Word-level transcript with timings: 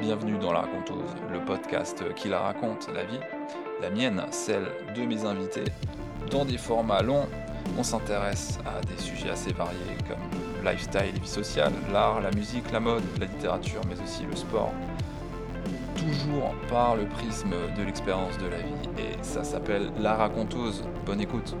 Bienvenue 0.00 0.38
dans 0.38 0.52
La 0.52 0.60
Raconteuse, 0.60 1.14
le 1.30 1.44
podcast 1.44 2.02
qui 2.14 2.28
la 2.28 2.40
raconte, 2.40 2.88
la 2.94 3.04
vie, 3.04 3.20
la 3.82 3.90
mienne, 3.90 4.22
celle 4.30 4.66
de 4.96 5.02
mes 5.02 5.26
invités. 5.26 5.64
Dans 6.30 6.46
des 6.46 6.56
formats 6.56 7.02
longs, 7.02 7.28
on 7.78 7.82
s'intéresse 7.82 8.58
à 8.64 8.80
des 8.80 8.96
sujets 8.96 9.30
assez 9.30 9.52
variés 9.52 9.98
comme 10.08 10.18
le 10.62 10.70
lifestyle 10.70 11.20
vie 11.20 11.28
sociale, 11.28 11.72
l'art, 11.92 12.20
la 12.20 12.30
musique, 12.30 12.70
la 12.72 12.80
mode, 12.80 13.02
la 13.18 13.26
littérature, 13.26 13.82
mais 13.88 14.00
aussi 14.02 14.24
le 14.24 14.36
sport. 14.36 14.72
Toujours 15.96 16.54
par 16.70 16.96
le 16.96 17.04
prisme 17.06 17.54
de 17.76 17.82
l'expérience 17.82 18.38
de 18.38 18.46
la 18.46 18.56
vie. 18.56 18.88
Et 18.98 19.22
ça 19.22 19.44
s'appelle 19.44 19.92
La 19.98 20.14
Raconteuse. 20.14 20.82
Bonne 21.04 21.20
écoute. 21.20 21.54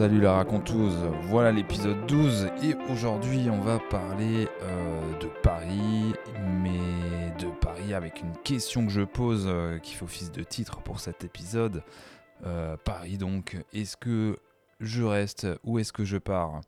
Salut 0.00 0.22
la 0.22 0.32
raconteuse, 0.32 0.96
voilà 1.24 1.52
l'épisode 1.52 2.06
12 2.06 2.48
et 2.62 2.74
aujourd'hui 2.90 3.50
on 3.50 3.60
va 3.60 3.78
parler 3.78 4.48
euh, 4.62 5.18
de 5.18 5.26
Paris, 5.42 6.14
mais 6.62 7.30
de 7.38 7.50
Paris 7.60 7.92
avec 7.92 8.22
une 8.22 8.34
question 8.42 8.86
que 8.86 8.92
je 8.92 9.02
pose 9.02 9.44
euh, 9.46 9.78
qui 9.78 9.92
fait 9.92 10.04
office 10.04 10.32
de 10.32 10.42
titre 10.42 10.80
pour 10.80 11.00
cet 11.00 11.22
épisode. 11.22 11.82
Euh, 12.46 12.78
Paris 12.82 13.18
donc, 13.18 13.58
est-ce 13.74 13.98
que 13.98 14.38
je 14.80 15.02
reste 15.02 15.46
ou 15.64 15.78
est-ce 15.78 15.92
que 15.92 16.06
je 16.06 16.16
pars? 16.16 16.62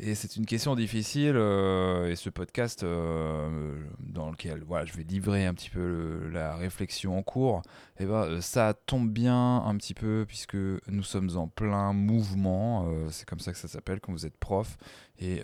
Et 0.00 0.16
c'est 0.16 0.34
une 0.34 0.44
question 0.44 0.74
difficile 0.74 1.36
euh, 1.36 2.10
et 2.10 2.16
ce 2.16 2.28
podcast 2.28 2.82
euh, 2.82 3.80
dans 4.00 4.28
lequel 4.28 4.64
voilà, 4.66 4.84
je 4.84 4.92
vais 4.92 5.04
livrer 5.04 5.46
un 5.46 5.54
petit 5.54 5.70
peu 5.70 6.28
la 6.32 6.56
réflexion 6.56 7.16
en 7.16 7.22
cours, 7.22 7.62
eh 8.00 8.04
ben, 8.04 8.24
euh, 8.24 8.40
ça 8.40 8.74
tombe 8.74 9.08
bien 9.08 9.58
un 9.58 9.76
petit 9.76 9.94
peu 9.94 10.24
puisque 10.26 10.56
nous 10.56 11.04
sommes 11.04 11.36
en 11.36 11.46
plein 11.46 11.92
mouvement, 11.92 12.88
c'est 13.10 13.24
comme 13.28 13.38
ça 13.38 13.52
que 13.52 13.58
ça 13.58 13.68
s'appelle 13.68 14.00
quand 14.00 14.12
vous 14.12 14.26
êtes 14.26 14.36
prof, 14.36 14.76
et 15.20 15.42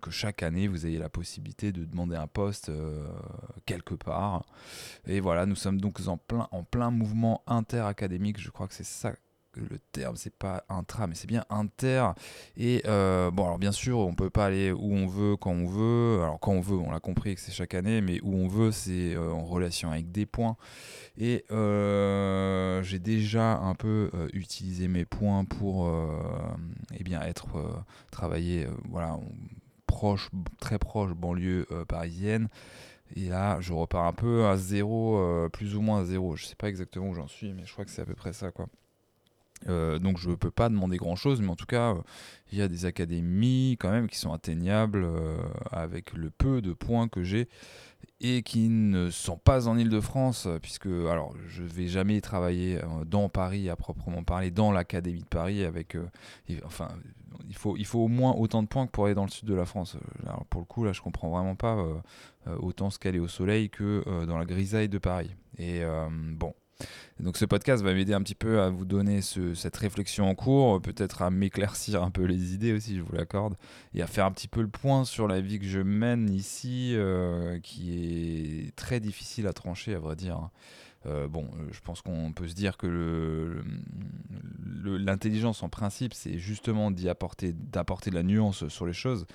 que 0.00 0.10
chaque 0.10 0.42
année 0.42 0.66
vous 0.66 0.86
ayez 0.86 0.98
la 0.98 1.10
possibilité 1.10 1.70
de 1.72 1.84
demander 1.84 2.16
un 2.16 2.26
poste 2.26 2.70
quelque 3.66 3.94
part. 3.94 4.46
Et 5.06 5.20
voilà, 5.20 5.44
nous 5.44 5.56
sommes 5.56 5.80
donc 5.80 6.00
en 6.06 6.16
plein, 6.16 6.48
en 6.52 6.62
plein 6.62 6.90
mouvement 6.90 7.42
interacadémique, 7.46 8.40
je 8.40 8.50
crois 8.50 8.66
que 8.66 8.74
c'est 8.74 8.84
ça 8.84 9.12
le 9.56 9.78
terme 9.92 10.16
c'est 10.16 10.34
pas 10.34 10.64
intra 10.68 11.06
mais 11.06 11.14
c'est 11.14 11.26
bien 11.26 11.44
inter 11.50 12.12
et 12.56 12.82
euh, 12.86 13.30
bon 13.30 13.44
alors 13.44 13.58
bien 13.58 13.72
sûr 13.72 13.98
on 13.98 14.14
peut 14.14 14.30
pas 14.30 14.46
aller 14.46 14.72
où 14.72 14.94
on 14.94 15.06
veut 15.06 15.36
quand 15.36 15.52
on 15.52 15.66
veut 15.66 16.22
alors 16.22 16.40
quand 16.40 16.52
on 16.52 16.60
veut 16.60 16.76
on 16.76 16.90
l'a 16.90 17.00
compris 17.00 17.34
que 17.34 17.40
c'est 17.40 17.52
chaque 17.52 17.74
année 17.74 18.00
mais 18.00 18.20
où 18.22 18.34
on 18.34 18.48
veut 18.48 18.72
c'est 18.72 19.14
euh, 19.14 19.30
en 19.30 19.44
relation 19.44 19.90
avec 19.90 20.10
des 20.10 20.26
points 20.26 20.56
et 21.16 21.44
euh, 21.50 22.82
j'ai 22.82 22.98
déjà 22.98 23.56
un 23.58 23.74
peu 23.74 24.10
utilisé 24.32 24.88
mes 24.88 25.04
points 25.04 25.44
pour 25.44 25.90
eh 26.94 27.04
bien 27.04 27.22
être 27.22 27.84
travailler 28.10 28.66
voilà 28.88 29.18
proche 29.86 30.30
très 30.60 30.78
proche 30.78 31.12
banlieue 31.12 31.66
parisienne 31.88 32.48
et 33.16 33.28
là, 33.28 33.60
je 33.60 33.72
repars 33.72 34.06
un 34.06 34.12
peu 34.12 34.46
à 34.46 34.56
zéro, 34.56 35.20
plus 35.52 35.76
ou 35.76 35.82
moins 35.82 36.00
à 36.00 36.04
zéro. 36.04 36.36
Je 36.36 36.46
sais 36.46 36.56
pas 36.56 36.68
exactement 36.68 37.08
où 37.10 37.14
j'en 37.14 37.28
suis, 37.28 37.52
mais 37.52 37.64
je 37.64 37.72
crois 37.72 37.84
que 37.84 37.90
c'est 37.90 38.02
à 38.02 38.06
peu 38.06 38.14
près 38.14 38.32
ça, 38.32 38.50
quoi. 38.50 38.66
Euh, 39.68 39.98
donc 39.98 40.18
je 40.18 40.30
ne 40.30 40.34
peux 40.34 40.50
pas 40.50 40.68
demander 40.68 40.96
grand 40.96 41.16
chose, 41.16 41.40
mais 41.40 41.48
en 41.48 41.56
tout 41.56 41.66
cas, 41.66 41.94
euh, 41.94 42.02
il 42.52 42.58
y 42.58 42.62
a 42.62 42.68
des 42.68 42.84
académies 42.86 43.76
quand 43.80 43.90
même 43.90 44.08
qui 44.08 44.18
sont 44.18 44.32
atteignables 44.32 45.04
euh, 45.04 45.38
avec 45.70 46.12
le 46.12 46.30
peu 46.30 46.60
de 46.60 46.72
points 46.72 47.08
que 47.08 47.22
j'ai 47.22 47.48
et 48.20 48.42
qui 48.42 48.68
ne 48.68 49.10
sont 49.10 49.38
pas 49.38 49.66
en 49.66 49.78
Ile-de-France, 49.78 50.48
puisque 50.62 50.86
alors 50.86 51.34
je 51.48 51.62
vais 51.62 51.88
jamais 51.88 52.20
travailler 52.20 52.78
dans 53.06 53.28
Paris 53.28 53.68
à 53.68 53.76
proprement 53.76 54.22
parler, 54.22 54.50
dans 54.50 54.72
l'académie 54.72 55.22
de 55.22 55.26
Paris 55.26 55.64
avec, 55.64 55.96
enfin 56.64 56.88
il 57.48 57.56
faut, 57.56 57.76
il 57.76 57.84
faut 57.86 58.00
au 58.00 58.08
moins 58.08 58.32
autant 58.32 58.62
de 58.62 58.68
points 58.68 58.86
que 58.86 58.92
pour 58.92 59.06
aller 59.06 59.14
dans 59.14 59.24
le 59.24 59.30
sud 59.30 59.48
de 59.48 59.54
la 59.54 59.64
France. 59.64 59.96
Alors 60.26 60.44
pour 60.46 60.60
le 60.60 60.66
coup 60.66 60.84
là, 60.84 60.92
je 60.92 61.00
comprends 61.00 61.30
vraiment 61.30 61.56
pas 61.56 61.76
autant 62.60 62.88
qu'elle 62.90 63.16
est 63.16 63.20
au 63.20 63.28
soleil 63.28 63.68
que 63.68 64.04
dans 64.26 64.38
la 64.38 64.44
grisaille 64.44 64.88
de 64.88 64.98
Paris. 64.98 65.30
Et 65.58 65.82
bon 66.32 66.54
donc 67.20 67.36
ce 67.36 67.44
podcast 67.44 67.82
va 67.82 67.94
m'aider 67.94 68.12
un 68.12 68.22
petit 68.22 68.34
peu 68.34 68.60
à 68.60 68.70
vous 68.70 68.84
donner 68.84 69.20
cette 69.22 69.76
réflexion 69.76 70.28
en 70.28 70.34
cours, 70.34 70.80
peut-être 70.82 71.22
à 71.22 71.30
m'éclaircir 71.30 72.02
un 72.02 72.10
peu 72.10 72.24
les 72.24 72.54
idées 72.54 72.72
aussi, 72.72 72.96
je 72.96 73.02
vous 73.02 73.12
l'accorde, 73.12 73.54
et 73.94 74.02
à 74.02 74.06
faire 74.06 74.26
un 74.26 74.32
petit 74.32 74.48
peu 74.48 74.60
le 74.60 74.68
point 74.68 75.04
sur 75.04 75.28
la 75.28 75.40
vie 75.40 75.58
que 75.58 75.66
je 75.66 75.80
mène 75.80 76.28
ici, 76.30 76.92
euh, 76.94 77.60
qui 77.60 77.92
est 77.92 78.76
très 78.76 79.00
difficile 79.00 79.46
à 79.46 79.52
trancher 79.52 79.94
à 79.94 79.98
vrai 79.98 80.16
dire. 80.16 80.48
Euh, 81.06 81.28
bon, 81.28 81.48
je 81.70 81.80
pense 81.80 82.00
qu'on 82.00 82.32
peut 82.32 82.48
se 82.48 82.54
dire 82.54 82.76
que 82.78 83.62
l'intelligence 84.84 85.62
en 85.62 85.68
principe, 85.68 86.14
c'est 86.14 86.38
justement 86.38 86.90
d'y 86.90 87.08
apporter, 87.08 87.52
d'apporter 87.52 88.10
de 88.10 88.14
la 88.14 88.22
nuance 88.22 88.68
sur 88.68 88.86
les 88.86 88.94
choses. 88.94 89.26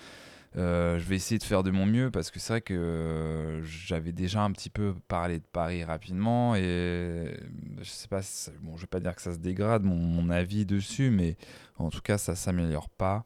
Euh, 0.58 0.98
je 0.98 1.06
vais 1.06 1.16
essayer 1.16 1.38
de 1.38 1.44
faire 1.44 1.62
de 1.62 1.70
mon 1.70 1.86
mieux 1.86 2.10
parce 2.10 2.32
que 2.32 2.40
c'est 2.40 2.54
vrai 2.54 2.62
que 2.62 2.74
euh, 2.74 3.64
j'avais 3.64 4.12
déjà 4.12 4.42
un 4.42 4.52
petit 4.52 4.72
peu 4.72 4.96
parlé 5.08 5.38
de 5.40 5.46
Paris 5.46 5.84
rapidement 5.84 6.56
et 6.56 7.38
je 7.78 7.90
sais 7.90 8.08
pas, 8.08 8.22
bon, 8.62 8.76
je 8.76 8.82
vais 8.82 8.88
pas 8.88 9.00
dire 9.00 9.16
que 9.16 9.22
ça 9.22 9.34
se 9.34 9.38
dégrade 9.38 9.84
mon, 9.84 10.30
avis 10.32 10.66
dessus, 10.66 11.12
mais 11.12 11.38
en 11.78 11.90
tout 11.90 12.02
cas 12.02 12.18
ça 12.18 12.36
s'améliore 12.36 12.90
pas. 12.90 13.26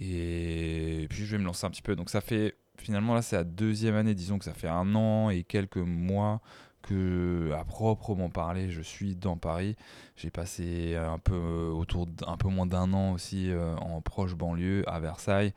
Et, 0.00 1.06
puis 1.10 1.24
je 1.24 1.36
vais 1.36 1.38
me 1.38 1.44
lancer 1.44 1.64
un 1.64 1.70
petit 1.70 1.82
peu. 1.82 1.94
Donc 1.94 2.10
ça 2.10 2.20
fait 2.20 2.56
finalement 2.76 3.14
là 3.14 3.22
c'est 3.22 3.36
la 3.36 3.44
deuxième 3.44 3.94
année, 3.94 4.14
disons 4.14 4.38
que 4.38 4.44
ça 4.44 4.54
fait 4.54 4.68
un 4.68 4.94
an 4.96 5.30
et 5.30 5.44
quelques 5.44 5.76
mois 5.76 6.40
que 6.82 7.50
à 7.56 7.64
proprement 7.64 8.28
parler 8.30 8.70
je 8.70 8.80
suis 8.80 9.14
dans 9.14 9.36
Paris. 9.36 9.76
J'ai 10.16 10.30
passé 10.30 10.96
un 10.96 11.18
peu 11.20 11.70
autour 11.72 12.08
d'un 12.08 12.36
peu 12.36 12.48
moins 12.48 12.66
d'un 12.66 12.92
an 12.92 13.12
aussi 13.12 13.50
euh, 13.50 13.76
en 13.76 14.00
proche 14.00 14.34
banlieue 14.34 14.82
à 14.88 14.98
Versailles. 14.98 15.54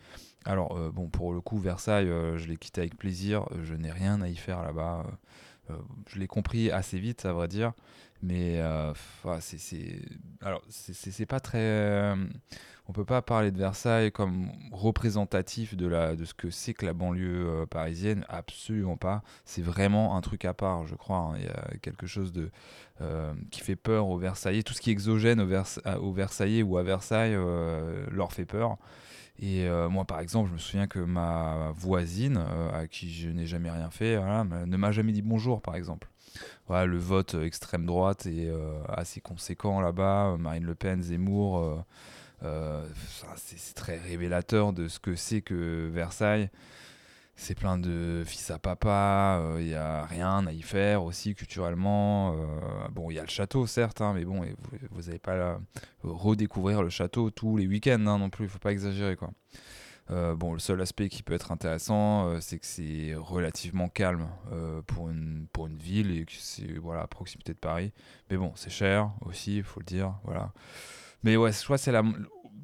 Alors, 0.48 0.78
euh, 0.78 0.90
bon, 0.92 1.10
pour 1.10 1.34
le 1.34 1.42
coup, 1.42 1.60
Versailles, 1.60 2.08
euh, 2.08 2.38
je 2.38 2.48
l'ai 2.48 2.56
quitté 2.56 2.80
avec 2.80 2.98
plaisir. 2.98 3.46
Je 3.64 3.74
n'ai 3.74 3.92
rien 3.92 4.22
à 4.22 4.30
y 4.30 4.36
faire 4.38 4.64
là-bas. 4.64 5.06
Euh, 5.70 5.74
je 6.08 6.20
l'ai 6.20 6.28
compris 6.28 6.72
assez 6.72 6.98
vite, 7.00 7.26
à 7.26 7.34
vrai 7.34 7.50
dire. 7.50 7.74
Mais 8.24 8.60
c'est. 9.42 10.00
Alors, 10.42 10.64
c'est 10.70 11.26
pas 11.26 11.40
très. 11.40 12.14
on 12.88 12.94
peut 12.94 13.06
pas 13.06 13.22
parler 13.22 13.52
de 13.52 13.58
Versailles 13.58 14.12
comme 14.12 14.50
représentatif 14.72 15.76
de, 15.76 15.86
la, 15.86 16.16
de 16.16 16.26
ce 16.26 16.34
que 16.34 16.50
c'est 16.50 16.74
que 16.74 16.86
la 16.86 16.94
banlieue 16.94 17.66
parisienne. 17.70 18.26
Absolument 18.30 18.98
pas. 18.98 19.22
C'est 19.46 19.62
vraiment 19.62 20.16
un 20.16 20.22
truc 20.22 20.46
à 20.46 20.54
part, 20.54 20.88
je 20.88 20.96
crois. 20.96 21.18
Hein. 21.18 21.34
Il 21.38 21.44
y 21.44 21.50
a 21.50 21.78
quelque 21.82 22.08
chose 22.08 22.32
de. 22.32 22.50
qui 23.52 23.60
fait 23.62 23.76
peur 23.76 24.08
aux 24.08 24.18
Versaillais. 24.18 24.64
Tout 24.64 24.74
ce 24.74 24.82
qui 24.82 24.90
est 24.90 24.94
exogène 24.94 25.42
aux, 25.42 26.00
aux 26.02 26.14
Versaillais 26.14 26.64
ou 26.64 26.78
à 26.78 26.84
Versailles 26.84 27.38
leur 28.10 28.32
fait 28.32 28.46
peur. 28.46 28.78
Et 29.40 29.68
euh, 29.68 29.90
moi, 29.90 30.06
par 30.06 30.20
exemple, 30.20 30.50
je 30.50 30.54
me 30.54 30.58
souviens 30.58 30.88
que 30.88 31.00
ma 31.00 31.72
voisine, 31.76 32.38
euh, 32.38 32.82
à 32.82 32.88
qui 32.88 33.14
je 33.14 33.30
n'ai 33.30 33.46
jamais 33.46 33.70
rien 33.70 33.90
fait, 33.92 34.18
ne 34.18 34.78
m'a 34.78 34.92
jamais 34.92 35.12
dit 35.12 35.22
bonjour, 35.22 35.62
par 35.62 35.76
exemple. 35.76 36.08
Voilà, 36.68 36.86
le 36.86 36.98
vote 36.98 37.36
extrême 37.36 37.86
droite 37.86 38.26
est 38.26 38.50
euh, 38.50 38.82
assez 38.90 39.22
conséquent 39.22 39.80
là-bas. 39.80 40.36
Marine 40.40 40.66
Le 40.66 40.76
Pen, 40.76 41.02
Zemmour, 41.02 41.86
c'est 43.36 43.74
très 43.76 43.98
révélateur 43.98 44.74
de 44.74 44.88
ce 44.88 45.00
que 45.00 45.16
c'est 45.16 45.42
que 45.42 45.90
Versailles 45.92 46.50
c'est 47.40 47.54
plein 47.54 47.78
de 47.78 48.24
fils 48.26 48.50
à 48.50 48.58
papa, 48.58 49.40
il 49.40 49.46
euh, 49.46 49.64
n'y 49.64 49.74
a 49.76 50.06
rien 50.06 50.46
à 50.48 50.52
y 50.52 50.64
faire 50.64 51.04
aussi 51.04 51.36
culturellement. 51.36 52.34
Euh, 52.34 52.88
bon, 52.92 53.12
il 53.12 53.14
y 53.14 53.20
a 53.20 53.22
le 53.22 53.30
château 53.30 53.68
certes, 53.68 54.02
hein, 54.02 54.14
mais 54.16 54.26
bon, 54.26 54.42
vous 54.90 55.02
n'allez 55.04 55.20
pas 55.20 55.60
redécouvrir 56.04 56.82
le 56.82 56.90
château 56.90 57.30
tous 57.30 57.56
les 57.56 57.68
week-ends 57.68 58.06
hein, 58.08 58.18
non 58.18 58.32
plus, 58.32 58.46
il 58.46 58.50
faut 58.50 58.60
pas 58.60 58.72
exagérer 58.72 59.16
quoi. 59.16 59.30
Euh, 60.10 60.36
bon, 60.36 60.54
le 60.54 60.60
seul 60.60 60.82
aspect 60.82 61.10
qui 61.10 61.22
peut 61.22 61.34
être 61.34 61.52
intéressant, 61.52 62.42
c'est 62.42 62.58
que 62.58 62.66
c'est 62.66 63.14
relativement 63.16 63.88
calme 63.88 64.28
pour, 64.88 65.10
une, 65.10 65.48
pour 65.54 65.68
une 65.68 65.78
ville 65.78 66.18
et 66.18 66.26
que 66.26 66.32
c'est 66.34 66.74
voilà, 66.80 67.02
à 67.02 67.08
proximité 67.08 67.54
de 67.54 67.60
Paris. 67.60 67.94
Mais 68.32 68.38
bon, 68.38 68.52
c'est 68.56 68.72
cher 68.72 69.12
aussi, 69.22 69.58
il 69.58 69.64
faut 69.64 69.80
le 69.80 69.86
dire. 69.86 70.16
Voilà. 70.24 70.54
Mais 71.24 71.36
ouais, 71.36 71.52
je 71.52 71.64
crois 71.64 71.78
que 71.78 71.84
c'est 71.84 71.94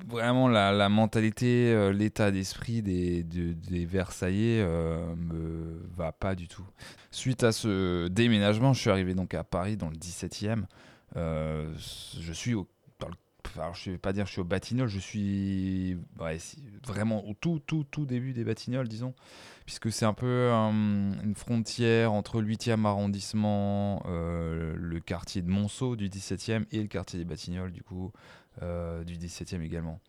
vraiment 0.08 0.48
la, 0.48 0.90
mentalité, 0.90 1.72
euh, 1.74 1.92
l'état 1.92 2.32
d'esprit 2.32 2.82
des, 2.82 3.24
des 3.24 3.86
Versaillais 3.86 4.62
euh, 4.62 5.16
me 5.16 5.82
va 5.96 6.12
pas 6.12 6.36
du 6.36 6.48
tout. 6.48 6.66
Suite 7.12 7.44
à 7.44 7.52
ce 7.52 8.08
déménagement, 8.08 8.74
je 8.74 8.82
suis 8.82 8.90
arrivé 8.90 9.16
donc 9.16 9.34
à 9.34 9.44
Paris 9.44 9.78
dans 9.78 9.90
le 9.90 9.96
17e. 9.96 10.64
Euh, 11.16 11.72
je 12.20 12.34
suis 12.34 12.54
au 12.54 12.68
alors 13.58 13.76
je 13.76 13.92
vais 13.92 13.98
pas 13.98 14.14
dire 14.14 14.24
que 14.24 14.30
je 14.30 14.34
suis 14.34 14.42
au 14.42 14.46
Batignolles, 14.46 14.88
je 14.88 15.00
suis 15.00 15.98
vraiment 16.86 17.26
au 17.28 17.34
tout, 17.34 17.60
tout, 17.66 17.84
tout 17.84 18.06
début 18.06 18.34
des 18.34 18.44
Batignolles, 18.44 18.88
disons, 18.88 19.14
puisque 19.66 19.92
c'est 19.92 20.06
un 20.06 20.14
peu 20.14 20.50
une 20.52 21.36
frontière 21.36 22.14
entre 22.14 22.42
le 22.42 22.48
8e 22.48 22.86
arrondissement, 22.86 24.04
le 24.06 25.00
quartier 25.00 25.42
de 25.42 25.50
Monceau 25.50 25.96
du 25.96 26.10
17e 26.10 26.66
et 26.72 26.82
le 26.82 26.88
quartier 26.88 27.20
des 27.20 27.26
Batignolles, 27.26 27.72
du 27.72 27.84
coup, 27.84 28.12
euh, 28.62 29.04
du 29.04 29.16
17e 29.16 29.62
également. 29.62 30.00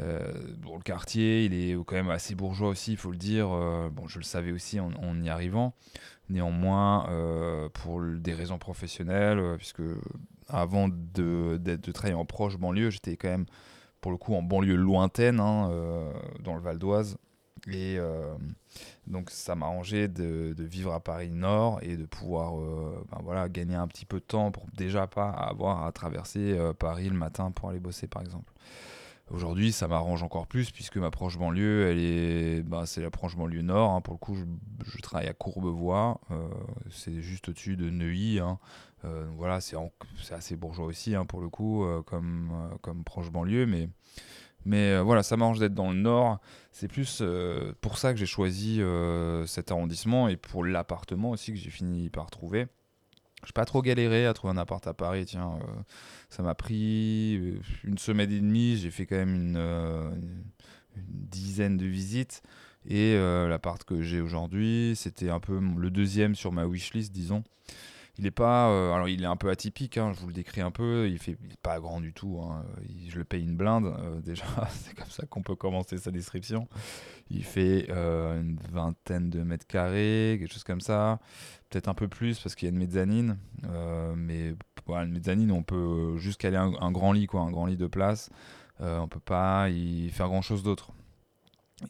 Euh, 0.00 0.32
bon, 0.58 0.76
le 0.76 0.82
quartier, 0.82 1.44
il 1.44 1.54
est 1.54 1.74
quand 1.86 1.94
même 1.94 2.10
assez 2.10 2.34
bourgeois 2.34 2.68
aussi, 2.68 2.92
il 2.92 2.98
faut 2.98 3.10
le 3.10 3.16
dire. 3.16 3.48
Euh, 3.52 3.88
bon, 3.90 4.06
je 4.06 4.18
le 4.18 4.24
savais 4.24 4.52
aussi 4.52 4.80
en, 4.80 5.22
y 5.22 5.30
arrivant. 5.30 5.74
Néanmoins, 6.28 7.08
pour 7.74 8.02
des 8.02 8.32
raisons 8.32 8.58
professionnelles, 8.58 9.56
puisque 9.58 9.82
avant 10.48 10.88
de, 10.88 11.58
de 11.58 11.92
travailler 11.92 12.18
en 12.18 12.24
proche 12.24 12.56
banlieue, 12.56 12.90
j'étais 12.90 13.16
quand 13.16 13.28
même 13.28 13.46
pour 14.00 14.12
le 14.12 14.18
coup 14.18 14.34
en 14.34 14.42
banlieue 14.42 14.76
lointaine, 14.76 15.40
hein, 15.40 15.70
dans 16.40 16.54
le 16.54 16.60
Val 16.60 16.78
d'Oise. 16.78 17.16
Et 17.72 17.98
donc 19.06 19.30
ça 19.30 19.54
m'a 19.54 19.64
arrangé 19.64 20.08
de, 20.08 20.54
vivre 20.58 20.92
à 20.92 21.00
Paris 21.00 21.30
Nord 21.30 21.78
et 21.80 21.96
de 21.96 22.04
pouvoir 22.04 22.52
ben 23.10 23.18
voilà, 23.22 23.48
gagner 23.48 23.76
un 23.76 23.88
petit 23.88 24.04
peu 24.04 24.18
de 24.18 24.24
temps 24.24 24.50
pour 24.50 24.66
déjà 24.76 25.06
pas 25.06 25.30
avoir 25.30 25.86
à 25.86 25.92
traverser 25.92 26.58
Paris 26.78 27.08
le 27.08 27.16
matin 27.16 27.50
pour 27.50 27.70
aller 27.70 27.80
bosser 27.80 28.06
par 28.06 28.20
exemple. 28.20 28.52
Aujourd'hui, 29.30 29.72
ça 29.72 29.88
m'arrange 29.88 30.22
encore 30.22 30.46
plus 30.46 30.70
puisque 30.70 30.98
ma 30.98 31.10
proche 31.10 31.38
banlieue, 31.38 31.88
elle 31.88 31.98
est, 31.98 32.62
bah, 32.62 32.84
c'est 32.84 33.00
la 33.00 33.10
proche 33.10 33.36
banlieue 33.36 33.62
nord. 33.62 33.92
Hein. 33.92 34.00
Pour 34.02 34.14
le 34.14 34.18
coup, 34.18 34.36
je, 34.36 34.98
travaille 35.00 35.28
à 35.28 35.32
Courbevoie, 35.32 36.20
euh, 36.30 36.48
c'est 36.90 37.22
juste 37.22 37.48
au-dessus 37.48 37.76
de 37.76 37.88
Neuilly. 37.88 38.38
Hein. 38.38 38.58
Euh, 39.04 39.26
voilà, 39.36 39.60
c'est, 39.60 39.76
assez 40.30 40.56
bourgeois 40.56 40.86
aussi 40.86 41.14
hein, 41.14 41.26
pour 41.26 41.40
le 41.40 41.48
coup, 41.48 41.84
euh, 41.84 42.02
comme, 42.02 42.50
comme 42.82 43.04
proche 43.04 43.30
banlieue, 43.30 43.66
mais 43.66 43.88
voilà, 45.02 45.22
ça 45.22 45.36
m'arrange 45.36 45.58
d'être 45.58 45.74
dans 45.74 45.90
le 45.90 45.98
nord. 45.98 46.38
C'est 46.72 46.88
plus 46.88 47.22
pour 47.80 47.98
ça 47.98 48.12
que 48.12 48.18
j'ai 48.18 48.26
choisi 48.26 48.80
cet 49.46 49.70
arrondissement 49.70 50.28
et 50.28 50.36
pour 50.36 50.64
l'appartement 50.64 51.30
aussi 51.30 51.52
que 51.52 51.58
j'ai 51.58 51.70
fini 51.70 52.08
par 52.08 52.30
trouver. 52.30 52.66
Je 53.46 53.52
pas 53.52 53.64
trop 53.64 53.82
galéré 53.82 54.26
à 54.26 54.34
trouver 54.34 54.52
un 54.52 54.56
appart 54.56 54.86
à 54.86 54.94
Paris. 54.94 55.26
Tiens, 55.26 55.58
euh, 55.60 55.82
ça 56.30 56.42
m'a 56.42 56.54
pris 56.54 57.36
euh, 57.36 57.60
une 57.84 57.98
semaine 57.98 58.32
et 58.32 58.40
demie. 58.40 58.76
J'ai 58.76 58.90
fait 58.90 59.06
quand 59.06 59.16
même 59.16 59.34
une, 59.34 59.56
euh, 59.56 60.10
dizaine 60.96 61.76
de 61.76 61.86
visites. 61.86 62.42
Et 62.86 63.16
l'appart 63.16 63.82
que 63.82 64.02
j'ai 64.02 64.20
aujourd'hui, 64.20 64.92
c'était 64.94 65.30
un 65.30 65.40
peu 65.40 65.58
le 65.58 65.88
deuxième 65.88 66.34
sur 66.34 66.52
ma 66.52 66.66
wishlist, 66.66 67.14
disons. 67.14 67.42
Il 68.18 68.26
est 68.26 68.30
pas, 68.30 68.66
alors 68.94 69.08
il 69.08 69.22
est 69.22 69.26
un 69.26 69.36
peu 69.36 69.50
atypique. 69.50 69.98
Hein, 69.98 70.12
je 70.14 70.20
vous 70.20 70.28
le 70.28 70.32
décris 70.32 70.60
un 70.60 70.70
peu. 70.70 71.08
Il 71.08 71.18
fait 71.18 71.36
pas 71.62 71.80
grand 71.80 72.00
du 72.00 72.12
tout. 72.12 72.40
Hein, 72.40 72.64
je 73.08 73.18
le 73.18 73.24
paye 73.24 73.42
une 73.42 73.56
blinde 73.56 73.92
déjà. 74.24 74.44
c'est 74.70 74.94
comme 74.94 75.10
ça 75.10 75.26
qu'on 75.26 75.42
peut 75.42 75.56
commencer 75.56 75.98
sa 75.98 76.12
description. 76.12 76.68
Il 77.30 77.44
fait 77.44 77.90
une 77.90 78.58
vingtaine 78.70 79.30
de 79.30 79.42
mètres 79.42 79.66
carrés, 79.66 80.36
quelque 80.38 80.52
chose 80.52 80.64
comme 80.64 80.80
ça 80.80 81.18
peut-être 81.74 81.88
un 81.88 81.94
peu 81.94 82.06
plus 82.06 82.38
parce 82.38 82.54
qu'il 82.54 82.66
y 82.66 82.70
a 82.70 82.72
une 82.72 82.78
mezzanine. 82.78 83.36
Euh, 83.64 84.14
mais 84.16 84.54
voilà, 84.86 85.04
une 85.06 85.12
mezzanine, 85.12 85.50
on 85.50 85.64
peut 85.64 86.16
juste 86.18 86.40
caler 86.40 86.56
un, 86.56 86.92
grand 86.92 87.12
lit, 87.12 87.26
quoi, 87.26 87.40
un 87.40 87.50
grand 87.50 87.66
lit 87.66 87.76
de 87.76 87.88
place. 87.88 88.30
Euh, 88.80 88.98
on 89.00 89.08
peut 89.08 89.20
pas 89.20 89.68
y 89.70 90.08
faire 90.10 90.28
grand 90.28 90.42
chose 90.42 90.62
d'autre. 90.62 90.92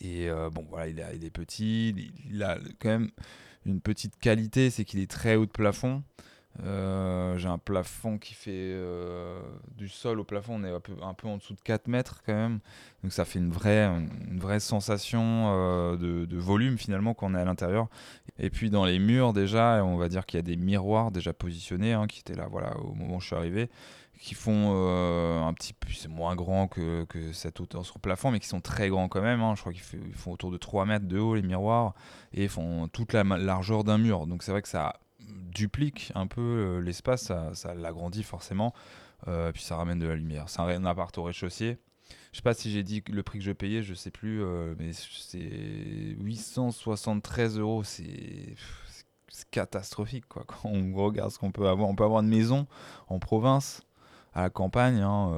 Et 0.00 0.30
euh, 0.30 0.48
bon, 0.48 0.66
voilà, 0.70 0.88
il, 0.88 1.04
il 1.16 1.24
est 1.24 1.30
petit. 1.30 1.94
Il, 2.30 2.42
a 2.42 2.58
quand 2.80 2.88
même 2.88 3.10
une 3.66 3.80
petite 3.80 4.18
qualité, 4.18 4.70
c'est 4.70 4.84
qu'il 4.84 5.00
est 5.00 5.10
très 5.10 5.36
haut 5.36 5.46
de 5.46 5.50
plafond. 5.50 6.02
Euh, 6.62 7.36
j'ai 7.36 7.48
un 7.48 7.58
plafond 7.58 8.16
qui 8.16 8.32
fait 8.32 8.52
euh, 8.52 9.40
du 9.76 9.88
sol 9.88 10.20
au 10.20 10.24
plafond, 10.24 10.60
on 10.60 10.64
est 10.64 10.70
un 10.70 11.14
peu, 11.14 11.26
en 11.26 11.36
dessous 11.36 11.54
de 11.54 11.60
4 11.60 11.88
mètres 11.88 12.22
quand 12.24 12.34
même. 12.34 12.60
Donc 13.02 13.12
ça 13.12 13.24
fait 13.24 13.40
une 13.40 13.50
vraie, 13.50 13.84
une 13.84 14.38
vraie 14.38 14.60
sensation 14.60 15.52
euh, 15.52 15.96
de, 15.96 16.38
volume 16.38 16.78
finalement 16.78 17.12
quand 17.12 17.32
on 17.32 17.34
est 17.34 17.40
à 17.40 17.44
l'intérieur. 17.44 17.88
Et 18.38 18.50
puis 18.50 18.70
dans 18.70 18.84
les 18.84 19.00
murs 19.00 19.32
déjà, 19.32 19.84
on 19.84 19.96
va 19.96 20.08
dire 20.08 20.26
qu'il 20.26 20.38
y 20.38 20.40
a 20.40 20.42
des 20.42 20.56
miroirs 20.56 21.10
déjà 21.10 21.32
positionnés 21.32 21.92
hein, 21.92 22.06
qui 22.06 22.20
étaient 22.20 22.34
là 22.34 22.46
voilà, 22.48 22.76
au 22.78 22.94
moment 22.94 23.16
où 23.16 23.20
je 23.20 23.26
suis 23.26 23.36
arrivé, 23.36 23.68
qui 24.24 24.34
font 24.34 24.72
un 25.46 25.52
petit 25.52 25.74
peu, 25.74 25.88
c'est 25.92 26.08
moins 26.08 26.34
grand 26.34 26.66
que, 26.66 27.04
que, 27.04 27.32
cette 27.32 27.60
hauteur 27.60 27.84
sur 27.84 27.96
le 27.96 28.00
plafond, 28.00 28.30
mais 28.30 28.40
qui 28.40 28.48
sont 28.48 28.60
très 28.60 28.88
grands 28.88 29.08
quand 29.08 29.20
même. 29.20 29.42
Hein. 29.42 29.54
Je 29.54 29.60
crois 29.60 29.72
qu'ils 29.72 30.14
font 30.14 30.32
autour 30.32 30.50
de 30.50 30.56
3 30.56 30.86
mètres 30.86 31.06
de 31.06 31.18
haut 31.18 31.34
les 31.34 31.42
miroirs 31.42 31.94
et 32.32 32.48
font 32.48 32.88
toute 32.88 33.12
la 33.12 33.22
largeur 33.22 33.84
d'un 33.84 33.98
mur. 33.98 34.26
Donc 34.26 34.42
c'est 34.42 34.50
vrai 34.52 34.62
que 34.62 34.68
ça 34.68 34.94
duplique 35.54 36.12
un 36.14 36.26
peu 36.26 36.40
euh, 36.40 36.80
l'espace, 36.80 37.32
ça, 37.52 37.74
l'agrandit 37.74 38.22
forcément, 38.22 38.74
euh, 39.28 39.52
puis 39.52 39.62
ça 39.62 39.76
ramène 39.76 39.98
de 39.98 40.06
la 40.06 40.16
lumière. 40.16 40.48
C'est 40.48 40.60
un, 40.60 40.84
appart 40.84 41.16
au 41.18 41.22
rez-de-chaussée. 41.22 41.78
Je 42.32 42.38
sais 42.38 42.42
pas 42.42 42.54
si 42.54 42.70
j'ai 42.70 42.82
dit 42.82 43.02
le 43.08 43.22
prix 43.22 43.38
que 43.38 43.44
je 43.44 43.52
payais, 43.52 43.82
je 43.82 43.94
sais 43.94 44.10
plus, 44.10 44.42
euh, 44.42 44.74
mais 44.78 44.92
c'est 44.92 45.38
873 46.18 47.58
euros, 47.58 47.84
c'est 47.84 48.56
catastrophique 49.50 50.26
quoi. 50.28 50.44
Quand 50.46 50.68
on 50.68 50.94
regarde 50.94 51.30
ce 51.30 51.38
qu'on 51.38 51.52
peut 51.52 51.68
avoir, 51.68 51.88
on 51.88 51.94
peut 51.94 52.04
avoir 52.04 52.22
une 52.22 52.28
maison 52.28 52.66
en 53.08 53.18
province, 53.18 53.82
à 54.34 54.42
la 54.42 54.50
campagne, 54.50 55.00
hein, 55.00 55.32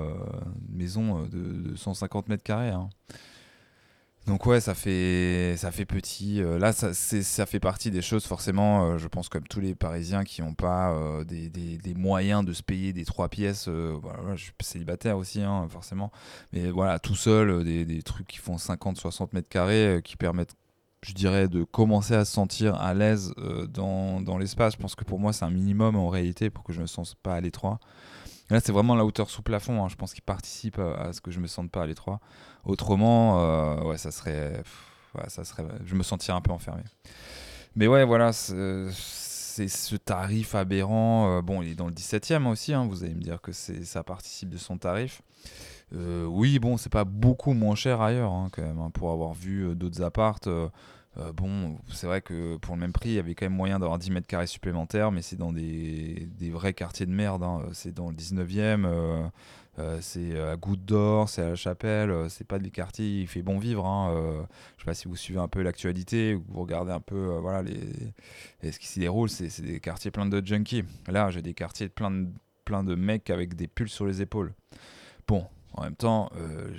une 0.68 0.76
maison 0.76 1.26
de, 1.26 1.76
150 1.76 2.28
mètres 2.28 2.42
carrés. 2.42 2.70
Hein. 2.70 2.88
Donc 4.26 4.44
ouais, 4.44 4.60
ça 4.60 4.74
fait, 4.74 5.54
ça 5.56 5.70
fait 5.70 5.84
petit. 5.84 6.42
Euh, 6.42 6.58
là, 6.58 6.72
ça, 6.72 6.92
ça 6.92 7.46
fait 7.46 7.60
partie 7.60 7.92
des 7.92 8.02
choses, 8.02 8.26
forcément, 8.26 8.84
euh, 8.84 8.98
je 8.98 9.06
pense 9.06 9.28
comme 9.28 9.46
tous 9.46 9.60
les 9.60 9.76
Parisiens 9.76 10.24
qui 10.24 10.42
n'ont 10.42 10.54
pas 10.54 10.92
euh, 10.94 11.22
des, 11.22 11.94
moyens 11.94 12.44
de 12.44 12.52
se 12.52 12.62
payer 12.62 12.92
des 12.92 13.04
trois 13.04 13.28
pièces. 13.28 13.66
je 13.66 14.36
suis 14.36 14.52
célibataire 14.60 15.16
aussi, 15.16 15.42
hein, 15.42 15.68
forcément. 15.70 16.10
Mais 16.52 16.70
voilà, 16.70 16.98
tout 16.98 17.14
seul, 17.14 17.62
des, 17.62 18.02
trucs 18.02 18.26
qui 18.26 18.38
font 18.38 18.56
50-60 18.56 19.28
mètres 19.32 19.48
carrés, 19.48 20.00
qui 20.02 20.16
permettent, 20.16 20.56
je 21.02 21.12
dirais, 21.12 21.46
de 21.46 21.62
commencer 21.62 22.14
à 22.14 22.24
se 22.24 22.32
sentir 22.32 22.74
à 22.74 22.94
l'aise 22.94 23.32
dans, 23.68 24.38
l'espace. 24.38 24.72
Je 24.72 24.78
pense 24.78 24.96
que 24.96 25.04
pour 25.04 25.20
moi, 25.20 25.32
c'est 25.32 25.44
un 25.44 25.50
minimum 25.50 25.94
en 25.94 26.08
réalité 26.08 26.50
pour 26.50 26.64
que 26.64 26.72
je 26.72 26.78
ne 26.78 26.82
me 26.82 26.88
sente 26.88 27.14
pas 27.22 27.34
à 27.34 27.40
l'étroit. 27.40 27.78
Là, 28.50 28.60
c'est 28.60 28.72
vraiment 28.72 28.94
la 28.94 29.04
hauteur 29.04 29.28
sous 29.28 29.42
plafond. 29.42 29.84
Hein. 29.84 29.88
Je 29.88 29.96
pense 29.96 30.12
qu'il 30.12 30.22
participe 30.22 30.78
à, 30.78 31.12
ce 31.12 31.20
que 31.20 31.30
je 31.30 31.40
me 31.40 31.46
sente 31.46 31.70
pas 31.70 31.82
à 31.82 31.86
l'étroit. 31.86 32.20
Autrement, 32.64 33.40
euh, 33.40 33.82
ouais, 33.82 33.98
ça 33.98 34.10
serait, 34.10 34.62
ça 35.28 35.44
serait, 35.44 35.64
je 35.84 35.94
me 35.94 36.02
sentirais 36.02 36.36
un 36.36 36.40
peu 36.40 36.52
enfermé. 36.52 36.82
Mais 37.74 37.88
ouais, 37.88 38.04
voilà, 38.04 38.32
c'est 38.32 39.68
ce 39.68 39.96
tarif 39.96 40.54
aberrant. 40.54 41.38
Euh, 41.38 41.42
bon, 41.42 41.62
il 41.62 41.70
est 41.70 41.74
dans 41.74 41.88
le 41.88 41.92
17e 41.92 42.46
aussi. 42.46 42.72
Hein. 42.72 42.86
vous 42.86 43.04
allez 43.04 43.14
me 43.14 43.20
dire 43.22 43.40
que 43.40 43.52
ça 43.52 44.02
participe 44.04 44.50
de 44.50 44.58
son 44.58 44.78
tarif. 44.78 45.22
Euh, 45.94 46.24
oui, 46.24 46.58
bon, 46.58 46.76
c'est 46.76 46.92
pas 46.92 47.04
beaucoup 47.04 47.52
moins 47.52 47.74
cher 47.74 48.00
ailleurs, 48.00 48.32
hein, 48.32 48.48
quand 48.52 48.62
même, 48.62 48.90
pour 48.92 49.12
avoir 49.12 49.34
vu 49.34 49.74
d'autres 49.74 50.02
appartes. 50.02 50.48
Euh, 51.18 51.32
bon, 51.32 51.78
c'est 51.88 52.06
vrai 52.06 52.20
que 52.20 52.56
pour 52.58 52.74
le 52.74 52.80
même 52.80 52.92
prix, 52.92 53.10
il 53.10 53.14
y 53.14 53.18
avait 53.18 53.34
quand 53.34 53.46
même 53.46 53.54
moyen 53.54 53.78
d'avoir 53.78 53.98
10 53.98 54.10
mètres 54.10 54.26
carrés 54.26 54.46
supplémentaires, 54.46 55.12
mais 55.12 55.22
c'est 55.22 55.36
dans 55.36 55.52
des, 55.52 56.28
vrais 56.52 56.74
quartiers 56.74 57.06
de 57.06 57.12
merde. 57.12 57.42
Hein. 57.42 57.62
C'est 57.72 57.92
dans 57.92 58.10
le 58.10 58.14
19e, 58.14 58.84
euh, 58.84 59.26
euh, 59.78 59.98
c'est 60.02 60.38
à 60.38 60.56
Goutte 60.56 60.84
d'Or, 60.84 61.28
c'est 61.28 61.42
à 61.42 61.48
La 61.50 61.54
Chapelle, 61.54 62.12
c'est 62.28 62.46
pas 62.46 62.58
des 62.58 62.70
quartiers, 62.70 63.22
il 63.22 63.28
fait 63.28 63.42
bon 63.42 63.58
vivre. 63.58 63.86
Hein. 63.86 64.46
je 64.76 64.82
sais 64.82 64.86
pas 64.86 64.94
si 64.94 65.08
vous 65.08 65.16
suivez 65.16 65.40
un 65.40 65.48
peu 65.48 65.62
l'actualité, 65.62 66.34
vous 66.34 66.60
regardez 66.60 66.92
un 66.92 67.00
peu 67.00 67.38
voilà, 67.40 67.62
les, 67.62 68.72
ce 68.72 68.78
qui 68.78 68.86
s'y 68.86 69.00
déroule, 69.00 69.30
c'est 69.30 69.60
des 69.62 69.80
quartiers 69.80 70.10
pleins 70.10 70.26
de 70.26 70.44
junkies. 70.44 70.84
Là, 71.08 71.30
j'ai 71.30 71.42
des 71.42 71.54
quartiers 71.54 71.88
pleins 71.88 72.10
de, 72.10 72.28
plein 72.64 72.84
de 72.84 72.94
mecs 72.94 73.30
avec 73.30 73.54
des 73.54 73.68
pulls 73.68 73.88
sur 73.88 74.06
les 74.06 74.20
épaules. 74.20 74.52
Bon, 75.26 75.46
en 75.76 75.82
même 75.82 75.96
temps, 75.96 76.30
euh, 76.36 76.70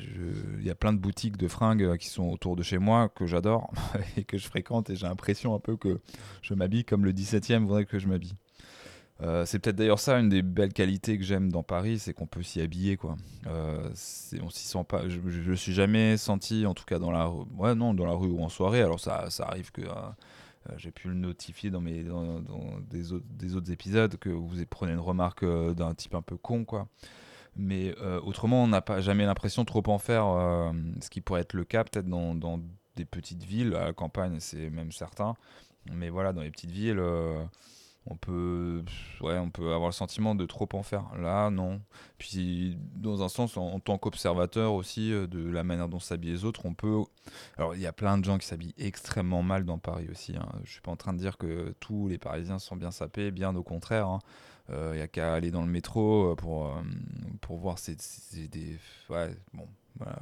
il 0.59 0.65
y 0.65 0.71
a 0.71 0.75
plein 0.75 0.91
de 0.91 0.97
boutiques 0.97 1.37
de 1.37 1.47
fringues 1.47 1.83
euh, 1.83 1.97
qui 1.97 2.07
sont 2.07 2.29
autour 2.29 2.55
de 2.55 2.63
chez 2.63 2.79
moi 2.79 3.09
que 3.09 3.27
j'adore 3.27 3.71
et 4.17 4.23
que 4.23 4.37
je 4.37 4.47
fréquente 4.47 4.89
et 4.89 4.95
j'ai 4.95 5.07
l'impression 5.07 5.53
un 5.53 5.59
peu 5.59 5.77
que 5.77 5.99
je 6.41 6.55
m'habille 6.55 6.83
comme 6.83 7.05
le 7.05 7.13
17e 7.13 7.59
voudrait 7.59 7.85
que 7.85 7.99
je 7.99 8.07
m'habille. 8.07 8.35
Euh, 9.21 9.45
c'est 9.45 9.59
peut-être 9.59 9.75
d'ailleurs 9.75 9.99
ça 9.99 10.19
une 10.19 10.29
des 10.29 10.41
belles 10.41 10.73
qualités 10.73 11.17
que 11.17 11.23
j'aime 11.23 11.51
dans 11.51 11.63
Paris, 11.63 11.99
c'est 11.99 12.13
qu'on 12.13 12.27
peut 12.27 12.43
s'y 12.43 12.59
habiller 12.59 12.97
quoi. 12.97 13.17
on 13.45 13.93
s'y 13.93 14.67
sent 14.67 14.83
pas. 14.87 15.07
Je, 15.07 15.19
je, 15.27 15.53
suis 15.53 15.73
jamais 15.73 16.17
senti, 16.17 16.65
en 16.65 16.73
tout 16.73 16.85
cas 16.85 16.99
dans 16.99 17.11
la, 17.11 17.29
ouais 17.29 17.75
non, 17.75 17.93
dans 17.93 18.05
la 18.05 18.13
rue 18.13 18.29
ou 18.29 18.43
en 18.43 18.49
soirée. 18.49 18.81
Alors 18.81 18.99
ça, 18.99 19.29
ça 19.29 19.45
arrive 19.47 19.71
que 19.71 19.81
j'ai 20.77 20.91
pu 20.91 21.07
le 21.07 21.15
notifier 21.15 21.69
dans 21.69 21.81
mes 21.81 22.03
dans, 22.03 22.41
des, 22.89 23.13
autres, 23.13 23.25
des 23.29 23.55
autres 23.55 23.71
épisodes 23.71 24.17
que 24.17 24.29
vous 24.29 24.55
prenez 24.69 24.93
une 24.93 24.99
remarque 24.99 25.45
d'un 25.45 25.93
type 25.93 26.15
un 26.15 26.21
peu 26.21 26.37
con 26.37 26.65
quoi. 26.65 26.87
Mais 27.57 27.95
euh, 28.01 28.21
autrement, 28.21 28.63
on 28.63 28.67
n'a 28.67 28.81
pas 28.81 29.01
jamais 29.01 29.25
l'impression 29.25 29.63
de 29.63 29.67
trop 29.67 29.83
en 29.87 29.97
faire, 29.97 30.27
euh, 30.27 30.71
ce 31.01 31.09
qui 31.09 31.21
pourrait 31.21 31.41
être 31.41 31.53
le 31.53 31.65
cas 31.65 31.83
peut-être 31.83 32.07
dans, 32.07 32.61
des 32.95 33.05
petites 33.05 33.43
villes, 33.43 33.75
à 33.75 33.85
la 33.85 33.93
campagne, 33.93 34.39
c'est 34.39 34.69
même 34.69 34.91
certain. 34.91 35.35
Mais 35.91 36.09
voilà, 36.09 36.33
dans 36.33 36.41
les 36.41 36.51
petites 36.51 36.71
villes, 36.71 36.99
euh, 36.99 37.43
on, 38.05 38.15
peut, 38.15 38.83
ouais, 39.21 39.37
on 39.37 39.49
peut 39.49 39.73
avoir 39.73 39.89
le 39.89 39.93
sentiment 39.93 40.35
de 40.35 40.45
trop 40.45 40.67
en 40.73 40.83
faire. 40.83 41.05
Là, 41.17 41.49
non. 41.49 41.81
Puis, 42.17 42.77
dans 42.95 43.23
un 43.23 43.29
sens, 43.29 43.57
en, 43.57 43.79
tant 43.79 43.97
qu'observateur 43.97 44.73
aussi 44.73 45.09
de 45.11 45.49
la 45.49 45.63
manière 45.63 45.89
dont 45.89 45.99
s'habillent 45.99 46.31
les 46.31 46.45
autres, 46.45 46.65
on 46.65 46.73
peut. 46.73 47.01
Alors, 47.57 47.75
il 47.75 47.81
y 47.81 47.87
a 47.87 47.93
plein 47.93 48.17
de 48.17 48.25
gens 48.25 48.37
qui 48.37 48.45
s'habillent 48.45 48.75
extrêmement 48.77 49.43
mal 49.43 49.65
dans 49.65 49.77
Paris 49.79 50.07
aussi. 50.11 50.35
Hein. 50.35 50.47
Je 50.63 50.71
suis 50.71 50.81
pas 50.81 50.91
en 50.91 50.95
train 50.95 51.13
de 51.13 51.19
dire 51.19 51.37
que 51.37 51.73
tous 51.79 52.07
les 52.07 52.17
Parisiens 52.17 52.59
sont 52.59 52.75
bien 52.75 52.91
sapés, 52.91 53.31
bien 53.31 53.55
au 53.55 53.63
contraire. 53.63 54.07
Hein. 54.07 54.19
Il 54.69 54.75
euh, 54.75 54.95
n'y 54.95 55.01
a 55.01 55.07
qu'à 55.07 55.33
aller 55.33 55.49
dans 55.49 55.61
le 55.61 55.71
métro 55.71 56.31
euh, 56.31 56.35
pour, 56.35 56.67
euh, 56.67 56.81
pour 57.39 57.57
voir 57.57 57.79
c'est 57.79 57.95
des. 58.49 58.77
Ouais, 59.09 59.33
bon, 59.53 59.67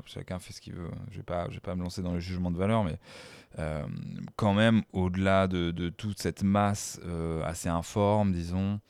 chacun 0.06 0.38
fait 0.38 0.54
ce 0.54 0.62
qu'il 0.62 0.74
veut. 0.74 0.92
Je 1.10 1.14
ne 1.14 1.18
vais, 1.18 1.24
pas, 1.24 1.48
je 1.50 1.56
vais 1.56 1.62
pas 1.62 1.76
me 1.76 1.82
lancer 1.82 2.04
dans 2.04 2.14
le 2.14 2.20
jugement 2.20 2.52
de 2.52 2.58
valeur, 2.58 2.84
mais 2.84 2.98
quand 4.36 4.54
même, 4.54 4.84
au-delà 4.92 5.48
de, 5.48 5.72
de, 5.72 5.88
toute 5.88 6.20
cette 6.20 6.44
masse 6.44 7.00
assez 7.46 7.70
informe, 7.70 8.34
disons, 8.34 8.82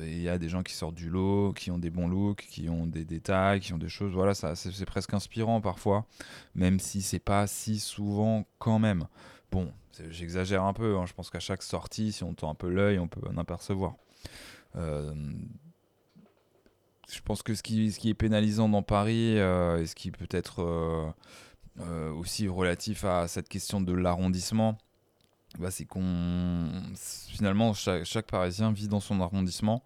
il 0.00 0.20
y 0.20 0.28
a 0.28 0.38
des 0.38 0.50
gens 0.50 0.62
qui 0.62 0.74
sortent 0.74 0.94
du 0.94 1.08
lot, 1.08 1.54
qui 1.54 1.70
ont 1.70 1.78
des 1.78 1.90
bons 1.90 2.08
looks, 2.08 2.46
qui 2.48 2.68
ont 2.68 2.86
des 2.86 3.04
détails, 3.04 3.60
qui 3.60 3.72
ont 3.72 3.78
des 3.78 3.88
choses. 3.88 4.12
Voilà, 4.12 4.34
ça, 4.34 4.54
c'est 4.54 4.84
presque 4.84 5.14
inspirant 5.14 5.62
parfois, 5.62 6.06
même 6.54 6.78
si 6.78 7.00
c'est 7.00 7.18
pas 7.18 7.46
si 7.46 7.80
souvent 7.80 8.46
quand 8.58 8.78
même. 8.78 9.06
Bon, 9.50 9.72
j'exagère 10.10 10.62
un 10.64 10.74
peu. 10.74 10.98
Hein, 10.98 11.06
je 11.06 11.14
pense 11.14 11.30
qu'à 11.30 11.40
chaque 11.40 11.62
sortie, 11.62 12.12
si 12.12 12.22
on 12.22 12.34
tend 12.34 12.50
un 12.50 12.54
peu 12.54 12.68
l'œil, 12.68 12.98
on 12.98 13.08
peut 13.08 13.20
en 13.28 13.38
apercevoir. 13.38 13.94
Euh, 14.76 15.14
je 17.10 17.20
pense 17.20 17.42
que 17.42 17.54
ce 17.54 17.62
qui, 17.62 18.08
est 18.08 18.14
pénalisant 18.14 18.68
dans 18.68 18.82
Paris 18.82 19.36
et 19.36 19.86
ce 19.86 19.94
qui 19.94 20.10
peut 20.10 20.28
être 20.30 21.14
aussi 22.16 22.48
relatif 22.48 23.04
à 23.04 23.28
cette 23.28 23.50
question 23.50 23.82
de 23.82 23.92
l'arrondissement, 23.92 24.78
bah, 25.58 25.70
c'est 25.70 25.84
qu'on 25.84 26.70
finalement 26.94 27.74
chaque, 27.74 28.26
Parisien 28.28 28.72
vit 28.72 28.88
dans 28.88 29.00
son 29.00 29.20
arrondissement. 29.20 29.82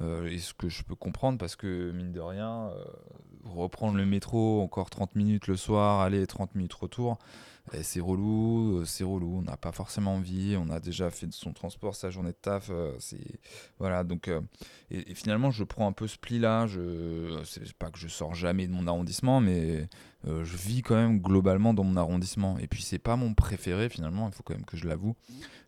et 0.00 0.38
ce 0.38 0.54
que 0.54 0.70
je 0.70 0.82
peux 0.82 0.94
comprendre 0.94 1.36
parce 1.36 1.56
que 1.56 1.90
mine 1.90 2.12
de 2.12 2.20
rien, 2.20 2.70
reprendre 3.44 3.98
le 3.98 4.06
métro 4.06 4.62
encore 4.62 4.88
30 4.88 5.14
minutes 5.14 5.48
le 5.48 5.56
soir, 5.56 6.00
aller 6.00 6.26
30 6.26 6.54
minutes 6.54 6.72
retour, 6.72 7.18
c'est 7.82 8.00
relou, 8.00 8.78
euh, 8.78 8.84
c'est 8.84 9.04
relou, 9.04 9.38
on 9.38 9.42
n'a 9.42 9.56
pas 9.56 9.72
forcément 9.72 10.16
envie, 10.16 10.56
on 10.58 10.68
a 10.68 10.80
déjà 10.80 11.10
fait 11.10 11.32
son 11.32 11.52
transport 11.52 11.94
sa 11.94 12.10
journée 12.10 12.30
de 12.30 12.36
taf, 12.40 12.68
euh, 12.70 12.92
c'est 12.98 13.40
voilà. 13.78 14.04
Donc 14.04 14.28
euh, 14.28 14.40
et, 14.90 15.14
finalement 15.14 15.50
je 15.50 15.64
prends 15.64 15.86
un 15.86 15.92
peu 15.92 16.06
ce 16.06 16.18
pli 16.18 16.38
là, 16.38 16.66
je 16.66 17.40
c'est 17.44 17.72
pas 17.74 17.90
que 17.90 17.98
je 17.98 18.08
sors 18.08 18.34
jamais 18.34 18.66
de 18.66 18.72
mon 18.72 18.86
arrondissement 18.86 19.40
mais 19.40 19.88
je 20.24 20.56
vis 20.56 20.82
quand 20.82 20.94
même 20.94 21.20
globalement 21.20 21.74
dans 21.74 21.82
mon 21.82 21.96
arrondissement. 21.96 22.56
Et 22.58 22.68
puis 22.68 22.82
c'est 22.82 23.00
pas 23.00 23.16
mon 23.16 23.34
préféré 23.34 23.88
finalement, 23.88 24.28
il 24.28 24.34
faut 24.34 24.42
quand 24.44 24.54
même 24.54 24.64
que 24.64 24.76
je 24.76 24.86
l'avoue. 24.86 25.16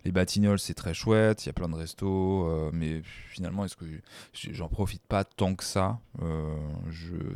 Les 0.04 0.12
Batignolles 0.12 0.60
c'est 0.60 0.74
très 0.74 0.94
chouette, 0.94 1.44
il 1.44 1.48
y 1.48 1.50
a 1.50 1.52
plein 1.52 1.68
de 1.68 1.74
restos 1.74 2.70
mais 2.72 3.02
finalement 3.30 3.64
est-ce 3.64 3.76
que 3.76 3.86
j'en 4.32 4.68
profite 4.68 5.02
pas 5.06 5.24
tant 5.24 5.54
que 5.54 5.64
ça? 5.64 5.98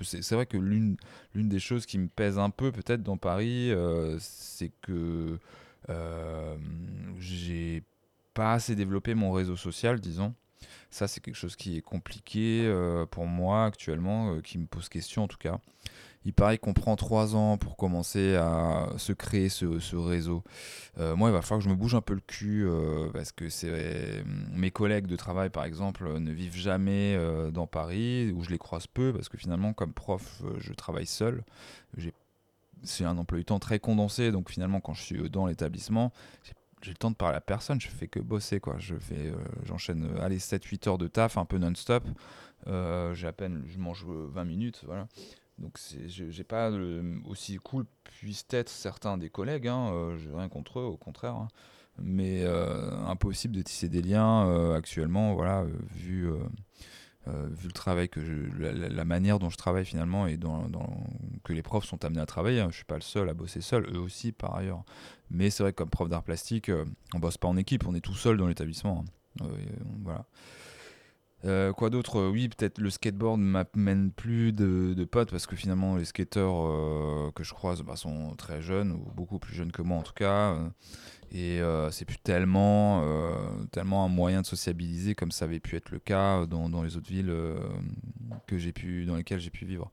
C'est 0.03 0.33
vrai 0.33 0.47
que 0.47 0.59
l'une 0.59 0.97
l'une 1.39 1.49
des 1.49 1.61
choses 1.61 1.87
qui 1.87 1.99
me 1.99 2.09
pèse 2.09 2.39
un 2.39 2.51
peu 2.51 2.73
peut-être 2.73 3.03
dans 3.03 3.17
Paris 3.17 3.73
c'est 4.19 4.73
que 4.83 5.39
euh, 5.91 6.57
j'ai 7.19 7.83
pas 8.35 8.53
assez 8.55 8.75
développé 8.75 9.15
mon 9.15 9.33
réseau 9.33 9.57
social, 9.57 10.01
disons. 10.01 10.35
Ça, 10.91 11.07
c'est 11.07 11.21
quelque 11.21 11.37
chose 11.37 11.57
qui 11.57 11.77
est 11.77 11.83
compliqué 11.83 12.65
euh, 12.67 13.07
pour 13.07 13.27
moi 13.27 13.67
actuellement, 13.67 14.33
euh, 14.33 14.41
qui 14.41 14.59
me 14.59 14.67
pose 14.67 14.89
question 14.89 15.25
en 15.25 15.29
tout 15.29 15.39
cas. 15.39 15.61
Il 16.25 16.33
paraît 16.33 16.59
qu'on 16.59 16.75
prend 16.75 16.97
trois 16.97 17.37
ans 17.37 17.57
pour 17.57 17.77
commencer 17.77 18.35
à 18.37 18.89
se 18.99 19.13
créer 19.13 19.49
ce, 19.49 19.97
réseau. 19.97 20.43
moi, 20.99 21.31
il 21.31 21.33
va 21.33 21.43
falloir 21.43 21.61
que 21.61 21.65
je 21.65 21.71
me 21.71 21.75
bouge 21.75 21.95
un 21.95 22.01
peu 22.01 22.15
le 22.15 22.21
cul 22.21 22.67
parce 23.13 23.33
que 23.33 23.49
c'est 23.49 24.23
mes 24.53 24.71
collègues 24.71 25.07
de 25.07 25.17
travail, 25.17 25.49
par 25.49 25.65
exemple, 25.65 26.19
ne 26.19 26.33
vivent 26.33 26.57
jamais 26.57 27.17
dans 27.53 27.67
Paris 27.67 28.33
ou 28.33 28.43
je 28.43 28.51
les 28.51 28.59
croise 28.59 28.87
peu 28.87 29.13
parce 29.13 29.29
que 29.29 29.39
finalement, 29.39 29.73
comme 29.73 29.93
prof, 29.93 30.43
je 30.59 30.73
travaille 30.75 31.07
seul. 31.07 31.45
C'est 32.83 33.05
un 33.05 33.17
emploi 33.17 33.39
du 33.39 33.45
temps 33.45 33.59
très 33.59 33.79
condensé, 33.79 34.31
donc 34.31 34.51
finalement 34.51 34.81
quand 34.81 34.95
je 34.95 35.03
suis 35.03 35.31
dans 35.31 35.47
l'établissement, 35.47 36.13
j'ai 36.83 36.93
le 36.93 36.97
temps 36.97 37.11
de 37.11 37.17
parler 37.17 37.37
à 37.37 37.41
personne, 37.41 37.81
je 37.81 37.89
fais 37.89 38.07
que 38.07 38.21
bosser 38.21 38.61
quoi. 38.61 38.77
Je 38.79 38.97
fais, 38.97 39.29
euh, 39.29 39.37
j'enchaîne 39.65 40.05
euh, 40.05 40.23
allez 40.23 40.39
7-8 40.39 40.89
heures 40.89 40.99
de 40.99 41.09
taf, 41.09 41.37
un 41.37 41.45
peu 41.45 41.59
non-stop. 41.59 42.05
Euh, 42.67 43.15
j'ai 43.15 43.27
à 43.27 43.33
peine, 43.33 43.65
je 43.67 43.79
mange 43.79 44.05
20 44.07 44.45
minutes, 44.45 44.83
voilà. 44.87 45.09
Donc 45.59 45.79
j'ai 46.07 46.45
pas 46.45 46.71
aussi 47.25 47.57
cool 47.57 47.85
puissent 48.05 48.47
être 48.51 48.69
certains 48.69 49.19
des 49.19 49.31
collègues, 49.31 49.69
hein, 49.69 50.17
j'ai 50.19 50.31
rien 50.31 50.49
contre 50.49 50.81
eux, 50.81 50.85
au 50.85 50.97
contraire. 50.97 51.35
Hein. 51.35 51.49
mais 51.99 52.45
impossible 52.47 53.57
de 53.57 53.63
tisser 53.63 53.89
des 53.89 54.03
liens 54.03 54.75
actuellement, 54.75 55.35
voilà, 55.35 55.65
vu 55.95 56.31
euh, 57.29 57.47
vu 57.51 57.67
le 57.67 57.73
travail 57.73 58.09
que 58.09 58.21
la, 58.21 59.05
manière 59.05 59.39
dont 59.39 59.51
je 59.51 59.57
travaille 59.57 59.85
finalement 59.85 60.27
et 60.27 60.37
dans, 60.37 60.67
que 61.45 61.53
les 61.53 61.63
profs 61.63 61.85
sont 61.85 62.05
amenés 62.05 62.21
à 62.21 62.27
travailler. 62.27 62.61
Hein. 62.61 62.69
Je 62.71 62.77
suis 62.77 62.85
pas 62.85 62.95
le 62.95 63.03
seul 63.03 63.29
à 63.29 63.35
bosser 63.35 63.61
seul, 63.61 63.87
eux 63.93 63.99
aussi 63.99 64.33
par 64.33 64.55
ailleurs. 64.55 64.85
Mais 65.31 65.51
c'est 65.51 65.63
vrai 65.63 65.73
que 65.73 65.79
comme 65.79 65.91
prof 65.91 66.09
d'art 66.09 66.23
plastique, 66.23 66.71
euh, 66.71 66.85
on 67.15 67.19
bosse 67.19 67.37
pas 67.37 67.49
en 67.49 67.57
équipe, 67.57 67.87
on 67.87 67.95
est 67.95 68.01
tout 68.01 68.15
seul 68.15 68.37
dans 68.37 68.47
l'établissement. 68.47 69.05
Hein. 69.43 70.25
Euh, 71.45 71.73
quoi 71.73 71.89
d'autre 71.89 72.29
Oui, 72.29 72.49
peut-être 72.49 72.79
le 72.79 72.91
skateboard 72.91 73.41
m'amène 73.41 74.11
plus 74.11 74.53
de, 74.53 75.05
potes 75.05 75.31
parce 75.31 75.47
que 75.47 75.57
finalement 75.57 75.97
les 75.97 76.05
skateurs 76.05 77.33
que 77.35 77.45
je 77.45 77.55
croise 77.55 77.83
bah, 77.83 77.97
sont 77.97 78.35
très 78.37 78.61
jeunes 78.61 78.93
ou 78.93 79.11
beaucoup 79.15 79.39
plus 79.39 79.55
jeunes 79.55 79.73
que 79.73 79.83
moi 79.83 79.99
en 79.99 80.03
tout 80.03 80.15
cas. 80.15 80.57
Et 81.31 81.61
euh, 81.61 81.91
c'est 81.91 82.07
plus 82.07 82.19
tellement, 82.19 83.03
euh, 83.05 83.33
tellement 83.71 84.05
un 84.05 84.09
moyen 84.09 84.41
de 84.41 84.47
sociabiliser 84.47 85.15
comme 85.15 85.31
ça 85.31 85.45
avait 85.45 85.61
pu 85.61 85.77
être 85.77 85.91
le 85.91 85.99
cas 85.99 86.47
dans, 86.47 86.83
les 86.83 86.97
autres 86.97 87.09
villes 87.09 87.29
euh, 87.29 87.59
que 88.47 88.57
j'ai 88.57 88.73
pu, 88.73 89.05
dans 89.05 89.15
lesquelles 89.15 89.41
j'ai 89.41 89.51
pu 89.51 89.67
vivre. 89.67 89.91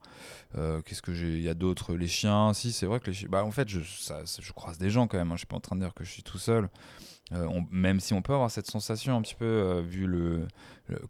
Qu'est-ce 0.54 1.02
que 1.02 1.12
j'ai 1.12 1.36
Il 1.36 1.42
y 1.42 1.50
a 1.50 1.54
d'autres, 1.54 1.94
les 1.94 2.08
chiens? 2.08 2.54
Si, 2.54 2.72
c'est 2.72 2.86
vrai 2.86 3.00
que 3.00 3.08
les 3.08 3.12
chiens. 3.12 3.28
Bah, 3.30 3.44
en 3.44 3.50
fait, 3.50 3.68
je, 3.68 3.80
je 3.80 4.52
croise 4.52 4.78
des 4.78 4.88
gens 4.88 5.06
quand 5.06 5.18
même. 5.18 5.30
Hein. 5.30 5.34
Je 5.34 5.40
suis 5.40 5.46
pas 5.46 5.56
en 5.56 5.60
train 5.60 5.76
de 5.76 5.82
dire 5.82 5.92
que 5.92 6.04
je 6.04 6.10
suis 6.10 6.22
tout 6.22 6.38
seul. 6.38 6.70
même 7.70 8.00
si 8.00 8.14
on 8.14 8.22
peut 8.22 8.32
avoir 8.32 8.50
cette 8.50 8.70
sensation 8.70 9.16
un 9.16 9.20
petit 9.20 9.34
peu, 9.34 9.80
vu 9.80 10.06
le, 10.06 10.46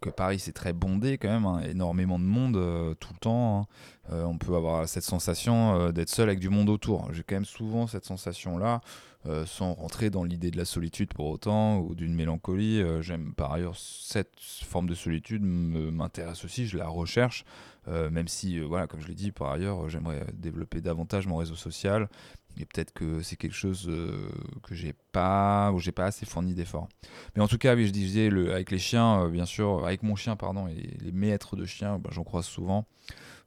que 0.01 0.09
Paris 0.09 0.39
c'est 0.39 0.53
très 0.53 0.73
bondé 0.73 1.17
quand 1.17 1.29
même, 1.29 1.45
hein, 1.45 1.61
énormément 1.69 2.19
de 2.19 2.23
monde 2.23 2.53
tout 2.99 3.13
le 3.13 3.19
temps. 3.19 3.67
Hein. 4.09 4.23
on 4.25 4.37
peut 4.37 4.55
avoir 4.55 4.87
cette 4.87 5.03
sensation 5.03 5.91
d'être 5.91 6.09
seul 6.09 6.29
avec 6.29 6.39
du 6.39 6.49
monde 6.49 6.69
autour. 6.69 7.07
J'ai 7.13 7.23
quand 7.23 7.35
même 7.35 7.45
souvent 7.45 7.87
cette 7.87 8.05
sensation 8.05 8.57
là. 8.57 8.81
Euh, 9.27 9.45
sans 9.45 9.73
rentrer 9.73 10.09
dans 10.09 10.23
l'idée 10.23 10.51
de 10.51 10.57
la 10.57 10.63
solitude 10.63 11.13
pour 11.13 11.25
autant 11.25 11.79
ou 11.79 11.95
d'une 11.95 12.13
mélancolie. 12.13 12.81
Euh, 12.81 13.01
j'aime 13.01 13.33
par 13.33 13.51
ailleurs 13.51 13.75
cette 13.75 14.39
forme 14.39 14.87
de 14.87 14.93
solitude 14.93 15.41
m'intéresse 15.43 16.45
aussi, 16.45 16.65
je 16.65 16.77
la 16.77 16.87
recherche, 16.87 17.43
euh, 17.89 18.09
même 18.09 18.29
si, 18.29 18.59
voilà, 18.59 18.87
comme 18.87 19.01
je 19.01 19.07
l'ai 19.07 19.15
dit 19.15 19.31
par 19.33 19.51
ailleurs, 19.51 19.89
j'aimerais 19.89 20.25
développer 20.33 20.79
davantage 20.79 21.27
mon 21.27 21.37
réseau 21.37 21.55
social. 21.55 22.07
Et 22.59 22.65
peut-être 22.65 22.93
que 22.93 23.21
c'est 23.21 23.35
quelque 23.35 23.55
chose 23.55 23.89
que 24.63 24.75
j'ai 24.75 24.93
pas, 25.11 25.71
ou 25.71 25.79
j'ai 25.79 25.91
pas 25.91 26.05
assez 26.05 26.25
fourni 26.25 26.53
d'efforts. 26.53 26.89
Mais 27.35 27.41
en 27.41 27.47
tout 27.47 27.57
cas, 27.57 27.75
oui, 27.75 27.87
je 27.87 27.91
disais, 27.91 28.29
le, 28.29 28.53
avec 28.53 28.71
les 28.71 28.79
chiens, 28.79 29.29
bien 29.29 29.45
sûr, 29.45 29.85
avec 29.85 30.03
mon 30.03 30.15
chien, 30.15 30.35
pardon, 30.35 30.67
et 30.67 30.97
les 31.01 31.11
maîtres 31.11 31.55
de 31.55 31.65
chiens, 31.65 31.99
bah, 31.99 32.09
j'en 32.11 32.23
croise 32.23 32.45
souvent. 32.45 32.87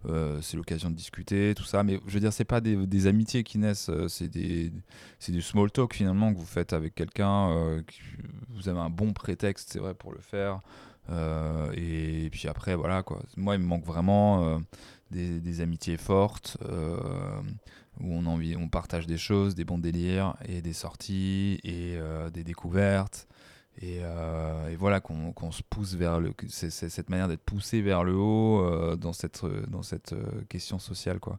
Euh, 0.08 0.40
c'est 0.40 0.56
l'occasion 0.56 0.90
de 0.90 0.94
discuter, 0.94 1.54
tout 1.54 1.64
ça. 1.64 1.82
Mais 1.82 2.00
je 2.06 2.14
veux 2.14 2.20
dire, 2.20 2.32
c'est 2.32 2.44
pas 2.44 2.60
des, 2.60 3.06
amitiés 3.06 3.42
qui 3.42 3.58
naissent, 3.58 3.90
euh, 3.90 4.08
c'est 4.08 4.28
des, 4.28 4.72
du 5.28 5.42
small 5.42 5.70
talk 5.70 5.94
finalement 5.94 6.32
que 6.32 6.38
vous 6.38 6.46
faites 6.46 6.72
avec 6.72 6.94
quelqu'un. 6.94 7.50
Euh, 7.50 7.82
vous 8.50 8.68
avez 8.68 8.80
un 8.80 8.90
bon 8.90 9.12
prétexte, 9.12 9.70
c'est 9.72 9.78
vrai, 9.78 9.94
pour 9.94 10.12
le 10.12 10.20
faire. 10.20 10.60
et, 11.74 12.28
puis 12.30 12.48
après, 12.48 12.74
voilà 12.74 13.02
quoi. 13.02 13.20
Moi, 13.36 13.56
il 13.56 13.60
me 13.60 13.66
manque 13.66 13.84
vraiment 13.84 14.60
des, 15.10 15.60
amitiés 15.60 15.96
fortes 15.96 16.56
où 18.00 18.14
on, 18.14 18.26
envie, 18.26 18.56
on 18.56 18.68
partage 18.68 19.06
des 19.06 19.18
choses, 19.18 19.54
des 19.54 19.64
bons 19.64 19.78
délires 19.78 20.36
et 20.46 20.62
des 20.62 20.72
sorties 20.72 21.60
et 21.64 21.98
des 22.32 22.44
découvertes. 22.44 23.28
Euh, 23.82 24.68
et, 24.68 24.76
voilà 24.76 25.00
qu'on 25.00 25.52
se 25.52 25.62
pousse 25.62 25.94
vers 25.94 26.20
le 26.20 26.34
c'est 26.48 26.70
cette 26.70 27.08
manière 27.08 27.28
d'être 27.28 27.42
poussé 27.42 27.80
vers 27.80 28.04
le 28.04 28.14
haut 28.14 28.62
euh, 28.62 28.96
dans 28.96 29.14
cette 29.14 29.44
dans 29.68 29.82
cette 29.82 30.12
euh, 30.12 30.42
question 30.48 30.78
sociale 30.78 31.18
quoi. 31.18 31.38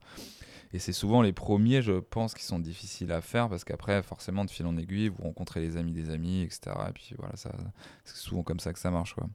Et 0.74 0.80
c'est 0.80 0.94
souvent 0.94 1.22
les 1.22 1.34
premiers 1.34 1.82
je 1.84 2.00
pense 2.00 2.34
qui 2.34 2.44
sont 2.44 2.58
difficiles 2.58 3.12
à 3.12 3.22
faire 3.22 3.48
parce 3.48 3.63
qu'après 3.63 4.01
forcément 4.01 4.44
de 4.44 4.50
fil 4.50 4.65
en 4.65 4.75
aiguille 4.77 5.10
vous 5.10 5.24
rencontrez 5.24 5.60
les 5.60 5.77
amis 5.77 5.91
des 5.91 6.10
amis 6.10 6.41
etc 6.41 6.75
et 6.89 6.94
puis 6.94 7.13
voilà 7.18 7.34
c'est 7.36 7.51
souvent 8.15 8.41
comme 8.41 8.60
ça 8.60 8.74
que 8.74 8.80
ça 8.80 8.89
marche 8.89 9.13
quoi. 9.13 9.27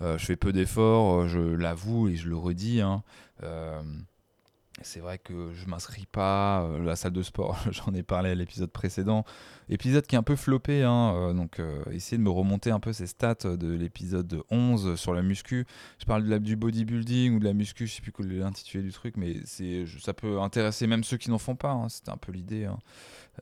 Je 0.00 0.24
fais 0.24 0.36
peu 0.36 0.52
d'efforts 0.52 1.28
je 1.28 1.38
l'avoue 1.38 2.08
et 2.08 2.16
je 2.16 2.28
le 2.28 2.36
redis 2.36 2.80
hein, 2.80 3.04
c'est 4.84 5.00
vrai 5.00 5.18
que 5.18 5.52
je 5.52 5.66
m'inscris 5.68 6.06
pas 6.06 6.62
euh, 6.62 6.82
la 6.82 6.96
salle 6.96 7.12
de 7.12 7.22
sport, 7.22 7.58
j'en 7.70 7.92
ai 7.94 8.02
parlé 8.02 8.30
à 8.30 8.34
l'épisode 8.34 8.70
précédent. 8.70 9.24
Épisode 9.68 10.06
qui 10.06 10.16
est 10.16 10.18
un 10.18 10.22
peu 10.22 10.36
floppé, 10.36 10.82
hein, 10.82 11.14
euh, 11.14 11.32
donc 11.32 11.60
euh, 11.60 11.82
essayer 11.92 12.18
de 12.18 12.22
me 12.22 12.30
remonter 12.30 12.70
un 12.70 12.80
peu 12.80 12.92
ces 12.92 13.06
stats 13.06 13.56
de 13.56 13.72
l'épisode 13.72 14.42
11 14.50 14.96
sur 14.96 15.14
la 15.14 15.22
muscu. 15.22 15.66
Je 15.98 16.04
parle 16.04 16.24
de 16.24 16.30
la, 16.30 16.38
du 16.38 16.56
bodybuilding 16.56 17.36
ou 17.36 17.38
de 17.38 17.44
la 17.44 17.52
muscu, 17.52 17.86
je 17.86 17.94
sais 17.94 18.02
plus 18.02 18.12
l'intitulé 18.38 18.84
du 18.84 18.92
truc, 18.92 19.16
mais 19.16 19.36
ça 19.46 20.14
peut 20.14 20.40
intéresser 20.40 20.86
même 20.86 21.04
ceux 21.04 21.16
qui 21.16 21.30
n'en 21.30 21.38
font 21.38 21.56
pas, 21.56 21.72
hein, 21.72 21.88
c'était 21.88 22.10
un 22.10 22.16
peu 22.16 22.32
l'idée. 22.32 22.64
Hein. 22.64 22.78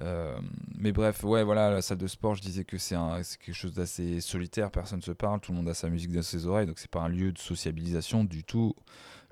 Mais 0.00 0.92
bref, 0.92 1.24
ouais, 1.24 1.42
voilà, 1.42 1.70
la 1.70 1.82
salle 1.82 1.98
de 1.98 2.06
sport, 2.06 2.34
je 2.34 2.42
disais 2.42 2.64
que 2.64 2.78
c'est 2.78 2.96
quelque 3.44 3.52
chose 3.52 3.74
d'assez 3.74 4.20
solitaire, 4.20 4.70
personne 4.70 4.98
ne 4.98 5.04
se 5.04 5.12
parle, 5.12 5.40
tout 5.40 5.52
le 5.52 5.58
monde 5.58 5.68
a 5.68 5.74
sa 5.74 5.88
musique 5.88 6.12
dans 6.12 6.22
ses 6.22 6.46
oreilles, 6.46 6.66
donc 6.66 6.78
c'est 6.78 6.90
pas 6.90 7.00
un 7.00 7.08
lieu 7.08 7.32
de 7.32 7.38
sociabilisation 7.38 8.24
du 8.24 8.44
tout. 8.44 8.74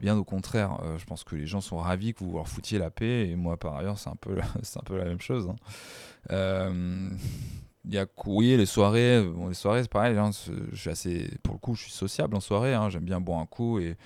Bien 0.00 0.16
au 0.16 0.24
contraire, 0.24 0.78
euh, 0.84 0.96
je 0.96 1.04
pense 1.06 1.24
que 1.24 1.34
les 1.34 1.46
gens 1.46 1.60
sont 1.60 1.78
ravis 1.78 2.14
que 2.14 2.22
vous 2.22 2.32
leur 2.34 2.46
foutiez 2.46 2.78
la 2.78 2.90
paix, 2.90 3.28
et 3.28 3.34
moi 3.34 3.56
par 3.56 3.76
ailleurs 3.76 3.98
c'est 3.98 4.10
un 4.10 4.16
peu, 4.16 4.38
un 4.76 4.82
peu 4.84 4.96
la 4.96 5.04
même 5.04 5.20
chose. 5.20 5.48
Hein. 5.48 5.56
Euh, 6.30 7.10
il 7.84 7.94
y 7.94 7.98
a 7.98 8.06
oui 8.26 8.56
les 8.56 8.66
soirées 8.66 9.22
bon, 9.22 9.48
les 9.48 9.54
soirées 9.54 9.82
c'est 9.82 9.90
pareil 9.90 10.16
hein, 10.18 10.30
je 10.72 10.76
suis 10.76 10.90
assez 10.90 11.30
pour 11.42 11.54
le 11.54 11.58
coup 11.58 11.74
je 11.74 11.84
suis 11.84 11.92
sociable 11.92 12.36
en 12.36 12.40
soirée 12.40 12.74
hein, 12.74 12.90
j'aime 12.90 13.04
bien 13.04 13.20
boire 13.20 13.38
un 13.38 13.46
coup 13.46 13.78
et 13.78 13.96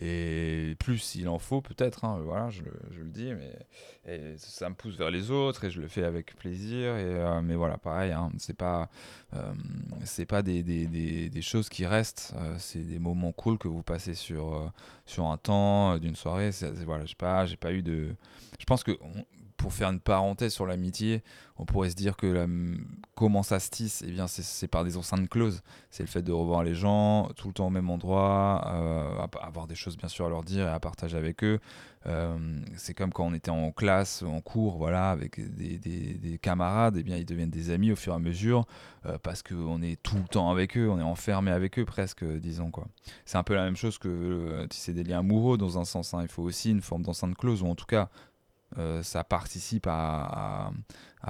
et 0.00 0.74
plus 0.78 0.98
s'il 0.98 1.28
en 1.28 1.38
faut 1.38 1.60
peut-être 1.60 2.04
hein, 2.04 2.18
voilà 2.24 2.48
je, 2.48 2.62
le 2.62 3.10
dis 3.10 3.32
mais 3.34 4.36
ça 4.38 4.70
me 4.70 4.74
pousse 4.74 4.96
vers 4.96 5.10
les 5.10 5.30
autres 5.30 5.64
et 5.64 5.70
je 5.70 5.80
le 5.80 5.88
fais 5.88 6.04
avec 6.04 6.34
plaisir 6.34 6.92
euh, 6.94 7.42
mais 7.42 7.54
voilà 7.54 7.76
pareil 7.76 8.12
hein, 8.12 8.30
c'est 8.38 8.56
pas 8.56 8.88
euh, 9.34 9.52
c'est 10.04 10.24
pas 10.24 10.42
des, 10.42 11.30
choses 11.42 11.68
qui 11.68 11.84
restent 11.84 12.34
euh, 12.38 12.54
c'est 12.58 12.82
des 12.82 12.98
moments 12.98 13.32
cool 13.32 13.58
que 13.58 13.68
vous 13.68 13.82
passez 13.82 14.14
sur 14.14 14.72
sur 15.04 15.26
un 15.26 15.36
temps 15.36 15.98
d'une 15.98 16.16
soirée 16.16 16.50
voilà 16.86 17.04
j'ai 17.04 17.14
pas 17.14 17.44
j'ai 17.44 17.56
pas 17.56 17.72
eu 17.72 17.82
de 17.82 18.14
je 18.58 18.64
pense 18.64 18.84
que 18.84 18.92
pour 19.62 19.72
faire 19.72 19.90
une 19.90 20.00
parenthèse 20.00 20.52
sur 20.52 20.66
l'amitié, 20.66 21.22
on 21.56 21.64
pourrait 21.64 21.90
se 21.90 21.94
dire 21.94 22.16
que 22.16 22.26
la, 22.26 22.46
comment 23.14 23.44
ça 23.44 23.60
se 23.60 23.70
tisse, 23.70 24.02
eh 24.04 24.10
bien 24.10 24.26
c'est 24.26 24.66
par 24.66 24.82
des 24.82 24.96
enceintes 24.96 25.28
closes. 25.28 25.62
C'est 25.90 26.02
le 26.02 26.08
fait 26.08 26.22
de 26.22 26.32
revoir 26.32 26.64
les 26.64 26.74
gens 26.74 27.28
tout 27.36 27.46
le 27.46 27.54
temps 27.54 27.68
au 27.68 27.70
même 27.70 27.88
endroit, 27.88 28.64
euh, 28.74 29.26
avoir 29.40 29.68
des 29.68 29.76
choses 29.76 29.96
bien 29.96 30.08
sûr 30.08 30.26
à 30.26 30.28
leur 30.28 30.42
dire 30.42 30.66
et 30.66 30.70
à 30.70 30.80
partager 30.80 31.16
avec 31.16 31.44
eux. 31.44 31.60
c'est 32.74 32.94
comme 32.94 33.12
quand 33.12 33.24
on 33.24 33.34
était 33.34 33.52
en 33.52 33.70
classe, 33.70 34.24
en 34.24 34.40
cours, 34.40 34.78
voilà, 34.78 35.10
avec 35.10 35.38
des, 35.54 36.38
camarades, 36.42 36.96
eh 36.98 37.04
bien 37.04 37.16
ils 37.16 37.24
deviennent 37.24 37.50
des 37.50 37.70
amis 37.70 37.92
au 37.92 37.96
fur 37.96 38.14
et 38.14 38.16
à 38.16 38.18
mesure 38.18 38.64
parce 39.22 39.44
qu'on 39.44 39.80
est 39.80 40.02
tout 40.02 40.16
le 40.16 40.26
temps 40.26 40.50
avec 40.50 40.76
eux, 40.76 40.90
on 40.90 40.98
est 40.98 41.04
enfermé 41.04 41.52
avec 41.52 41.78
eux 41.78 41.84
presque, 41.84 42.24
disons 42.24 42.72
quoi. 42.72 42.88
C'est 43.26 43.38
un 43.38 43.44
peu 43.44 43.54
la 43.54 43.62
même 43.62 43.76
chose 43.76 43.98
que 43.98 44.66
c'est 44.72 44.92
des 44.92 45.04
liens 45.04 45.20
amoureux 45.20 45.56
dans 45.56 45.78
un 45.78 45.84
sens. 45.84 46.14
Hein. 46.14 46.22
Il 46.22 46.28
faut 46.28 46.42
aussi 46.42 46.72
une 46.72 46.82
forme 46.82 47.02
d'enceinte 47.02 47.36
close 47.36 47.62
ou 47.62 47.68
en 47.68 47.76
tout 47.76 47.86
cas 47.86 48.08
euh, 48.78 49.02
ça 49.02 49.24
participe 49.24 49.86
à, 49.88 50.70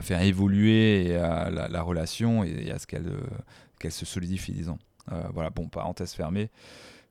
faire 0.00 0.22
évoluer 0.22 1.08
la, 1.18 1.82
relation 1.82 2.44
et, 2.44 2.70
à 2.70 2.78
ce 2.78 2.86
qu'elle 2.86 3.08
euh, 3.08 3.90
se 3.90 4.06
solidifie, 4.06 4.52
disons. 4.52 4.78
Euh, 5.10 5.22
voilà, 5.32 5.50
bon, 5.50 5.68
parenthèse 5.68 6.12
fermée. 6.12 6.50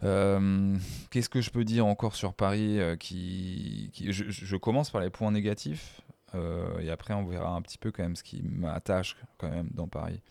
Qu'est-ce 0.01 1.29
que 1.29 1.41
je 1.41 1.51
peux 1.51 1.63
dire 1.63 1.85
encore 1.85 2.15
sur 2.15 2.33
Paris 2.33 2.79
qui, 2.99 3.91
je, 3.93 4.55
commence 4.55 4.89
par 4.89 5.01
les 5.01 5.09
points 5.09 5.31
négatifs 5.31 6.01
et 6.79 6.89
après 6.89 7.13
on 7.13 7.25
verra 7.25 7.49
un 7.49 7.61
petit 7.61 7.77
peu 7.77 7.91
quand 7.91 8.03
même 8.03 8.15
ce 8.15 8.23
qui 8.23 8.41
m'attache 8.41 9.17
quand 9.37 9.49
même 9.49 9.69
dans 9.73 9.87
Paris. 9.87 10.21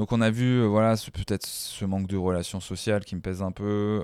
Donc 0.00 0.12
on 0.12 0.22
a 0.22 0.30
vu 0.30 0.64
voilà 0.64 0.94
peut-être 1.12 1.44
ce 1.44 1.84
manque 1.84 2.06
de 2.06 2.16
relations 2.16 2.58
sociales 2.58 3.04
qui 3.04 3.14
me 3.16 3.20
pèse 3.20 3.42
un 3.42 3.52
peu, 3.52 4.02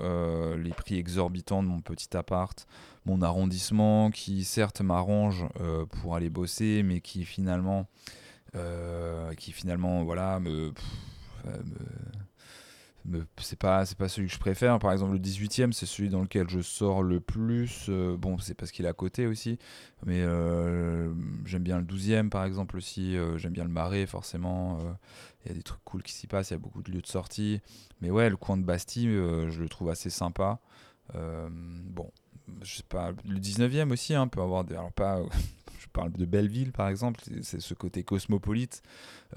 les 0.63 0.69
prix 0.69 0.99
exorbitants 0.99 1.63
de 1.63 1.67
mon 1.67 1.81
petit 1.81 2.15
appart, 2.15 2.67
mon 3.07 3.21
arrondissement 3.21 4.11
qui 4.11 4.43
certes 4.43 4.81
m'arrange 4.81 5.45
euh, 5.61 5.85
pour 5.85 6.15
aller 6.15 6.29
bosser, 6.29 6.83
mais 6.83 6.99
qui 6.99 7.23
finalement, 7.23 7.87
euh, 8.55 9.33
qui 9.33 9.53
finalement 9.53 10.03
voilà 10.03 10.39
me, 10.39 10.71
c'est 13.37 13.57
pas 13.57 13.85
c'est 13.85 13.97
pas 13.97 14.09
celui 14.09 14.27
que 14.27 14.33
je 14.33 14.39
préfère. 14.39 14.77
Par 14.79 14.91
exemple 14.91 15.13
le 15.13 15.19
18e 15.19 15.71
c'est 15.71 15.85
celui 15.85 16.09
dans 16.09 16.21
lequel 16.21 16.49
je 16.49 16.59
sors 16.59 17.01
le 17.01 17.21
plus. 17.21 17.85
Euh, 17.87 18.17
bon 18.17 18.37
c'est 18.37 18.53
parce 18.53 18.71
qu'il 18.71 18.85
est 18.85 18.89
à 18.89 18.93
côté 18.93 19.25
aussi, 19.25 19.57
mais 20.05 20.21
j'aime 21.45 21.63
bien 21.63 21.79
le 21.79 21.85
12e 21.85 22.29
par 22.29 22.43
exemple 22.43 22.75
aussi. 22.77 23.15
j'aime 23.37 23.53
bien 23.53 23.63
le 23.63 23.71
Marais 23.71 24.05
forcément. 24.05 24.79
Il 25.47 25.51
y 25.51 25.55
a 25.55 25.57
des 25.57 25.63
trucs 25.63 25.83
cool 25.83 26.03
qui 26.03 26.13
s'y 26.13 26.27
passent. 26.27 26.49
Il 26.51 26.53
y 26.53 26.55
a 26.55 26.59
beaucoup 26.59 26.83
de 26.83 26.91
lieux 26.91 27.01
de 27.01 27.07
sortie. 27.07 27.61
Mais 28.01 28.11
ouais 28.11 28.29
le 28.29 28.37
coin 28.37 28.57
de 28.57 28.63
Bastille 28.63 29.07
je 29.07 29.61
le 29.61 29.69
trouve 29.69 29.89
assez 29.89 30.09
sympa. 30.09 30.59
bon, 31.13 32.11
je 32.61 32.77
sais 32.77 32.83
pas, 32.87 33.11
le 33.25 33.39
19e 33.39 33.91
aussi 33.91 34.13
hein, 34.13 34.27
peut 34.27 34.41
avoir. 34.41 34.65
Alors, 34.69 34.91
pas. 34.91 35.21
je 35.79 35.87
parle 35.93 36.11
de 36.11 36.25
Belleville 36.25 36.71
par 36.71 36.89
exemple, 36.89 37.21
c'est 37.41 37.61
ce 37.61 37.73
côté 37.73 38.03
cosmopolite. 38.03 38.81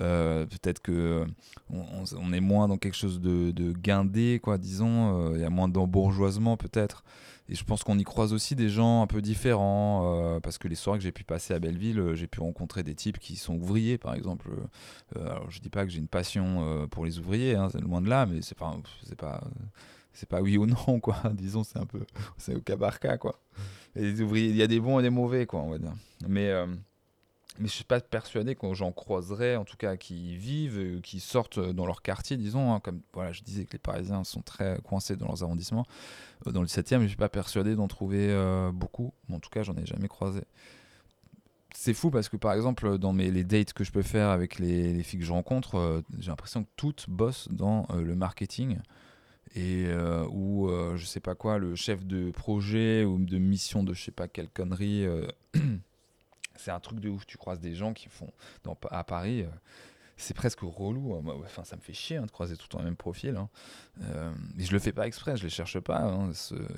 Euh, 0.01 0.47
peut-être 0.47 0.81
que 0.81 1.27
on, 1.71 2.33
est 2.33 2.41
moins 2.41 2.69
dans 2.69 2.79
quelque 2.79 2.97
chose 2.97 3.21
de, 3.21 3.73
guindé, 3.73 4.41
quoi, 4.43 4.59
disons. 4.59 5.31
Euh, 5.31 5.33
il 5.35 5.41
y 5.41 5.45
a 5.45 5.51
moins 5.51 5.69
d'embourgeoisement 5.69 6.57
peut-être. 6.57 7.05
Et 7.51 7.55
je 7.55 7.65
pense 7.65 7.83
qu'on 7.83 7.99
y 7.99 8.05
croise 8.05 8.33
aussi 8.33 8.55
des 8.55 8.69
gens 8.69 9.03
un 9.03 9.07
peu 9.07 9.21
différents, 9.21 10.03
euh, 10.05 10.41
parce 10.41 10.57
que 10.57 10.69
les 10.69 10.77
soirées 10.77 10.99
que 10.99 11.05
j'ai 11.05 11.13
pu 11.13 11.25
passer 11.25 11.53
à 11.53 11.59
Belleville, 11.59 12.15
j'ai 12.15 12.27
pu 12.27 12.41
rencontrer 12.41 12.83
des 12.83 12.95
types 12.95 13.19
qui 13.19 13.37
sont 13.37 13.57
ouvriers, 13.57 13.99
par 13.99 14.15
exemple. 14.15 14.51
alors 15.17 15.51
je 15.51 15.61
dis 15.61 15.69
pas 15.69 15.85
que 15.85 15.91
j'ai 15.91 15.99
une 15.99 16.09
passion 16.09 16.87
pour 16.91 17.05
les 17.05 17.19
ouvriers, 17.19 17.57
hein, 17.57 17.69
loin 17.83 18.01
de 18.01 18.09
là, 18.09 18.25
mais 18.25 18.41
c'est 18.41 18.57
pas, 18.57 18.75
pas, 19.19 19.43
pas 20.29 20.41
oui 20.41 20.57
ou 20.57 20.67
non, 20.67 21.01
quoi. 21.01 21.17
Disons, 21.35 21.65
c'est 21.65 21.79
un 21.79 21.87
peu. 21.87 22.05
Au 22.55 22.61
cas 22.61 22.77
par 22.77 23.01
cas, 23.01 23.17
quoi. 23.17 23.41
Les 23.95 24.21
ouvriers, 24.21 24.49
il 24.51 24.57
y 24.57 24.63
a 24.63 24.67
des 24.67 24.81
bons 24.81 24.99
et 25.01 25.03
des 25.03 25.11
mauvais, 25.11 25.47
quoi, 25.47 25.61
on 25.61 25.71
va 25.71 25.79
dire. 25.79 25.95
Mais, 26.29 26.49
euh, 26.51 26.67
mais 27.61 27.69
je 27.69 27.73
suis 27.73 27.85
pas 27.85 28.01
persuadé 28.01 28.55
que 28.55 28.75
j'en 28.75 28.93
croiserais, 28.93 29.57
en 29.57 29.65
tout 29.65 29.77
cas, 29.77 29.97
qui 29.97 30.37
vivent, 30.37 30.79
euh, 30.79 31.01
qui 31.01 31.21
sortent 31.21 31.61
dans 31.61 31.87
leur 31.87 32.03
quartier, 32.03 32.37
disons. 32.37 32.75
Hein, 32.75 32.81
comme 32.81 33.01
voilà, 33.13 33.33
je 33.33 33.43
disais 33.43 33.65
que 33.65 33.73
les 33.73 33.79
Parisiens 33.79 34.25
sont 34.25 34.43
très 34.43 34.79
coincés 34.83 35.17
dans 35.17 35.27
leurs 35.27 35.43
arrondissements. 35.43 35.87
Euh, 36.47 36.53
dans 36.53 36.63
le 36.63 36.67
7e, 36.67 37.03
je 37.03 37.09
suis 37.09 37.17
pas 37.17 37.29
persuadé 37.29 37.75
d'en 37.77 37.89
trouver 37.89 38.35
beaucoup. 38.73 39.13
en 39.33 39.39
tout 39.39 39.51
cas, 39.51 39.63
j'en 39.63 39.77
ai 39.77 39.87
jamais 39.87 40.09
croisé 40.09 40.43
c'est 41.73 41.95
fou 41.95 42.11
parce 42.11 42.29
que 42.29 42.37
par 42.37 42.53
exemple 42.53 42.99
dans 42.99 43.13
mes, 43.13 43.31
les 43.31 43.45
dates 43.45 43.73
que 43.73 43.85
je 43.85 43.93
peux 43.93 44.03
faire 44.03 44.31
avec 44.31 44.59
les, 44.59 45.05
filles 45.05 45.21
que 45.21 45.25
je 45.25 45.33
rencontre, 45.33 46.03
j'ai 46.19 46.29
l'impression 46.29 46.65
que 46.65 46.69
toutes 46.77 47.09
bossent 47.09 47.49
dans 47.53 47.87
le 47.95 48.17
marketing 48.17 48.81
et 49.55 49.87
euh, 49.87 50.27
où 50.31 50.69
euh, 50.69 50.97
je 50.97 51.05
sais 51.05 51.21
pas 51.21 51.35
quoi, 51.35 51.59
le 51.59 51.75
chef 51.75 52.05
de 52.07 52.31
projet 52.31 53.05
ou 53.05 53.19
de 53.19 53.39
mission 53.39 53.83
de 53.83 53.95
je 53.95 54.05
sais 54.05 54.11
pas 54.13 54.29
quelle 54.29 54.49
connerie, 54.49 55.05
euh, 55.05 55.27
c'est 56.61 56.71
un 56.71 56.81
truc 56.81 57.01
de 57.01 57.09
ouf. 57.09 57.27
Tu 57.27 57.39
croises 57.39 57.61
des 57.61 57.75
gens 57.75 57.93
qui 57.93 58.09
font 58.09 58.31
dans, 58.65 58.77
à 58.91 59.05
Paris, 59.05 59.45
c'est 60.17 60.35
presque 60.35 60.61
relou. 60.61 61.15
Hein. 61.15 61.23
Enfin, 61.45 61.65
ça 61.65 61.77
me 61.77 61.81
fait 61.81 61.93
chier 61.93 62.19
hein, 62.19 62.27
de 62.27 62.31
croiser 62.31 62.57
tout 62.57 62.65
le 62.65 62.69
temps 62.69 62.79
le 62.79 62.85
même 62.85 62.97
profil. 62.97 63.37
Hein. 63.37 63.49
et 64.59 64.65
je 64.65 64.73
le 64.73 64.79
fais 64.79 64.93
pas 64.93 65.07
exprès, 65.07 65.37
je 65.37 65.45
les 65.45 65.51
cherche 65.51 65.81
pas. 65.81 66.29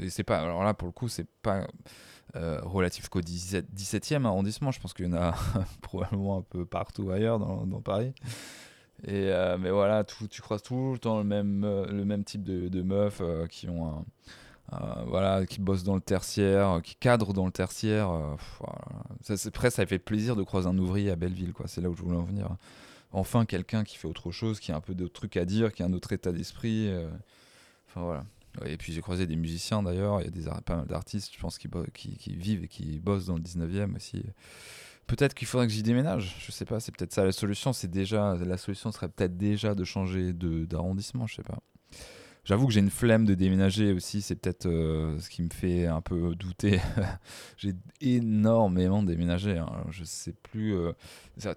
Et 0.00 0.10
c'est 0.10 0.24
pas, 0.24 0.40
alors 0.40 0.64
là 0.64 0.74
pour 0.74 0.86
le 0.86 0.92
coup, 0.92 1.08
c'est 1.08 1.28
pas 1.42 1.66
relatif 2.34 3.08
qu'au 3.08 3.20
17, 3.20 3.66
e 4.12 4.24
arrondissement. 4.24 4.70
Je 4.70 4.80
pense 4.80 4.94
qu'il 4.94 5.06
y 5.06 5.08
en 5.08 5.14
a 5.14 5.34
probablement 5.82 6.38
un 6.38 6.42
peu 6.42 6.64
partout 6.64 7.10
ailleurs 7.10 7.38
dans, 7.38 7.80
Paris. 7.80 8.12
Et, 9.04 9.30
euh, 9.32 9.58
mais 9.58 9.70
voilà, 9.70 10.04
tu 10.04 10.42
croises 10.42 10.62
tout 10.62 10.92
le 10.92 10.98
temps 10.98 11.18
le 11.18 11.24
même, 11.24 11.64
euh, 11.64 11.86
le 11.86 12.04
même 12.04 12.22
type 12.24 12.44
de, 12.44 12.68
de 12.68 12.82
meufs 12.82 13.20
euh, 13.20 13.46
qui 13.48 13.68
ont 13.68 14.04
voilà, 15.06 15.46
qui 15.46 15.60
bossent 15.60 15.84
dans 15.84 15.94
le 15.94 16.00
tertiaire, 16.00 16.80
qui 16.82 16.94
cadrent 16.96 17.32
dans 17.32 17.46
le 17.46 17.52
tertiaire. 17.52 18.10
ça, 19.22 19.36
c'est 19.36 19.50
presque, 19.50 19.76
ça 19.76 19.86
fait 19.86 19.98
plaisir 19.98 20.36
de 20.36 20.42
croiser 20.42 20.68
un 20.68 20.78
ouvrier 20.78 21.10
à 21.10 21.16
Belleville, 21.16 21.52
quoi. 21.52 21.66
C'est 21.68 21.80
là 21.80 21.88
où 21.90 21.94
je 21.94 22.02
voulais 22.02 22.16
en 22.16 22.24
venir. 22.24 22.48
Enfin, 23.12 23.44
quelqu'un 23.44 23.84
qui 23.84 23.98
fait 23.98 24.08
autre 24.08 24.30
chose, 24.30 24.60
qui 24.60 24.72
a 24.72 24.76
un 24.76 24.80
peu 24.80 24.94
d'autres 24.94 25.12
trucs 25.12 25.36
à 25.36 25.44
dire, 25.44 25.72
qui 25.72 25.82
a 25.82 25.86
un 25.86 25.92
autre 25.92 26.12
état 26.12 26.32
d'esprit. 26.32 26.90
Enfin 27.88 28.02
voilà. 28.02 28.24
Et 28.66 28.76
puis 28.76 28.92
j'ai 28.92 29.00
croisé 29.00 29.26
des 29.26 29.36
musiciens 29.36 29.82
d'ailleurs, 29.82 30.20
il 30.20 30.24
y 30.24 30.28
a 30.28 30.30
des, 30.30 30.44
pas 30.64 30.76
mal 30.76 30.86
d'artistes, 30.86 31.32
je 31.34 31.38
pense, 31.38 31.58
qui, 31.58 31.68
qui, 31.94 32.16
qui, 32.16 32.34
vivent 32.34 32.64
et 32.64 32.68
qui 32.68 33.00
bossent 33.00 33.26
dans 33.26 33.36
le 33.36 33.40
19e 33.40 33.96
aussi. 33.96 34.22
Peut-être 35.06 35.34
qu'il 35.34 35.48
faudrait 35.48 35.66
que 35.66 35.72
j'y 35.72 35.82
déménage. 35.82 36.36
Je 36.38 36.52
sais 36.52 36.64
pas, 36.64 36.78
c'est 36.80 36.94
peut-être 36.94 37.12
ça 37.12 37.24
la 37.24 37.32
solution. 37.32 37.72
C'est 37.72 37.90
déjà 37.90 38.34
la 38.36 38.56
solution 38.56 38.92
serait 38.92 39.08
peut-être 39.08 39.36
déjà 39.36 39.74
de 39.74 39.84
changer 39.84 40.32
de 40.32 40.64
d'arrondissement. 40.64 41.26
Je 41.26 41.36
sais 41.36 41.42
pas. 41.42 41.58
J'avoue 42.44 42.66
que 42.66 42.72
j'ai 42.72 42.80
une 42.80 42.90
flemme 42.90 43.24
de 43.24 43.34
déménager 43.34 43.92
aussi. 43.92 44.20
C'est 44.20 44.34
peut-être 44.34 44.66
euh, 44.66 45.16
ce 45.20 45.30
qui 45.30 45.42
me 45.42 45.50
fait 45.50 45.86
un 45.86 46.00
peu 46.00 46.34
douter. 46.34 46.80
j'ai 47.56 47.74
énormément 48.00 49.04
déménagé. 49.04 49.58
Hein. 49.58 49.84
Je 49.90 50.02
sais 50.02 50.32
plus. 50.32 50.74
Euh, 50.74 50.92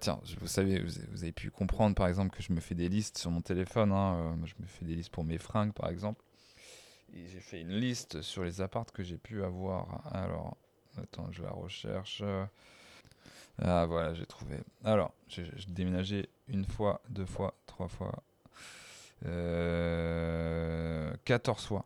tiens, 0.00 0.20
vous 0.40 0.46
savez, 0.46 0.80
vous 0.80 1.22
avez 1.22 1.32
pu 1.32 1.50
comprendre 1.50 1.96
par 1.96 2.06
exemple 2.06 2.36
que 2.36 2.42
je 2.42 2.52
me 2.52 2.60
fais 2.60 2.76
des 2.76 2.88
listes 2.88 3.18
sur 3.18 3.32
mon 3.32 3.40
téléphone. 3.40 3.90
Hein. 3.90 4.14
Euh, 4.14 4.46
je 4.46 4.54
me 4.60 4.66
fais 4.66 4.84
des 4.84 4.94
listes 4.94 5.10
pour 5.10 5.24
mes 5.24 5.38
fringues 5.38 5.72
par 5.72 5.90
exemple. 5.90 6.22
Et 7.12 7.26
j'ai 7.28 7.40
fait 7.40 7.60
une 7.60 7.74
liste 7.74 8.22
sur 8.22 8.44
les 8.44 8.60
appartes 8.60 8.92
que 8.92 9.02
j'ai 9.02 9.18
pu 9.18 9.42
avoir. 9.42 10.06
Alors, 10.14 10.56
attends, 10.98 11.28
je 11.32 11.42
la 11.42 11.50
recherche. 11.50 12.22
Ah 13.58 13.86
voilà, 13.86 14.14
j'ai 14.14 14.26
trouvé. 14.26 14.58
Alors, 14.84 15.14
j'ai 15.28 15.50
déménagé 15.68 16.28
une 16.46 16.64
fois, 16.64 17.00
deux 17.08 17.24
fois, 17.24 17.54
trois 17.66 17.88
fois, 17.88 18.22
euh, 19.24 21.12
14 21.24 21.64
fois. 21.64 21.84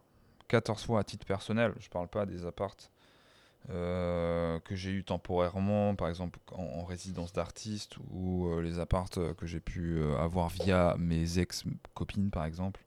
14 0.49 0.85
fois 0.85 1.01
à 1.01 1.05
titre 1.05 1.27
personnel, 1.27 1.73
je 1.79 1.88
parle 1.88 2.09
pas 2.09 2.27
des 2.27 2.45
appartes 2.45 2.90
euh, 3.69 4.59
que 4.61 4.75
j'ai 4.75 4.90
eu 4.90 5.05
temporairement, 5.05 5.95
par 5.95 6.09
exemple 6.09 6.38
en, 6.53 6.83
résidence 6.85 7.33
d'artiste 7.33 7.99
ou 8.11 8.49
euh, 8.49 8.62
les 8.62 8.81
appartes 8.81 9.19
que 9.35 9.47
j'ai 9.47 9.61
pu 9.61 9.99
euh, 9.99 10.16
avoir 10.19 10.49
via 10.49 10.97
mes 10.99 11.38
ex-copines 11.38 12.31
par 12.31 12.47
exemple. 12.47 12.81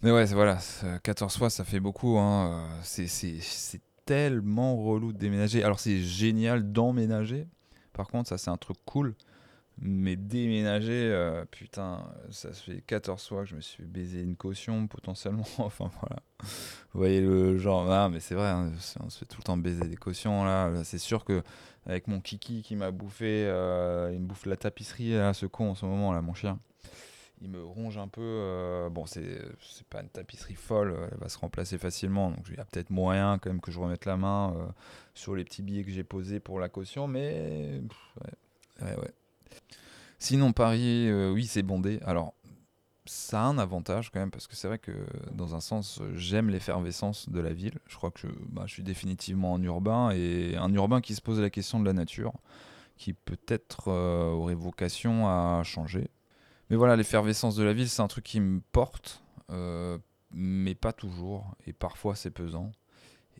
Mais 0.00 0.12
ouais, 0.12 0.24
voilà, 0.26 0.58
14 1.02 1.36
fois 1.36 1.50
ça 1.50 1.64
fait 1.64 1.80
beaucoup. 1.80 2.18
Hein. 2.18 2.66
C'est 2.82 3.82
tellement 4.06 4.76
relou 4.76 5.12
de 5.12 5.18
déménager. 5.18 5.62
Alors 5.64 5.80
c'est 5.80 5.98
génial 5.98 6.72
d'emménager, 6.72 7.46
par 7.92 8.06
contre, 8.06 8.28
ça 8.28 8.38
c'est 8.38 8.50
un 8.50 8.56
truc 8.56 8.78
cool. 8.86 9.16
Mais 9.80 10.16
déménager, 10.16 11.10
euh, 11.12 11.44
putain, 11.44 12.04
ça 12.30 12.52
se 12.52 12.62
fait 12.62 12.80
14 12.80 13.28
fois 13.28 13.42
que 13.42 13.50
je 13.50 13.54
me 13.54 13.60
suis 13.60 13.84
baisé 13.84 14.20
une 14.20 14.34
caution 14.34 14.88
potentiellement. 14.88 15.46
enfin 15.58 15.90
voilà. 16.00 16.16
Vous 16.92 16.98
voyez 16.98 17.20
le 17.20 17.58
genre, 17.58 17.90
ah, 17.90 18.08
mais 18.08 18.18
c'est 18.18 18.34
vrai, 18.34 18.48
hein, 18.48 18.72
on 19.00 19.08
se 19.08 19.18
fait 19.18 19.26
tout 19.26 19.38
le 19.38 19.44
temps 19.44 19.56
baiser 19.56 19.86
des 19.86 19.96
cautions 19.96 20.44
là. 20.44 20.72
C'est 20.82 20.98
sûr 20.98 21.24
que 21.24 21.42
avec 21.86 22.08
mon 22.08 22.20
kiki 22.20 22.62
qui 22.62 22.74
m'a 22.74 22.90
bouffé, 22.90 23.46
euh, 23.46 24.10
il 24.12 24.20
me 24.20 24.26
bouffe 24.26 24.46
la 24.46 24.56
tapisserie 24.56 25.12
là, 25.12 25.32
ce 25.32 25.46
con 25.46 25.70
en 25.70 25.74
ce 25.76 25.86
moment 25.86 26.12
là, 26.12 26.22
mon 26.22 26.34
chien. 26.34 26.58
Il 27.40 27.50
me 27.50 27.62
ronge 27.62 27.98
un 27.98 28.08
peu. 28.08 28.20
Euh, 28.20 28.88
bon, 28.90 29.06
c'est 29.06 29.38
pas 29.88 30.00
une 30.00 30.08
tapisserie 30.08 30.56
folle, 30.56 31.08
elle 31.12 31.18
va 31.18 31.28
se 31.28 31.38
remplacer 31.38 31.78
facilement. 31.78 32.30
Donc 32.30 32.46
il 32.48 32.56
y 32.56 32.60
a 32.60 32.64
peut-être 32.64 32.90
moyen 32.90 33.38
quand 33.38 33.50
même 33.50 33.60
que 33.60 33.70
je 33.70 33.78
remette 33.78 34.06
la 34.06 34.16
main 34.16 34.72
sur 35.14 35.36
les 35.36 35.44
petits 35.44 35.62
billets 35.62 35.84
que 35.84 35.92
j'ai 35.92 36.02
posés 36.02 36.40
pour 36.40 36.58
la 36.58 36.68
caution, 36.68 37.06
mais 37.06 37.80
ouais, 38.82 38.96
ouais, 38.96 39.12
Sinon, 40.18 40.52
Paris, 40.52 41.08
euh, 41.08 41.32
oui, 41.32 41.46
c'est 41.46 41.62
bondé. 41.62 42.00
Alors, 42.04 42.34
ça 43.04 43.42
a 43.42 43.44
un 43.44 43.58
avantage 43.58 44.10
quand 44.10 44.20
même, 44.20 44.30
parce 44.30 44.46
que 44.46 44.56
c'est 44.56 44.68
vrai 44.68 44.78
que 44.78 44.92
dans 45.32 45.54
un 45.54 45.60
sens, 45.60 46.00
j'aime 46.14 46.50
l'effervescence 46.50 47.28
de 47.28 47.40
la 47.40 47.52
ville. 47.52 47.78
Je 47.86 47.96
crois 47.96 48.10
que 48.10 48.20
je, 48.20 48.28
bah, 48.48 48.64
suis 48.66 48.82
définitivement 48.82 49.52
en 49.52 49.62
urbain, 49.62 50.10
et 50.10 50.56
un 50.56 50.72
urbain 50.74 51.00
qui 51.00 51.14
se 51.14 51.20
pose 51.20 51.40
la 51.40 51.50
question 51.50 51.80
de 51.80 51.84
la 51.84 51.92
nature, 51.92 52.32
qui 52.96 53.12
peut-être 53.14 53.88
euh, 53.88 54.30
aurait 54.32 54.54
vocation 54.54 55.28
à 55.28 55.62
changer. 55.64 56.10
Mais 56.70 56.76
voilà, 56.76 56.96
l'effervescence 56.96 57.56
de 57.56 57.62
la 57.62 57.72
ville, 57.72 57.88
c'est 57.88 58.02
un 58.02 58.08
truc 58.08 58.24
qui 58.24 58.40
me 58.40 58.60
porte. 58.72 59.22
Euh, 59.50 59.98
mais 60.30 60.74
pas 60.74 60.92
toujours. 60.92 61.54
Et 61.66 61.72
parfois, 61.72 62.14
c'est 62.14 62.30
pesant. 62.30 62.72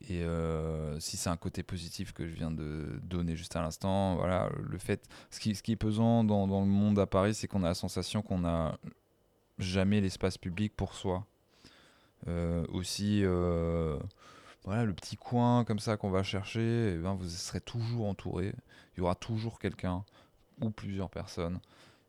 Et 0.09 0.23
euh, 0.23 0.99
si 1.01 1.17
c'est 1.17 1.29
un 1.29 1.37
côté 1.37 1.63
positif 1.63 2.13
que 2.13 2.29
je 2.29 2.35
viens 2.35 2.51
de 2.51 3.01
donner 3.03 3.37
juste 3.37 3.57
à 3.57 3.63
l'instant, 3.63 4.17
voilà, 4.17 4.49
le 4.63 4.79
fait, 4.79 5.09
ce 5.31 5.41
qui, 5.41 5.73
est 5.73 5.77
pesant 5.77 6.25
dans, 6.25 6.47
dans 6.47 6.61
le 6.61 6.67
monde 6.67 6.99
à 6.99 7.07
Paris, 7.07 7.35
c'est 7.35 7.49
qu'on 7.49 7.65
a 7.65 7.69
la 7.69 7.75
sensation 7.75 8.23
qu'on 8.23 8.39
n'a 8.39 8.79
jamais 9.59 10.01
l'espace 10.01 10.39
public 10.39 10.75
pour 10.77 10.95
soi. 10.95 11.27
Euh, 12.27 12.65
aussi, 12.73 13.23
euh, 13.25 13.99
voilà, 14.65 14.85
le 14.85 14.93
petit 14.93 15.17
coin 15.17 15.65
comme 15.65 15.79
ça 15.79 15.97
qu'on 15.97 16.11
va 16.11 16.23
chercher, 16.23 16.95
eh 16.95 16.99
ben, 16.99 17.15
vous 17.15 17.29
serez 17.29 17.61
toujours 17.61 18.07
entouré. 18.07 18.55
Il 18.95 19.01
y 19.01 19.03
aura 19.03 19.15
toujours 19.15 19.59
quelqu'un 19.59 20.05
ou 20.61 20.71
plusieurs 20.71 21.11
personnes. 21.11 21.61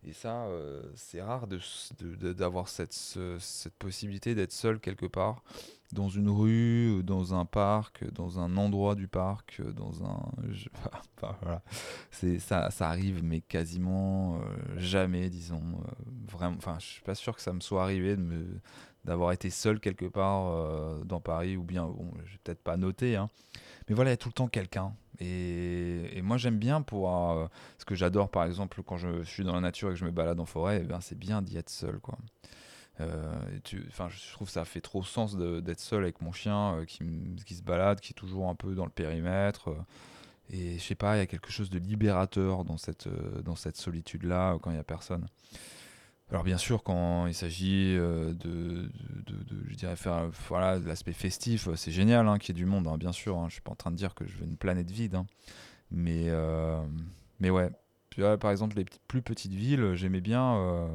Et 0.04 0.14
ça, 0.14 0.48
c'est 0.96 1.22
rare 1.22 1.48
d'avoir 1.48 2.66
de, 2.66 2.70
cette, 2.70 2.94
cette 2.94 3.74
possibilité 3.76 4.34
d'être 4.34 4.54
seul 4.54 4.80
quelque 4.80 5.06
part 5.06 5.44
dans 5.92 6.10
une 6.10 6.30
rue, 6.30 7.02
dans 7.04 7.34
un 7.34 7.46
parc, 7.46 8.04
dans 8.14 8.40
un 8.40 8.58
endroit 8.58 8.96
du 8.96 9.08
parc, 9.08 9.62
dans 9.76 10.04
un. 10.04 10.20
C'est 12.12 12.40
ça, 12.40 12.70
ça 12.70 12.90
arrive, 12.90 13.24
mais 13.24 13.42
quasiment 13.42 14.36
euh, 14.36 14.40
jamais, 14.78 15.30
disons. 15.30 15.62
Euh, 15.62 15.92
vraiment. 16.32 16.58
Enfin, 16.58 16.78
je 16.80 16.86
suis 16.86 17.02
pas 17.02 17.16
sûr 17.16 17.36
que 17.36 17.42
ça 17.42 17.54
me 17.54 17.60
soit 17.60 17.84
arrivé 17.84 18.16
de 18.16 18.46
d'avoir 19.06 19.32
été 19.32 19.50
seul 19.50 19.80
quelque 19.80 20.06
part 20.06 20.48
euh, 20.48 21.04
dans 21.06 21.22
Paris, 21.22 21.56
ou 21.56 21.64
bien, 21.64 21.86
bon, 21.86 22.12
je 22.26 22.34
vais 22.34 22.40
peut-être 22.44 22.62
pas 22.62 22.76
noté, 22.76 23.16
hein. 23.16 23.30
mais 23.88 23.96
voilà, 23.96 24.12
il 24.12 24.14
y 24.14 24.16
a 24.16 24.18
tout 24.18 24.28
le 24.28 24.34
temps 24.34 24.50
quelqu'un. 24.50 24.94
Et, 25.20 26.22
moi, 26.22 26.38
j'aime 26.38 26.58
bien 26.58 26.82
pour. 26.82 27.10
ce 27.78 27.86
que 27.86 27.96
j'adore, 27.96 28.30
par 28.30 28.46
exemple, 28.46 28.82
quand 28.84 28.98
je 28.98 29.24
suis 29.24 29.44
dans 29.44 29.54
la 29.54 29.62
nature 29.62 29.90
et 29.90 29.94
que 29.94 30.00
je 30.00 30.06
me 30.06 30.12
balade 30.12 30.40
en 30.40 30.46
forêt, 30.46 30.80
ben, 30.82 31.02
c'est 31.02 31.18
bien 31.18 31.42
d'y 31.42 31.58
être 31.58 31.70
seul, 31.70 32.00
quoi. 32.00 32.18
Euh, 33.02 33.60
enfin, 33.88 34.10
je 34.10 34.34
trouve 34.34 34.48
que 34.48 34.54
ça 34.54 34.66
fait 34.66 34.82
trop 34.82 35.04
sens 35.04 35.38
d'être 35.38 35.80
seul 35.80 36.04
avec 36.04 36.22
mon 36.22 36.32
chien 36.32 36.76
euh, 36.76 36.86
qui, 36.86 37.00
qui, 37.46 37.56
se 37.56 37.64
balade, 37.64 38.00
qui 38.02 38.12
est 38.12 38.16
toujours 38.16 38.50
un 38.50 38.56
peu 38.56 38.76
dans 38.76 38.86
le 38.86 38.92
périmètre. 38.92 39.70
Euh, 39.70 39.76
et 40.52 40.78
je 40.78 40.84
sais 40.84 40.96
pas, 40.96 41.16
il 41.16 41.20
y 41.20 41.22
a 41.22 41.28
quelque 41.28 41.52
chose 41.52 41.70
de 41.70 41.80
libérateur 41.80 42.66
dans 42.66 42.78
cette, 42.78 43.08
dans 43.44 43.56
cette 43.56 43.78
solitude-là 43.78 44.58
quand 44.62 44.72
il 44.72 44.74
n'y 44.74 44.80
a 44.80 44.84
personne. 44.84 45.28
Alors 46.32 46.44
bien 46.44 46.58
sûr, 46.58 46.84
quand 46.84 47.26
il 47.26 47.34
s'agit 47.34 47.96
de, 47.96 48.34
de, 48.34 48.90
je 49.68 49.76
dirais 49.76 49.96
faire 49.96 50.30
voilà 50.48 50.78
l'aspect 50.78 51.14
festif, 51.14 51.68
c'est 51.76 51.92
génial 51.92 52.28
hein, 52.28 52.38
qu'il 52.38 52.56
y 52.56 52.60
ait 52.60 52.64
du 52.64 52.70
monde, 52.70 52.88
hein, 52.88 52.98
bien 52.98 53.12
sûr. 53.12 53.38
Hein, 53.38 53.46
je 53.48 53.54
suis 53.54 53.62
pas 53.62 53.72
en 53.72 53.76
train 53.76 53.90
de 53.90 53.96
dire 53.96 54.14
que 54.14 54.28
je 54.28 54.38
veux 54.38 54.46
une 54.46 54.58
planète 54.58 54.92
vide, 54.92 55.18
mais 55.90 56.32
mais 57.40 57.50
ouais, 57.50 57.72
par 58.40 58.52
exemple, 58.52 58.76
les 58.78 58.86
plus 59.08 59.22
petites 59.22 59.54
villes, 59.54 59.94
j'aimais 59.94 60.22
bien 60.22 60.56
euh, 60.56 60.88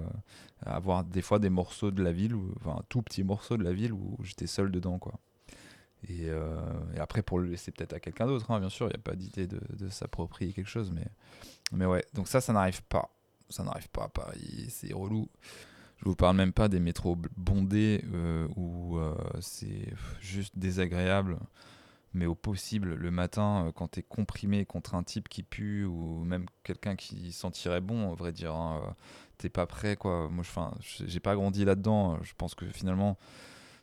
avoir 0.65 1.05
des 1.05 1.23
fois 1.23 1.39
des 1.39 1.51
morceaux 1.51 1.91
de 1.91 2.03
la 2.03 2.13
ville, 2.13 2.37
enfin 2.61 2.79
un 2.81 2.85
tout 2.89 3.03
petit 3.03 3.25
morceau 3.25 3.57
de 3.57 3.65
la 3.65 3.73
ville 3.73 3.93
où 3.93 4.17
j'étais 4.23 4.47
seul 4.47 4.71
dedans, 4.71 4.99
quoi. 4.99 5.15
Et, 6.09 6.29
euh, 6.29 6.61
après, 6.99 7.23
pour 7.23 7.39
le 7.39 7.49
laisser 7.49 7.71
peut-être 7.71 7.95
à 7.95 8.01
quelqu'un 8.01 8.27
d'autre, 8.27 8.47
bien 8.59 8.69
sûr, 8.69 8.87
il 8.87 8.91
n'y 8.91 8.97
a 8.97 8.99
pas 8.99 9.17
d'idée 9.17 9.47
de, 9.47 9.89
s'approprier 9.89 10.53
quelque 10.53 10.69
chose, 10.69 10.91
mais, 10.93 11.07
mais 11.73 11.87
ouais. 11.87 12.05
Donc 12.13 12.29
ça, 12.29 12.41
ça 12.41 12.53
n'arrive 12.53 12.83
pas. 12.83 13.11
Ça 13.49 13.63
n'arrive 13.63 13.89
pas 13.89 14.05
à 14.05 14.09
Paris, 14.09 14.67
c'est 14.69 14.93
relou. 14.93 15.29
Je 15.99 16.05
vous 16.07 16.17
parle 16.17 16.37
même 16.37 16.53
pas 16.53 16.69
des 16.69 16.81
métros 16.81 17.17
bondés 17.37 18.05
euh, 18.13 18.49
où 18.57 18.99
c'est 19.41 19.93
juste 20.21 20.59
désagréable 20.59 21.39
mais 22.15 22.27
au 22.27 22.35
possible 22.35 22.95
le 22.95 23.11
matin 23.11 23.67
euh, 23.67 23.73
quand 23.73 23.89
tu 23.93 24.01
es 24.01 24.03
comprimé 24.03 24.65
contre 24.65 24.95
un 24.95 25.03
type 25.03 25.29
qui 25.29 25.43
pue 25.43 25.85
ou 25.85 26.25
même 26.25 26.47
quelqu'un 26.63 26.97
qui 26.97 27.33
sentirait 27.33 27.81
bon, 27.81 28.09
on 28.09 28.15
vrai 28.15 28.33
dire, 28.33 28.55
hein, 28.55 28.81
euh, 28.83 28.91
t'es 29.37 29.49
pas 29.49 29.67
prêt 29.67 29.97
quoi. 29.97 30.29
Moi, 30.31 30.45
j'ai 30.81 31.21
pas 31.21 31.35
grandi 31.35 31.65
là-dedans. 31.65 32.23
Je 32.23 32.33
pense 32.39 32.55
que 32.55 32.67
finalement, 32.67 33.19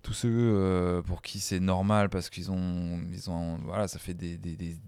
tous 0.02 0.14
ceux 0.14 0.30
euh, 0.32 1.02
pour 1.02 1.22
qui 1.22 1.40
c'est 1.40 1.60
normal 1.60 2.10
parce 2.10 2.30
qu'ils 2.30 2.52
ont, 2.52 3.02
ils 3.12 3.30
ont, 3.30 3.58
voilà, 3.66 3.88
ça 3.88 4.00
fait 4.00 4.14
des, 4.14 4.38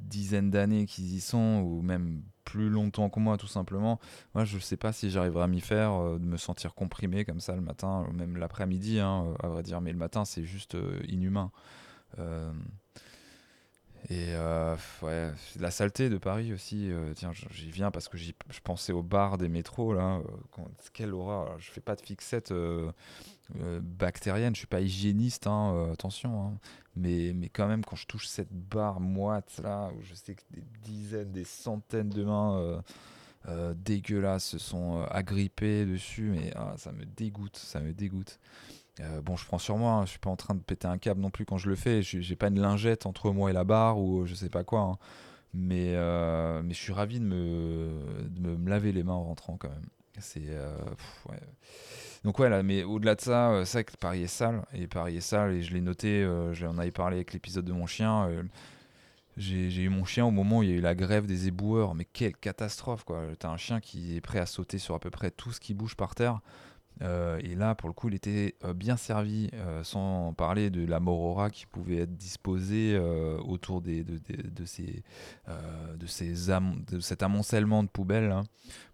dizaines 0.01 0.49
d'années 0.49 0.85
qu'ils 0.85 1.13
y 1.13 1.21
sont 1.21 1.61
ou 1.65 1.81
même 1.81 2.23
plus 2.45 2.69
longtemps 2.69 3.09
que 3.09 3.19
moi 3.19 3.37
tout 3.37 3.47
simplement. 3.47 3.99
Moi, 4.35 4.43
je 4.45 4.59
sais 4.59 4.77
pas 4.77 4.91
si 4.91 5.09
j'arriverai 5.09 5.43
à 5.43 5.47
m'y 5.47 5.61
faire, 5.61 6.19
de 6.19 6.25
me 6.25 6.37
sentir 6.37 6.73
comprimé 6.75 7.25
comme 7.25 7.39
ça 7.39 7.55
le 7.55 7.61
matin, 7.61 8.05
ou 8.09 8.13
même 8.13 8.37
l'après-midi, 8.37 8.99
hein, 8.99 9.33
à 9.41 9.47
vrai 9.47 9.63
dire. 9.63 9.81
Mais 9.81 9.91
le 9.91 9.97
matin, 9.97 10.25
c'est 10.25 10.43
juste 10.43 10.77
inhumain. 11.07 11.51
Et 14.09 14.29
euh, 14.31 14.75
ouais, 15.01 15.31
la 15.59 15.71
saleté 15.71 16.09
de 16.09 16.17
Paris 16.17 16.53
aussi. 16.53 16.91
Euh, 16.91 17.13
tiens, 17.15 17.31
j'y 17.51 17.71
viens 17.71 17.89
parce 17.89 18.09
que 18.09 18.17
je 18.17 18.33
pensais 18.63 18.91
au 18.91 19.01
bar 19.01 19.37
des 19.37 19.47
métros 19.47 19.93
là. 19.93 20.19
Euh, 20.57 20.61
quelle 20.91 21.13
horreur. 21.13 21.57
je 21.59 21.71
fais 21.71 21.81
pas 21.81 21.95
de 21.95 22.01
fixette 22.01 22.53
bactérienne. 23.53 24.53
Je 24.55 24.59
suis 24.59 24.67
pas 24.67 24.81
hygiéniste, 24.81 25.47
hein, 25.47 25.89
attention. 25.93 26.47
Hein. 26.47 26.57
mais, 26.95 27.31
mais 27.33 27.49
quand 27.49 27.67
même, 27.67 27.85
quand 27.85 27.95
je 27.95 28.07
touche 28.07 28.27
cette 28.27 28.51
barre 28.51 28.99
moite 28.99 29.59
là, 29.63 29.89
où 29.97 30.03
je 30.03 30.13
sais 30.15 30.35
que 30.35 30.43
des 30.51 30.63
dizaines, 30.83 31.31
des 31.31 31.45
centaines 31.45 32.09
de 32.09 32.23
mains 32.23 32.83
dégueulasses 33.75 34.45
se 34.45 34.57
sont 34.57 35.03
agrippées 35.09 35.85
dessus, 35.85 36.29
mais 36.29 36.51
ah, 36.55 36.73
ça 36.77 36.91
me 36.91 37.05
dégoûte. 37.05 37.55
Ça 37.55 37.79
me 37.79 37.93
dégoûte. 37.93 38.37
Euh, 38.99 39.21
bon, 39.21 39.35
je 39.35 39.45
prends 39.45 39.57
sur 39.57 39.77
moi, 39.77 39.93
hein, 39.93 40.05
je 40.05 40.11
suis 40.11 40.19
pas 40.19 40.29
en 40.29 40.35
train 40.35 40.53
de 40.53 40.59
péter 40.59 40.87
un 40.87 40.97
câble 40.97 41.19
non 41.19 41.31
plus 41.31 41.45
quand 41.45 41.57
je 41.57 41.69
le 41.69 41.75
fais. 41.75 42.01
J'ai 42.01 42.35
pas 42.35 42.47
une 42.47 42.59
lingette 42.59 43.05
entre 43.05 43.31
moi 43.31 43.49
et 43.49 43.53
la 43.53 43.63
barre 43.63 43.99
ou 43.99 44.25
je 44.25 44.35
sais 44.35 44.49
pas 44.49 44.63
quoi. 44.63 44.81
Hein. 44.81 44.97
Mais, 45.53 45.93
euh, 45.95 46.61
mais 46.63 46.73
je 46.73 46.79
suis 46.79 46.93
ravi 46.93 47.19
de 47.19 47.25
me, 47.25 47.89
de 48.27 48.55
me, 48.55 48.69
laver 48.69 48.91
les 48.91 49.03
mains 49.03 49.13
en 49.13 49.23
rentrant 49.23 49.57
quand 49.57 49.69
même. 49.69 49.85
C'est. 50.19 50.47
Euh, 50.47 50.75
ouais. 51.29 51.39
Donc, 52.23 52.39
ouais, 52.39 52.49
là, 52.49 52.63
mais 52.63 52.83
au-delà 52.83 53.15
de 53.15 53.21
ça, 53.21 53.63
c'est 53.65 53.79
vrai 53.79 53.83
que 53.83 53.97
Paris 53.97 54.23
est 54.23 54.27
sale. 54.27 54.63
Et 54.73 54.87
Paris 54.87 55.17
est 55.17 55.21
sale, 55.21 55.53
et 55.53 55.61
je 55.61 55.73
l'ai 55.73 55.81
noté, 55.81 56.27
j'en 56.53 56.77
avais 56.77 56.91
parlé 56.91 57.17
avec 57.17 57.33
l'épisode 57.33 57.65
de 57.65 57.73
mon 57.73 57.85
chien. 57.85 58.29
J'ai 59.35 59.81
eu 59.81 59.89
mon 59.89 60.05
chien 60.05 60.25
au 60.25 60.31
moment 60.31 60.59
où 60.59 60.63
il 60.63 60.69
y 60.69 60.73
a 60.73 60.75
eu 60.75 60.81
la 60.81 60.95
grève 60.95 61.25
des 61.25 61.47
éboueurs, 61.47 61.95
mais 61.95 62.05
quelle 62.05 62.35
catastrophe 62.37 63.03
quoi. 63.03 63.23
T'as 63.39 63.49
un 63.49 63.57
chien 63.57 63.81
qui 63.81 64.15
est 64.15 64.21
prêt 64.21 64.39
à 64.39 64.45
sauter 64.45 64.77
sur 64.77 64.95
à 64.95 64.99
peu 64.99 65.09
près 65.09 65.31
tout 65.31 65.51
ce 65.51 65.59
qui 65.59 65.73
bouge 65.73 65.95
par 65.95 66.15
terre. 66.15 66.39
Euh, 67.01 67.39
et 67.43 67.55
là, 67.55 67.75
pour 67.75 67.89
le 67.89 67.93
coup, 67.93 68.09
il 68.09 68.15
était 68.15 68.55
euh, 68.63 68.73
bien 68.73 68.97
servi, 68.97 69.49
euh, 69.53 69.83
sans 69.83 70.33
parler 70.33 70.69
de 70.69 70.85
la 70.85 70.99
morora 70.99 71.49
qui 71.49 71.65
pouvait 71.65 71.97
être 71.97 72.15
disposée 72.15 72.97
autour 73.45 73.81
de, 73.81 74.03
ces, 74.65 75.03
de, 75.97 76.05
ces 76.05 76.33
de 76.87 76.99
cet 76.99 77.23
amoncellement 77.23 77.83
de 77.83 77.89
poubelles 77.89 78.31
hein, 78.31 78.43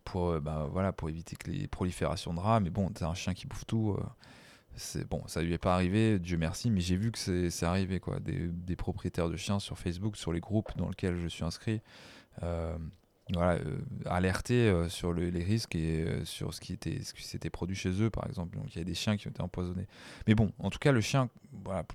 pour, 0.03 0.39
bah, 0.39 0.67
voilà, 0.71 0.91
pour 0.91 1.09
éviter 1.09 1.35
que 1.35 1.51
les 1.51 1.67
proliférations 1.67 2.33
de 2.33 2.39
rats. 2.39 2.59
Mais 2.59 2.69
bon, 2.69 2.89
c'est 2.97 3.05
un 3.05 3.13
chien 3.13 3.33
qui 3.33 3.47
bouffe 3.47 3.65
tout. 3.65 3.97
c'est 4.75 5.07
bon, 5.07 5.21
ça 5.27 5.41
lui 5.41 5.53
est 5.53 5.57
pas 5.57 5.73
arrivé, 5.73 6.19
Dieu 6.19 6.37
merci, 6.37 6.69
mais 6.69 6.81
j'ai 6.81 6.95
vu 6.95 7.11
que 7.11 7.49
c'est 7.49 7.65
arrivé 7.65 7.99
quoi. 7.99 8.19
Des, 8.19 8.47
des, 8.47 8.75
propriétaires 8.75 9.29
de 9.29 9.35
chiens 9.35 9.59
sur 9.59 9.77
Facebook, 9.77 10.15
sur 10.15 10.31
les 10.31 10.39
groupes 10.39 10.71
dans 10.77 10.89
lesquels 10.89 11.17
je 11.17 11.27
suis 11.27 11.43
inscrit 11.43 11.81
voilà, 13.33 13.53
euh, 13.53 13.77
alerter 14.05 14.69
euh, 14.69 14.89
sur 14.89 15.13
les 15.13 15.43
risques 15.43 15.75
et 15.75 16.03
euh, 16.03 16.25
sur 16.25 16.53
ce 16.53 16.61
qui 16.61 16.73
était 16.73 17.01
ce 17.03 17.13
s'était 17.21 17.49
produit 17.49 17.75
chez 17.75 18.01
eux 18.01 18.09
par 18.09 18.25
exemple. 18.27 18.57
Donc 18.57 18.73
il 18.75 18.79
y 18.79 18.81
a 18.81 18.83
des 18.83 18.93
chiens 18.93 19.17
qui 19.17 19.27
ont 19.27 19.31
été 19.31 19.41
empoisonnés. 19.41 19.87
Mais 20.27 20.35
bon 20.35 20.51
en 20.59 20.69
tout 20.69 20.79
cas 20.79 20.91
le 20.91 21.01
chien 21.01 21.29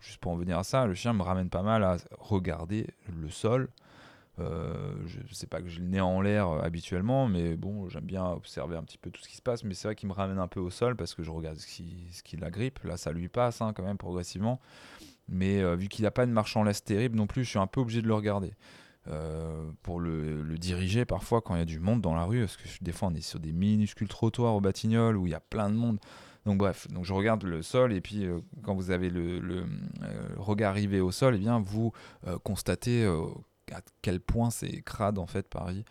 juste 0.00 0.18
pour 0.18 0.32
en 0.32 0.36
venir 0.36 0.58
à 0.58 0.64
ça 0.64 0.86
le 0.86 0.94
chien 0.94 1.12
me 1.12 1.22
ramène 1.22 1.48
pas 1.48 1.62
mal 1.62 1.82
à 1.82 1.96
regarder 2.18 2.86
le 3.20 3.30
sol. 3.30 3.68
Je 4.38 5.32
sais 5.34 5.46
pas 5.46 5.60
que 5.62 5.68
je 5.68 5.80
le 5.80 5.86
nez 5.86 6.00
en 6.00 6.20
l'air 6.20 6.48
habituellement 6.48 7.28
mais 7.28 7.56
bon 7.56 7.88
j'aime 7.88 8.04
bien 8.04 8.26
observer 8.26 8.76
un 8.76 8.82
petit 8.82 8.98
peu 8.98 9.10
tout 9.10 9.22
ce 9.22 9.28
qui 9.28 9.36
se 9.36 9.42
passe. 9.42 9.64
Mais 9.64 9.74
c'est 9.74 9.88
vrai 9.88 9.94
qu'il 9.94 10.08
me 10.08 10.14
ramène 10.14 10.38
un 10.38 10.48
peu 10.48 10.60
au 10.60 10.70
sol 10.70 10.96
parce 10.96 11.14
que 11.14 11.22
je 11.22 11.30
regarde 11.30 11.56
ce 11.58 11.66
qui, 11.66 12.06
ce 12.12 12.22
qui 12.22 12.36
l'agrippe. 12.36 12.80
Là 12.84 12.96
ça 12.96 13.12
lui 13.12 13.28
passe 13.28 13.60
hein, 13.60 13.72
quand 13.74 13.84
même 13.84 13.98
progressivement. 13.98 14.60
Mais 15.26 15.64
vu 15.76 15.88
qu'il 15.88 16.04
n'a 16.04 16.10
pas 16.10 16.24
une 16.24 16.32
marche 16.32 16.56
en 16.56 16.64
laisse 16.64 16.84
terrible 16.84 17.16
non 17.16 17.26
plus 17.26 17.44
je 17.44 17.50
suis 17.50 17.58
un 17.58 17.66
peu 17.66 17.80
obligé 17.80 18.02
de 18.02 18.08
le 18.08 18.14
regarder 18.14 18.52
euh, 19.06 19.70
pour 19.82 20.00
le, 20.00 20.56
diriger 20.56 21.04
parfois 21.04 21.42
quand 21.42 21.54
il 21.54 21.58
y 21.58 21.62
a 21.62 21.66
du 21.66 21.78
monde 21.78 22.00
dans 22.00 22.14
la 22.14 22.24
rue, 22.24 22.40
parce 22.40 22.56
que 22.56 22.62
des 22.80 22.92
fois 22.92 23.08
on 23.08 23.14
est 23.14 23.20
sur 23.20 23.38
des 23.38 23.52
minuscules 23.52 24.08
trottoirs 24.08 24.54
au 24.54 24.62
Batignolles 24.62 25.16
où 25.16 25.26
il 25.26 25.30
y 25.30 25.34
a 25.34 25.40
plein 25.40 25.68
de 25.68 25.74
monde. 25.74 25.98
Donc 26.46 26.58
bref, 26.58 26.88
donc 26.88 27.04
je 27.04 27.12
regarde 27.12 27.42
le 27.44 27.60
sol 27.62 27.92
et 27.92 28.00
puis 28.00 28.24
euh, 28.24 28.40
quand 28.62 28.74
vous 28.74 28.90
avez 28.90 29.10
le, 29.10 29.40
euh, 29.42 30.28
regard 30.38 30.70
arrivé 30.70 31.00
au 31.00 31.10
sol, 31.10 31.34
eh 31.34 31.38
bien 31.38 31.60
vous 31.60 31.92
constatez 32.44 33.04
à 33.72 33.80
quel 34.00 34.20
point 34.20 34.50
c'est 34.50 34.80
crade 34.80 35.18
en 35.18 35.26
fait 35.26 35.48
Paris. 35.48 35.84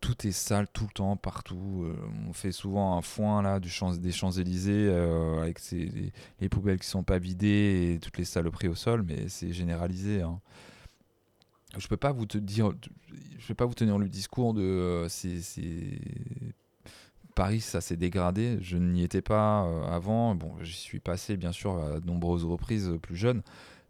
Tout 0.00 0.26
est 0.26 0.32
sale 0.32 0.68
tout 0.72 0.84
le 0.84 0.92
temps, 0.92 1.16
partout. 1.16 1.86
on 2.28 2.32
fait 2.32 2.52
souvent 2.52 2.96
un 2.96 3.02
foin 3.02 3.42
là 3.42 3.60
des 3.60 4.12
Champs-Élysées 4.12 4.90
avec 5.42 5.58
les, 5.70 6.48
poubelles 6.48 6.78
qui 6.78 6.88
sont 6.88 7.04
pas 7.04 7.18
vidées 7.18 7.94
et 7.94 7.98
toutes 7.98 8.16
les 8.16 8.24
saloperies 8.24 8.68
au 8.68 8.74
sol, 8.74 9.02
mais 9.06 9.28
c'est 9.28 9.52
généralisé. 9.52 10.22
Hein 10.22 10.40
je 11.78 11.88
peux 11.88 11.96
pas 11.96 12.12
vous 12.12 12.26
te 12.26 12.38
dire, 12.38 12.72
je 13.38 13.46
peux 13.48 13.54
pas 13.54 13.66
vous 13.66 13.74
tenir 13.74 13.98
le 13.98 14.08
discours 14.08 14.54
de 14.54 14.62
euh, 14.62 15.08
Paris, 17.34 17.60
ça 17.60 17.80
s'est 17.80 17.96
dégradé. 17.96 18.58
Je 18.60 18.76
n'y 18.76 19.02
étais 19.02 19.22
pas 19.22 19.64
euh, 19.64 19.84
avant. 19.84 20.34
Bon, 20.34 20.52
j'y 20.62 20.74
suis 20.74 21.00
passé 21.00 21.36
bien 21.36 21.52
sûr 21.52 21.76
à 21.78 22.00
de 22.00 22.06
nombreuses 22.06 22.44
reprises 22.44 22.88
euh, 22.88 22.98
plus 22.98 23.16
jeune, 23.16 23.42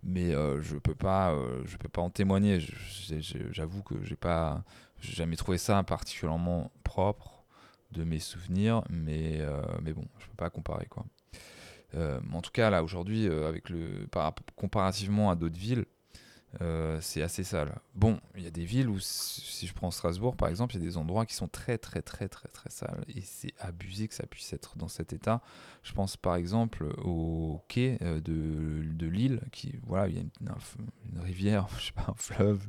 mais 0.02 0.32
je 0.32 0.76
peux 0.76 0.94
pas, 0.94 1.34
je 1.64 1.76
peux 1.76 1.88
pas 1.88 2.02
en 2.02 2.10
témoigner. 2.10 2.58
J'avoue 3.50 3.82
que 3.82 3.94
j'ai 4.02 4.16
pas, 4.16 4.62
jamais 5.00 5.36
trouvé 5.36 5.58
ça 5.58 5.82
particulièrement 5.82 6.70
propre 6.82 7.44
de 7.92 8.04
mes 8.04 8.18
souvenirs, 8.18 8.82
mais 8.90 9.40
mais 9.82 9.92
bon, 9.92 10.04
je 10.18 10.26
peux 10.26 10.36
pas 10.36 10.50
comparer 10.50 10.86
quoi. 10.86 11.06
en 11.94 12.42
tout 12.42 12.50
cas, 12.50 12.68
là, 12.68 12.84
aujourd'hui, 12.84 13.26
avec 13.26 13.70
le, 13.70 14.06
comparativement 14.56 15.30
à 15.30 15.36
d'autres 15.36 15.58
villes, 15.58 15.86
euh, 16.60 16.98
c'est 17.00 17.22
assez 17.22 17.44
sale. 17.44 17.78
Bon, 17.94 18.20
il 18.36 18.42
y 18.42 18.46
a 18.46 18.50
des 18.50 18.64
villes 18.64 18.88
où, 18.88 18.98
si 19.00 19.66
je 19.66 19.74
prends 19.74 19.90
Strasbourg 19.90 20.36
par 20.36 20.48
exemple, 20.48 20.74
il 20.74 20.80
y 20.80 20.82
a 20.82 20.86
des 20.86 20.96
endroits 20.96 21.26
qui 21.26 21.34
sont 21.34 21.48
très 21.48 21.78
très 21.78 22.02
très 22.02 22.28
très 22.28 22.48
très 22.48 22.70
sales 22.70 23.04
et 23.08 23.20
c'est 23.22 23.52
abusé 23.58 24.08
que 24.08 24.14
ça 24.14 24.26
puisse 24.26 24.52
être 24.52 24.76
dans 24.76 24.88
cet 24.88 25.12
état. 25.12 25.40
Je 25.82 25.92
pense 25.92 26.16
par 26.16 26.36
exemple 26.36 26.86
au 27.02 27.62
quai 27.68 27.98
euh, 28.02 28.20
de, 28.20 28.84
de 28.84 29.06
Lille, 29.06 29.40
qui 29.52 29.74
voilà, 29.86 30.08
il 30.08 30.16
y 30.16 30.18
a 30.18 30.22
une, 30.22 31.20
rivière, 31.20 31.68
je 31.78 31.86
sais 31.86 31.92
pas, 31.92 32.06
un 32.08 32.14
fleuve, 32.16 32.66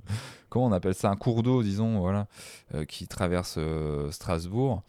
comment 0.49 0.65
on 0.65 0.71
appelle 0.71 0.95
ça, 0.95 1.09
un 1.09 1.15
cours 1.15 1.43
d'eau, 1.43 1.63
disons, 1.63 1.99
voilà, 1.99 2.27
euh, 2.73 2.85
qui 2.85 3.07
traverse 3.07 3.59
Strasbourg 4.11 4.83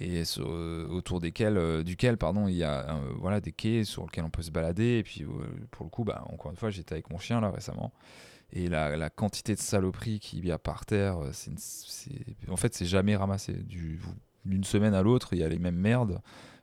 et 0.00 0.22
autour 0.38 1.20
desquels, 1.20 1.84
duquel 1.84 2.16
pardon, 2.16 2.48
il 2.48 2.56
y 2.56 2.64
a 2.64 2.98
voilà, 3.18 3.40
des 3.40 3.52
quais 3.52 3.84
sur 3.84 4.02
lesquels 4.02 4.24
on 4.24 4.30
peut 4.30 4.42
se 4.42 4.50
balader. 4.50 4.98
Et 4.98 5.02
puis 5.02 5.24
pour 5.70 5.84
le 5.84 5.90
coup, 5.90 6.04
bah, 6.04 6.24
encore 6.32 6.50
une 6.50 6.56
fois, 6.56 6.70
j'étais 6.70 6.94
avec 6.94 7.10
mon 7.10 7.18
chien 7.18 7.40
là 7.40 7.50
récemment. 7.50 7.92
Et 8.54 8.68
la, 8.68 9.10
quantité 9.10 9.54
de 9.54 9.60
saloperies 9.60 10.20
qu'il 10.20 10.46
y 10.46 10.52
a 10.52 10.58
par 10.58 10.86
terre, 10.86 11.18
euh, 11.18 11.30
c'est, 11.32 11.50
en 12.48 12.56
fait, 12.56 12.72
c'est 12.72 12.86
jamais 12.86 13.16
ramassé. 13.16 13.52
d'une 14.44 14.64
semaine 14.64 14.94
à 14.94 15.02
l'autre, 15.02 15.32
il 15.32 15.40
y 15.40 15.42
a 15.42 15.48
les 15.48 15.58
mêmes 15.58 15.76
merdes 15.76 16.20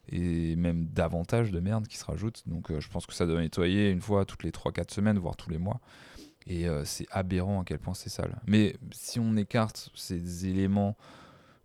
et 0.09 0.55
même 0.55 0.87
davantage 0.87 1.51
de 1.51 1.59
merde 1.59 1.87
qui 1.87 1.97
se 1.97 2.05
rajoutent. 2.05 2.43
Donc 2.47 2.71
euh, 2.71 2.79
je 2.79 2.89
pense 2.89 3.05
que 3.05 3.13
ça 3.13 3.25
doit 3.25 3.41
nettoyer 3.41 3.89
une 3.89 4.01
fois 4.01 4.25
toutes 4.25 4.43
les 4.43 4.51
3-4 4.51 4.93
semaines, 4.93 5.19
voire 5.19 5.35
tous 5.35 5.49
les 5.49 5.57
mois. 5.57 5.81
Et 6.47 6.67
euh, 6.67 6.85
c'est 6.85 7.07
aberrant 7.11 7.61
à 7.61 7.65
quel 7.65 7.79
point 7.79 7.93
c'est 7.93 8.09
sale. 8.09 8.39
Mais 8.47 8.75
si 8.91 9.19
on 9.19 9.35
écarte 9.35 9.89
ces 9.93 10.47
éléments 10.47 10.95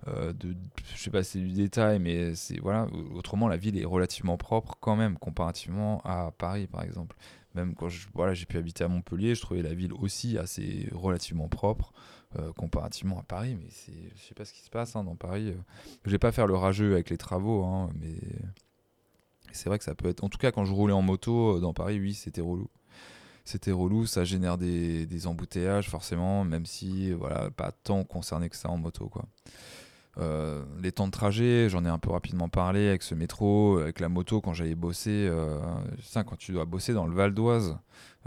de, 0.06 0.56
je 0.94 1.02
sais 1.02 1.10
pas, 1.10 1.22
c'est 1.22 1.38
du 1.38 1.52
détail, 1.52 1.98
mais 1.98 2.34
c'est 2.34 2.60
voilà. 2.60 2.86
Autrement, 3.14 3.48
la 3.48 3.56
ville 3.56 3.78
est 3.78 3.84
relativement 3.84 4.36
propre 4.36 4.76
quand 4.80 4.96
même, 4.96 5.18
comparativement 5.18 6.00
à 6.04 6.32
Paris, 6.36 6.66
par 6.66 6.82
exemple. 6.82 7.16
Même 7.56 7.74
quand 7.74 7.88
voilà, 8.14 8.34
j'ai 8.34 8.44
pu 8.44 8.58
habiter 8.58 8.84
à 8.84 8.88
Montpellier, 8.88 9.34
je 9.34 9.40
trouvais 9.40 9.62
la 9.62 9.74
ville 9.74 9.94
aussi 9.94 10.36
assez 10.36 10.88
relativement 10.92 11.48
propre 11.48 11.92
euh, 12.38 12.52
comparativement 12.52 13.18
à 13.18 13.22
Paris. 13.22 13.56
Mais 13.58 13.68
c'est, 13.70 13.92
je 14.14 14.22
sais 14.22 14.34
pas 14.34 14.44
ce 14.44 14.52
qui 14.52 14.60
se 14.60 14.68
passe 14.68 14.94
hein, 14.94 15.04
dans 15.04 15.16
Paris. 15.16 15.48
Euh. 15.48 15.62
Je 16.04 16.10
vais 16.10 16.18
pas 16.18 16.32
faire 16.32 16.46
le 16.46 16.54
rageux 16.54 16.92
avec 16.92 17.08
les 17.08 17.16
travaux, 17.16 17.64
hein, 17.64 17.88
mais 17.98 18.16
c'est 19.52 19.70
vrai 19.70 19.78
que 19.78 19.84
ça 19.84 19.94
peut 19.94 20.08
être. 20.08 20.22
En 20.22 20.28
tout 20.28 20.38
cas, 20.38 20.52
quand 20.52 20.66
je 20.66 20.72
roulais 20.72 20.92
en 20.92 21.02
moto 21.02 21.56
euh, 21.56 21.60
dans 21.60 21.72
Paris, 21.72 21.98
oui, 21.98 22.12
c'était 22.12 22.42
relou. 22.42 22.68
C'était 23.44 23.72
relou, 23.72 24.06
ça 24.06 24.24
génère 24.24 24.58
des, 24.58 25.06
des, 25.06 25.26
embouteillages 25.26 25.88
forcément, 25.88 26.44
même 26.44 26.66
si 26.66 27.12
voilà, 27.12 27.50
pas 27.52 27.70
tant 27.70 28.02
concerné 28.04 28.50
que 28.50 28.56
ça 28.56 28.68
en 28.68 28.76
moto 28.76 29.08
quoi. 29.08 29.24
Euh, 30.18 30.64
les 30.82 30.92
temps 30.92 31.06
de 31.06 31.12
trajet, 31.12 31.68
j'en 31.68 31.84
ai 31.84 31.88
un 31.88 31.98
peu 31.98 32.10
rapidement 32.10 32.48
parlé 32.48 32.88
avec 32.88 33.02
ce 33.02 33.14
métro, 33.14 33.78
avec 33.78 34.00
la 34.00 34.08
moto 34.08 34.40
quand 34.40 34.54
j'allais 34.54 34.74
bosser. 34.74 35.26
Euh, 35.28 35.58
quand 36.14 36.36
tu 36.36 36.52
dois 36.52 36.64
bosser 36.64 36.94
dans 36.94 37.06
le 37.06 37.14
Val 37.14 37.34
d'Oise, 37.34 37.76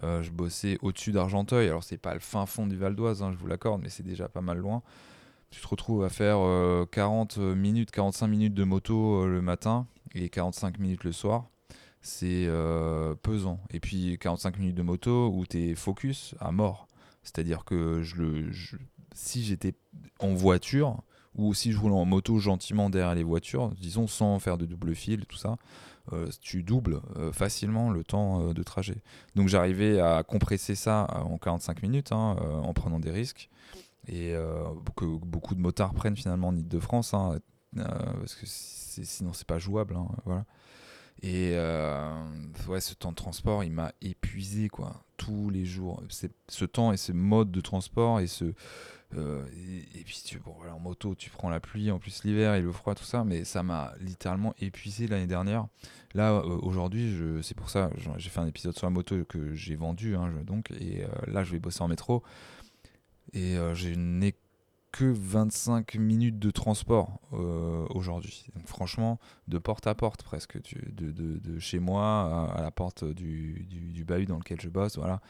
euh, 0.04 0.22
je 0.22 0.32
bossais 0.32 0.78
au-dessus 0.82 1.12
d'Argenteuil. 1.12 1.68
Alors 1.68 1.84
c'est 1.84 1.98
pas 1.98 2.14
le 2.14 2.20
fin 2.20 2.46
fond 2.46 2.68
du 2.68 2.78
Val 2.78 2.96
d'Oise, 2.96 3.24
hein, 3.24 3.32
je 3.32 3.38
vous 3.38 3.48
l'accorde, 3.48 3.82
mais 3.82 3.90
c'est 3.90 4.04
déjà 4.04 4.30
pas 4.30 4.42
mal 4.42 4.60
loin. 4.60 4.84
Tu 5.50 5.62
te 5.62 5.68
retrouves 5.68 6.04
à 6.04 6.10
faire 6.10 6.38
40 6.92 7.40
minutes, 7.40 7.90
45 7.90 8.28
minutes 8.28 8.54
de 8.54 8.64
moto 8.64 9.26
le 9.26 9.42
matin 9.42 9.88
et 10.14 10.30
45 10.30 10.78
minutes 10.78 11.04
le 11.04 11.12
soir. 11.12 11.48
C'est 12.02 12.48
pesant. 13.24 13.60
Et 13.72 13.80
puis 13.80 14.20
45 14.20 14.60
minutes 14.60 14.76
de 14.76 14.84
moto 14.84 15.32
où 15.34 15.48
tu 15.48 15.58
es 15.70 15.74
focus 15.74 16.36
à 16.40 16.52
mort. 16.52 16.88
C'est-à-dire 17.24 17.66
que 17.66 18.04
si 19.16 19.44
j'étais 19.44 19.74
en 20.20 20.36
voiture, 20.36 21.02
ou 21.36 21.54
si 21.54 21.72
je 21.72 21.78
roule 21.78 21.94
en 21.94 22.06
moto 22.06 22.40
gentiment 22.40 22.90
derrière 22.90 23.16
les 23.16 23.24
voitures, 23.24 23.72
disons 23.80 24.08
sans 24.08 24.40
faire 24.40 24.58
de 24.58 24.66
double 24.66 24.96
fil, 24.96 25.26
tout 25.26 25.38
ça, 25.38 25.58
euh, 26.14 26.28
tu 26.42 26.64
doubles 26.64 27.02
euh, 27.18 27.32
facilement 27.32 27.92
le 27.92 28.04
temps 28.04 28.42
euh, 28.42 28.54
de 28.54 28.64
trajet. 28.64 28.98
Donc 29.36 29.48
j'arrivais 29.48 30.00
à 30.00 30.24
compresser 30.24 30.76
ça 30.76 31.08
en 31.26 31.38
45 31.38 31.84
minutes 31.84 32.12
hein, 32.12 32.36
en 32.64 32.74
prenant 32.74 33.00
des 33.00 33.12
risques 33.12 33.50
et 34.08 34.34
que 34.96 35.06
beaucoup 35.06 35.54
de 35.54 35.60
motards 35.60 35.94
prennent 35.94 36.16
finalement 36.16 36.48
en 36.48 36.56
Ile-de-France 36.56 37.14
hein, 37.14 37.40
parce 37.76 38.34
que 38.34 38.46
sinon 38.46 39.34
c'est 39.34 39.46
pas 39.46 39.60
jouable. 39.60 39.96
Hein, 39.96 40.08
voilà. 40.26 40.46
Et 41.22 41.54
ouais, 42.68 42.80
ce 42.80 42.96
temps 42.96 43.12
de 43.12 43.16
transport, 43.16 43.64
il 43.64 43.72
m'a 43.72 43.92
épuisé 44.02 44.70
quoi, 44.70 45.04
tous 45.18 45.50
les 45.50 45.66
jours. 45.66 46.02
Ce 46.48 46.66
temps 46.66 46.92
et 46.92 46.98
ce 46.98 47.12
mode 47.12 47.52
de 47.52 47.62
transport 47.62 48.20
et 48.20 48.28
ce 48.28 48.54
euh, 49.18 49.44
et, 49.96 50.04
puis 50.04 50.22
tu, 50.24 50.40
bon, 50.40 50.56
en 50.72 50.80
moto, 50.80 51.16
tu 51.16 51.30
prends 51.30 51.50
la 51.50 51.60
pluie, 51.60 51.90
en 51.92 52.00
plus 52.00 52.24
l'hiver 52.24 52.54
et 52.54 52.62
le 52.62 52.72
froid, 52.72 52.94
tout 52.94 53.04
ça, 53.04 53.24
mais 53.24 53.44
ça 53.44 53.64
m'a 53.64 53.94
littéralement 54.00 54.54
épuisé 54.60 55.08
l'année 55.08 55.28
dernière. 55.28 55.68
Là, 56.14 56.34
euh, 56.34 56.60
aujourd'hui, 56.62 57.18
c'est 57.42 57.56
pour 57.56 57.70
ça, 57.70 57.90
j'ai 58.18 58.30
fait 58.30 58.40
un 58.40 58.48
épisode 58.48 58.78
sur 58.78 58.86
la 58.86 58.92
moto 58.92 59.26
que 59.26 59.54
j'ai 59.54 59.76
vendu, 59.76 60.16
hein, 60.16 60.32
donc, 60.46 60.72
et 60.72 61.04
euh, 61.04 61.08
là, 61.28 61.44
je 61.44 61.52
vais 61.52 61.60
bosser 61.60 61.82
en 61.82 61.88
métro. 61.88 62.24
Et 63.34 63.58
j'ai 63.76 63.92
une 63.92 64.24
que 64.92 65.06
25 65.06 65.96
minutes 65.96 66.40
de 66.40 66.52
transport 66.52 67.20
euh, 67.34 67.86
aujourd'hui. 67.90 68.48
Franchement, 68.66 69.20
de 69.48 69.58
porte 69.58 69.88
à 69.88 69.96
porte 69.96 70.24
presque, 70.24 70.58
de, 70.92 71.12
de, 71.12 71.38
de, 71.38 71.60
chez 71.60 71.80
moi 71.80 72.52
à, 72.56 72.62
la 72.62 72.72
porte 72.72 73.04
du, 73.04 73.66
du, 73.70 74.04
bahut 74.04 74.26
dans 74.26 74.38
lequel 74.38 74.60
je 74.60 74.70
bosse, 74.70 74.98
voilà, 74.98 75.22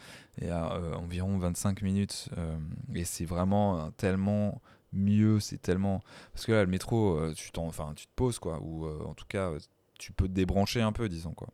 et 0.41 0.49
à 0.49 0.73
euh, 0.73 0.93
environ 0.93 1.37
25 1.37 1.81
minutes. 1.81 2.29
Euh, 2.37 2.57
et 2.93 3.03
c'est 3.03 3.25
vraiment 3.25 3.91
tellement 3.91 4.61
mieux, 4.93 5.39
c'est 5.39 5.61
tellement... 5.61 6.01
Parce 6.33 6.45
que 6.45 6.51
là, 6.51 6.63
le 6.63 6.69
métro, 6.69 7.19
tu, 7.33 7.51
enfin, 7.57 7.93
tu 7.95 8.05
te 8.07 8.11
poses, 8.15 8.39
quoi, 8.39 8.59
ou 8.61 8.87
en 8.87 9.13
tout 9.13 9.27
cas, 9.27 9.51
tu 9.97 10.13
peux 10.13 10.27
te 10.27 10.33
débrancher 10.33 10.81
un 10.81 10.91
peu, 10.91 11.09
disons, 11.09 11.33
quoi. 11.33 11.49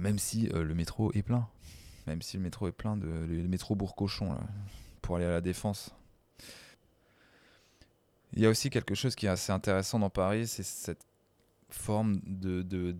même 0.00 0.18
si 0.18 0.48
le 0.48 0.74
métro 0.74 1.10
est 1.14 1.22
plein. 1.22 1.48
Même 2.06 2.22
si 2.22 2.36
le 2.36 2.42
métro 2.42 2.68
est 2.68 2.72
plein 2.72 2.96
de... 2.96 3.06
Le 3.06 3.48
métro 3.48 3.74
Bourg-Cochon, 3.74 4.32
là, 4.32 4.40
pour 5.02 5.16
aller 5.16 5.24
à 5.24 5.30
la 5.30 5.40
Défense 5.40 5.94
il 8.32 8.42
y 8.42 8.46
a 8.46 8.50
aussi 8.50 8.70
quelque 8.70 8.94
chose 8.94 9.14
qui 9.14 9.26
est 9.26 9.30
assez 9.30 9.52
intéressant 9.52 9.98
dans 9.98 10.10
Paris, 10.10 10.46
c'est 10.46 10.62
cette 10.62 11.04
forme 11.70 12.20
de, 12.24 12.62
de, 12.62 12.94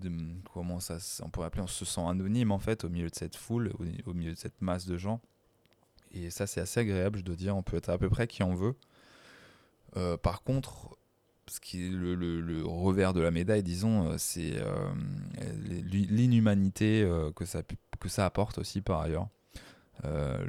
comment 0.53 0.79
ça 0.81 0.99
on 1.23 1.31
pourrait 1.31 1.47
appeler 1.47 1.63
on 1.63 1.67
se 1.67 1.85
sent 1.85 2.03
anonyme 2.07 2.53
en 2.53 2.59
fait 2.59 2.85
au 2.85 2.91
milieu 2.91 3.09
de 3.09 3.15
cette 3.15 3.35
foule 3.35 3.73
au, 4.07 4.13
milieu 4.13 4.33
de 4.33 4.39
cette 4.39 4.61
masse 4.61 4.87
de 4.87 4.97
gens. 4.97 5.21
Et 6.13 6.31
ça 6.31 6.47
c'est 6.47 6.61
assez 6.61 6.81
agréable 6.81 7.19
je 7.19 7.25
dois 7.25 7.37
dire. 7.37 7.57
On 7.57 7.63
peut 7.63 7.77
être 7.77 7.89
à 7.89 7.99
peu 7.99 8.11
près 8.11 8.27
qui 8.27 8.43
on 8.43 8.55
veut. 8.55 8.75
Euh, 9.97 10.17
par 10.17 10.43
contre 10.43 10.99
ce 11.49 11.61
qui 11.61 11.87
est 11.87 11.91
le, 11.91 12.63
revers 12.67 13.15
de 13.15 13.23
la 13.23 13.31
médaille 13.31 13.63
disons 13.63 14.11
euh, 14.11 14.19
c'est 14.19 14.57
euh, 14.59 14.93
l'inhumanité 16.11 17.09
que 17.35 17.47
ça 17.47 17.63
que 17.99 18.09
ça 18.11 18.27
apporte 18.27 18.59
aussi 18.59 18.83
par 18.83 19.01
ailleurs 19.01 19.29
euh, 20.05 20.47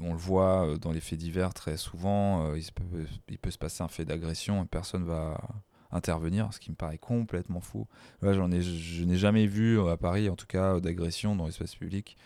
on 0.00 0.12
le 0.12 0.18
voit 0.18 0.66
euh, 0.66 0.76
dans 0.76 0.92
les 0.92 1.00
faits 1.00 1.18
divers 1.18 1.52
très 1.52 1.76
souvent, 1.76 2.46
euh, 2.46 2.58
il, 2.58 3.38
peut, 3.38 3.50
se 3.50 3.58
passer 3.58 3.82
un 3.82 3.88
fait 3.88 4.04
d'agression 4.04 4.62
et 4.62 4.66
personne 4.66 5.04
va 5.04 5.40
intervenir, 5.90 6.52
ce 6.54 6.60
qui 6.60 6.70
me 6.70 6.76
paraît 6.76 6.98
complètement 6.98 7.60
fou. 7.60 7.88
ai, 8.22 8.62
je 8.62 9.04
n'ai 9.04 9.16
jamais 9.16 9.46
vu 9.46 9.80
à 9.88 9.96
Paris, 9.96 10.28
en 10.28 10.36
tout 10.36 10.46
cas, 10.46 10.78
d'agression 10.78 11.34
dans 11.34 11.46
l'espace 11.46 11.74
public 11.74 12.16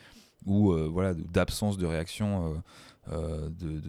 ou 0.44 0.74
voilà 0.92 1.14
d'absence 1.14 1.78
de 1.78 1.86
réaction 1.86 2.62
de, 3.08 3.80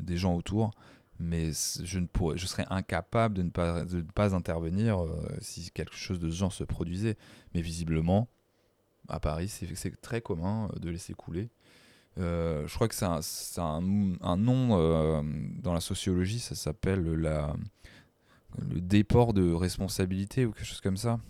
des 0.00 0.16
gens 0.16 0.34
autour. 0.34 0.72
Mais 1.20 1.52
je 1.84 1.98
ne 2.00 2.06
pourrais, 2.06 2.38
je 2.38 2.46
serais 2.46 2.66
incapable 2.70 3.36
de 3.36 3.42
ne 3.42 3.50
pas, 3.50 3.84
de 3.84 3.98
ne 3.98 4.02
pas 4.02 4.34
intervenir 4.34 4.98
si 5.40 5.70
quelque 5.70 5.94
chose 5.94 6.18
de 6.18 6.28
ce 6.28 6.34
genre 6.34 6.52
se 6.52 6.64
produisait. 6.64 7.16
Mais 7.54 7.60
visiblement, 7.60 8.26
à 9.08 9.20
Paris, 9.20 9.48
c'est 9.48 10.00
très 10.00 10.20
commun 10.20 10.70
de 10.80 10.90
laisser 10.90 11.14
couler. 11.14 11.50
Euh, 12.18 12.66
je 12.66 12.74
crois 12.74 12.88
que 12.88 12.94
c'est 12.94 13.04
un, 13.60 13.80
nom 13.80 14.68
euh, 14.72 15.22
dans 15.62 15.72
la 15.72 15.80
sociologie, 15.80 16.40
ça 16.40 16.54
s'appelle 16.54 17.02
le 17.02 18.80
déport 18.80 19.32
de 19.32 19.52
responsabilité 19.52 20.44
ou 20.44 20.52
quelque 20.52 20.66
chose 20.66 20.80
comme 20.80 20.96
ça. 20.96 21.20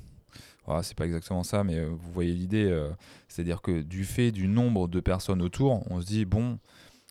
Voilà, 0.67 0.83
c'est 0.83 0.97
pas 0.97 1.07
exactement 1.07 1.43
ça, 1.43 1.65
mais 1.65 1.77
euh, 1.77 1.89
vous 1.89 2.13
voyez 2.13 2.33
l'idée. 2.33 2.89
C'est-à-dire 3.29 3.61
que 3.61 3.83
du 3.83 4.05
fait 4.05 4.33
du 4.33 4.49
nombre 4.49 4.89
de 4.89 5.01
personnes 5.01 5.43
autour, 5.43 5.85
on 5.91 6.01
se 6.01 6.07
dit 6.07 6.25
bon, 6.25 6.59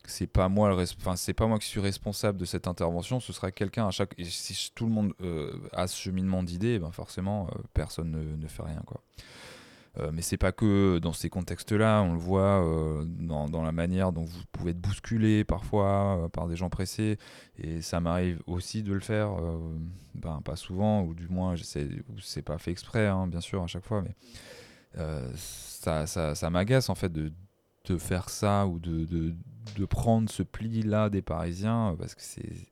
c'est 0.04 0.26
pas 0.26 0.48
moi 0.48 0.76
pas 1.36 1.46
moi 1.46 1.58
qui 1.58 1.68
suis 1.68 1.80
responsable 1.80 2.38
de 2.38 2.44
cette 2.44 2.66
intervention, 2.66 3.20
ce 3.20 3.32
sera 3.32 3.52
quelqu'un 3.52 3.86
à 3.86 3.90
chaque. 3.90 4.14
Et 4.18 4.24
si 4.24 4.72
tout 4.74 4.86
le 4.86 4.92
monde 4.92 5.14
a 5.72 5.86
ce 5.86 5.96
cheminement 5.96 6.42
d'idées, 6.42 6.78
ben 6.78 6.90
forcément 6.90 7.48
personne 7.74 8.10
ne, 8.10 8.36
ne, 8.36 8.48
fait 8.48 8.62
rien 8.62 8.82
quoi. 8.86 9.00
Euh, 9.98 10.10
mais 10.12 10.22
c'est 10.22 10.36
pas 10.36 10.52
que 10.52 10.98
dans 10.98 11.12
ces 11.12 11.28
contextes-là, 11.28 12.02
on 12.02 12.12
le 12.12 12.18
voit 12.18 12.64
euh, 12.64 13.04
dans, 13.04 13.62
la 13.62 13.72
manière 13.72 14.12
dont 14.12 14.22
vous 14.22 14.42
pouvez 14.52 14.70
être 14.70 14.80
bousculé 14.80 15.42
parfois 15.42 16.24
euh, 16.24 16.28
par 16.28 16.46
des 16.46 16.54
gens 16.54 16.70
pressés, 16.70 17.18
et 17.58 17.82
ça 17.82 17.98
m'arrive 17.98 18.40
aussi 18.46 18.82
de 18.84 18.92
le 18.92 19.00
faire, 19.00 19.32
ben, 20.14 20.40
pas 20.44 20.56
souvent, 20.56 21.02
ou 21.02 21.14
du 21.14 21.28
moins 21.28 21.54
c'est 21.56 22.42
pas 22.42 22.58
fait 22.58 22.70
exprès, 22.70 23.08
hein, 23.08 23.26
bien 23.26 23.40
sûr, 23.40 23.62
à 23.62 23.66
chaque 23.66 23.84
fois, 23.84 24.02
mais 24.02 24.14
ça, 25.34 26.06
ça, 26.06 26.34
ça 26.34 26.50
m'agace 26.50 26.88
en 26.88 26.94
fait 26.94 27.12
de, 27.12 27.32
de, 27.86 27.98
faire 27.98 28.28
ça 28.28 28.66
ou 28.66 28.78
de, 28.78 29.04
de, 29.04 29.34
de 29.76 29.84
prendre 29.86 30.30
ce 30.30 30.44
pli-là 30.44 31.10
des 31.10 31.22
Parisiens, 31.22 31.96
parce 31.98 32.14
que 32.14 32.22
c'est 32.22 32.68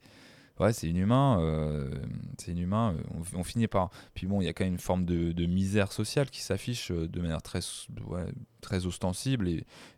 ouais, 0.61 0.73
c'est 0.73 0.89
inhumain. 0.89 1.41
Euh, 1.41 1.91
c'est 2.39 2.53
inhumain. 2.53 2.95
On, 3.35 3.45
finit 3.45 3.67
par. 3.67 3.91
Puis 4.15 4.27
bon, 4.27 4.41
il 4.41 4.45
y 4.45 4.49
a 4.49 4.53
quand 4.53 4.65
même 4.65 4.75
une 4.75 4.79
forme 4.79 5.05
de, 5.05 5.47
misère 5.47 5.93
sociale 5.93 6.31
qui 6.31 6.41
s'affiche 6.41 6.91
euh, 6.91 7.09
de 7.09 7.21
manière 7.21 7.43
très, 7.43 7.61
très 8.61 8.87
ostensible 8.87 9.49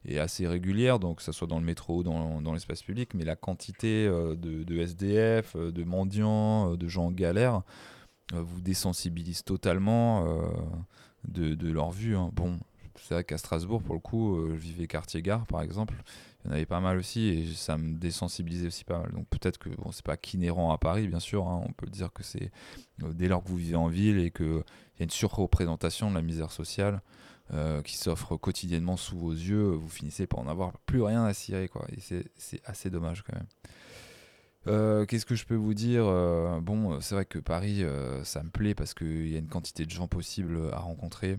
et, 0.05 0.19
assez 0.19 0.47
régulière, 0.47 0.99
donc 0.99 1.19
que 1.19 1.23
ce 1.23 1.33
soit 1.33 1.47
dans 1.47 1.59
le 1.59 1.65
métro 1.65 1.99
ou 1.99 2.03
dans, 2.03 2.41
dans 2.41 2.53
l'espace 2.53 2.83
public. 2.83 3.15
Mais 3.15 3.25
la 3.25 3.37
quantité 3.37 4.07
euh, 4.07 4.37
de, 4.37 4.79
SDF, 4.79 5.57
de 5.57 5.85
mendiants, 5.85 6.77
de 6.77 6.89
gens 6.89 7.07
en 7.07 7.13
galère, 7.13 7.63
vous 8.33 8.61
désensibilise 8.61 9.43
totalement 9.43 10.25
de, 11.27 11.71
leur 11.71 11.91
vue. 11.91 12.17
Hein. 12.17 12.31
Bon, 12.33 12.59
c'est 12.97 13.15
vrai 13.15 13.25
qu'à 13.25 13.39
Strasbourg, 13.39 13.83
pour 13.83 13.95
le 13.95 14.01
coup, 14.01 14.39
je 14.51 14.57
vivais 14.57 14.87
quartier-gare, 14.87 15.47
par 15.47 15.63
exemple 15.63 15.95
il 16.45 16.49
y 16.49 16.51
en 16.51 16.55
avait 16.55 16.67
pas 16.67 16.81
mal 16.81 16.99
aussi 16.99 17.29
et 17.29 17.47
ça 17.55 17.77
me 17.77 17.99
désensibilisait 17.99 18.69
aussi 18.69 18.85
pas 18.85 18.99
mal. 18.99 19.13
Donc 19.13 19.29
peut-être 19.29 19.59
que 19.59 19.69
bon, 19.69 19.93
c'est 19.93 20.05
pas 20.05 20.17
qu'inhérent 20.17 20.73
à 20.73 20.79
Paris, 20.79 21.07
bien 21.07 21.21
sûr. 21.21 21.47
Hein. 21.47 21.63
on 21.69 21.73
peut 21.73 21.87
dire 21.87 22.13
que 22.13 22.23
c'est 22.23 22.51
euh, 23.03 23.13
dès 23.13 23.29
lors 23.29 23.43
que 23.43 23.49
vous 23.49 23.57
vivez 23.57 23.77
en 23.77 23.89
ville 23.89 24.19
et 24.19 24.31
qu'il 24.31 24.47
y 24.47 25.03
a 25.03 25.05
une 25.05 25.11
surreprésentation 25.11 26.11
de 26.11 26.15
la 26.15 26.23
misère 26.23 26.51
sociale 26.51 27.03
euh, 27.53 27.83
qui 27.83 27.97
s'offre 27.97 28.37
quotidiennement 28.37 28.97
sous 28.97 29.19
vos 29.19 29.33
yeux, 29.33 29.71
vous 29.71 29.89
finissez 29.89 30.27
par 30.27 30.41
en 30.41 30.49
avoir 30.49 30.73
plus 30.87 31.03
rien 31.03 31.25
à 31.25 31.35
cirer. 31.35 31.69
Quoi. 31.69 31.87
Et 31.93 32.01
c'est 32.37 32.61
assez 32.65 32.89
dommage 32.89 33.23
quand 33.23 33.35
même. 33.35 33.47
Euh, 34.67 35.07
qu'est-ce 35.07 35.27
que 35.27 35.35
je 35.35 35.47
peux 35.47 35.55
vous 35.55 35.75
dire 35.75 36.05
Bon, 36.63 37.01
c'est 37.01 37.15
vrai 37.15 37.25
que 37.27 37.39
Paris, 37.39 37.83
ça 38.23 38.43
me 38.43 38.51
plaît 38.51 38.75
parce 38.75 38.95
qu'il 38.95 39.29
y 39.29 39.35
a 39.35 39.39
une 39.39 39.49
quantité 39.49 39.85
de 39.85 39.91
gens 39.91 40.09
possibles 40.09 40.71
à 40.73 40.79
rencontrer 40.79 41.39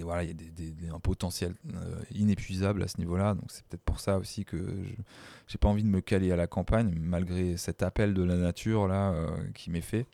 et 0.00 0.02
voilà, 0.02 0.22
il 0.22 0.84
y 0.84 0.88
a 0.88 0.94
un 0.94 1.00
potentiel 1.00 1.54
euh, 1.74 2.00
inépuisable 2.14 2.82
à 2.82 2.88
ce 2.88 2.98
niveau-là. 2.98 3.34
Donc 3.34 3.44
c'est 3.48 3.64
peut-être 3.66 3.82
pour 3.82 4.00
ça 4.00 4.18
aussi 4.18 4.44
que 4.44 4.56
je 4.56 4.94
j'ai 5.46 5.58
pas 5.58 5.68
envie 5.68 5.82
de 5.82 5.88
me 5.88 6.00
caler 6.00 6.32
à 6.32 6.36
la 6.36 6.46
campagne, 6.46 6.94
malgré 6.98 7.56
cet 7.56 7.82
appel 7.82 8.14
de 8.14 8.22
la 8.22 8.36
nature 8.36 8.86
là 8.86 9.10
euh, 9.12 9.28
qui 9.54 9.70
m'est 9.70 9.80
fait. 9.80 10.06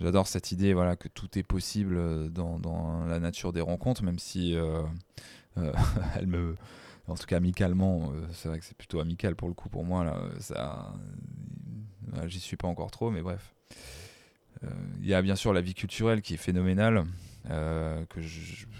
J'adore 0.00 0.28
cette 0.28 0.52
idée 0.52 0.72
voilà, 0.72 0.94
que 0.94 1.08
tout 1.08 1.38
est 1.38 1.42
possible 1.42 2.30
dans, 2.30 2.58
dans 2.58 3.04
la 3.06 3.18
nature 3.18 3.52
des 3.52 3.60
rencontres, 3.60 4.02
même 4.02 4.18
si 4.18 4.54
euh, 4.54 4.82
elle 6.16 6.26
me. 6.26 6.56
En 7.08 7.14
tout 7.14 7.26
cas, 7.26 7.36
amicalement, 7.36 8.12
c'est 8.32 8.48
vrai 8.48 8.58
que 8.58 8.64
c'est 8.64 8.76
plutôt 8.76 8.98
amical 8.98 9.36
pour 9.36 9.46
le 9.46 9.54
coup 9.54 9.68
pour 9.68 9.84
moi. 9.84 10.04
Là, 10.04 10.90
j'y 12.26 12.40
suis 12.40 12.56
pas 12.56 12.66
encore 12.66 12.90
trop, 12.90 13.12
mais 13.12 13.22
bref. 13.22 13.54
Il 15.00 15.06
y 15.06 15.14
a 15.14 15.22
bien 15.22 15.36
sûr 15.36 15.52
la 15.52 15.60
vie 15.60 15.74
culturelle 15.74 16.20
qui 16.20 16.34
est 16.34 16.38
phénoménale. 16.38 17.04
Euh, 17.50 18.04
que 18.06 18.20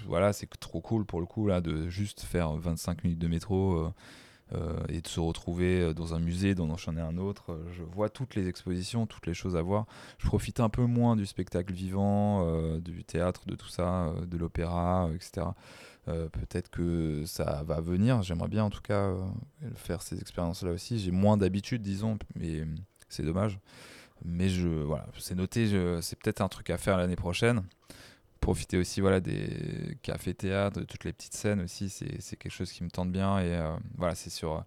voilà, 0.07 0.33
c'est 0.33 0.48
trop 0.59 0.81
cool 0.81 1.05
pour 1.05 1.20
le 1.20 1.26
coup 1.26 1.46
là 1.46 1.61
de 1.61 1.88
juste 1.88 2.22
faire 2.22 2.52
25 2.52 3.05
minutes 3.05 3.18
de 3.18 3.29
métro 3.29 3.74
euh, 3.74 3.92
euh, 4.55 4.81
et 4.88 5.00
de 5.00 5.09
se 5.09 5.20
retrouver 5.20 5.94
dans 5.94 6.14
un 6.14 6.18
musée, 6.18 6.55
d'en 6.55 6.70
enchaîner 6.70 7.00
un 7.00 7.16
autre. 7.16 7.59
Je 7.72 7.83
vois 7.83 8.09
toutes 8.09 8.35
les 8.35 8.48
expositions, 8.48 9.07
toutes 9.07 9.26
les 9.26 9.35
choses 9.35 9.57
à 9.57 9.62
voir. 9.62 9.87
Je 10.18 10.26
profite 10.26 10.61
un 10.61 10.68
peu 10.68 10.85
moins 10.85 11.16
du 11.16 11.26
spectacle 11.26 11.72
vivant, 11.72 12.79
du 12.79 13.05
théâtre, 13.05 13.42
de 13.46 13.55
tout 13.55 13.68
ça, 13.68 14.12
de 14.26 14.37
l'opéra, 14.37 15.11
etc. 15.14 15.48
Peut-être 16.05 16.70
que 16.70 17.24
ça 17.26 17.64
va 17.66 17.81
venir. 17.81 18.22
J'aimerais 18.22 18.48
bien 18.48 18.64
en 18.64 18.70
tout 18.70 18.83
cas 18.83 19.12
faire 19.74 20.02
ces 20.02 20.20
expériences-là 20.20 20.70
aussi. 20.70 21.00
J'ai 21.00 21.11
moins 21.11 21.37
d'habitude, 21.37 21.83
disons, 21.83 22.16
mais 22.37 22.62
c'est 23.09 23.24
dommage. 23.24 23.59
Mais 24.24 24.48
je, 24.48 24.68
voilà, 24.68 25.07
c'est 25.18 25.35
noté. 25.35 25.66
C'est 26.02 26.16
peut-être 26.20 26.40
un 26.40 26.48
truc 26.48 26.70
à 26.70 26.79
faire 26.79 26.96
l'année 26.96 27.16
prochaine 27.16 27.64
profiter 28.40 28.79
aussi 28.79 29.01
voilà, 29.01 29.20
des 29.20 29.99
cafés-théâtres, 30.03 30.81
de 30.81 30.85
toutes 30.85 31.05
les 31.05 31.12
petites 31.12 31.35
scènes 31.35 31.61
aussi, 31.61 31.88
c'est 31.90 32.37
quelque 32.37 32.53
chose 32.53 32.72
qui 32.72 32.85
me 32.85 32.90
tente 32.90 33.11
bien. 33.11 33.38
Et 33.38 33.55
euh, 33.55 33.77
voilà, 33.96 34.14
c'est 34.14 34.31
sur 34.31 34.57
euh, 34.57 34.61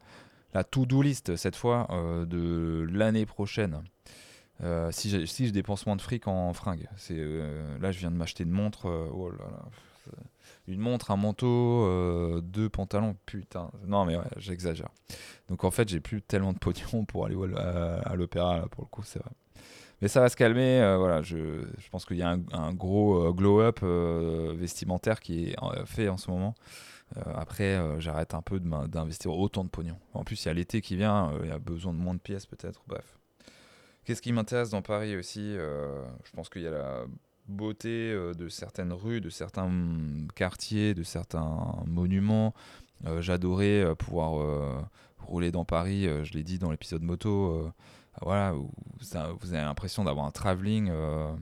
la 0.54 0.64
to-do 0.64 1.02
list 1.02 1.36
cette 1.36 1.56
fois 1.56 1.88
euh, 1.92 2.26
de 2.26 2.88
l'année 2.92 3.26
prochaine. 3.26 3.82
si, 4.92 5.28
si 5.28 5.48
je 5.48 5.54
dépense 5.54 5.86
moins 5.86 5.96
de 5.96 6.02
fric 6.02 6.28
en 6.28 6.54
fringues, 6.54 6.88
c'est 6.98 7.18
là 7.80 7.92
je 7.92 8.00
viens 8.00 8.12
de 8.12 8.18
m'acheter 8.18 8.44
une 8.44 8.52
montre, 8.52 8.88
oh 9.14 9.30
là 9.32 9.38
là, 9.38 9.66
une 10.68 10.80
montre, 10.80 11.12
un 11.12 11.16
manteau, 11.16 12.42
deux 12.42 12.70
pantalons, 12.70 13.16
putain, 13.26 13.72
non 13.86 14.04
mais 14.06 14.18
ouais, 14.18 14.24
j'exagère. 14.38 14.90
Donc 15.48 15.64
en 15.64 15.72
fait 15.72 15.88
j'ai 15.88 16.02
plus 16.02 16.22
tellement 16.22 16.52
de 16.52 16.60
pognon 16.60 17.06
pour 17.06 17.26
aller 17.26 17.38
à, 17.56 18.00
à 18.00 18.16
l'opéra 18.16 18.68
pour 18.70 18.84
le 18.84 18.90
coup, 18.90 19.04
c'est 19.04 19.20
vrai. 19.20 19.32
Mais 20.02 20.08
ça 20.08 20.22
va 20.22 20.30
se 20.30 20.36
calmer. 20.36 20.82
Euh, 20.82 20.98
voilà, 20.98 21.22
je, 21.22 21.66
pense 21.92 22.06
qu'il 22.06 22.18
y 22.18 22.22
a 22.22 22.38
un, 22.52 22.74
gros 22.74 23.28
euh, 23.28 23.32
glow-up 23.32 23.80
euh, 23.84 24.54
vestimentaire 24.58 25.20
qui 25.20 25.50
est 25.50 25.56
fait 25.86 26.10
en 26.10 26.18
ce 26.18 26.32
moment. 26.32 26.56
après, 27.36 27.80
j'arrête 28.00 28.34
un 28.34 28.42
peu 28.42 28.60
d'investir 28.60 29.32
autant 29.32 29.64
de 29.64 29.70
pognon. 29.70 29.98
En 30.14 30.24
plus, 30.24 30.44
il 30.44 30.48
y 30.48 30.52
a 30.52 30.54
l'été 30.54 30.82
qui 30.82 30.96
vient, 30.96 31.32
il 31.44 31.50
y 31.50 31.52
a 31.52 31.60
besoin 31.60 31.94
de 31.94 32.00
moins 32.00 32.14
de 32.14 32.20
pièces 32.20 32.46
peut-être. 32.46 32.84
Bref. 32.88 33.18
Qu'est-ce 34.06 34.22
qui 34.22 34.32
m'intéresse 34.32 34.70
dans 34.70 34.82
Paris 34.82 35.16
aussi 35.16 35.56
Je 35.56 36.32
pense 36.36 36.50
qu'il 36.50 36.62
y 36.62 36.68
a 36.68 36.72
la 36.72 37.06
beauté 37.48 38.14
de 38.14 38.48
certaines 38.48 38.94
rues, 38.94 39.22
de 39.22 39.30
certains 39.32 39.72
quartiers, 40.36 40.94
de 40.94 41.04
certains 41.04 41.84
monuments. 41.88 42.54
J'adorais 43.20 43.96
pouvoir 43.96 44.86
rouler 45.18 45.52
dans 45.52 45.66
Paris, 45.66 46.08
je 46.24 46.34
l'ai 46.34 46.44
dit 46.44 46.60
dans 46.60 46.70
l'épisode 46.70 47.02
moto 47.02 47.72
voilà, 48.22 48.52
vous, 48.52 49.54
avez 49.54 49.64
l'impression 49.64 50.04
d'avoir 50.04 50.26
un 50.26 50.32
travelling 50.32 50.90
euh, 50.92 51.34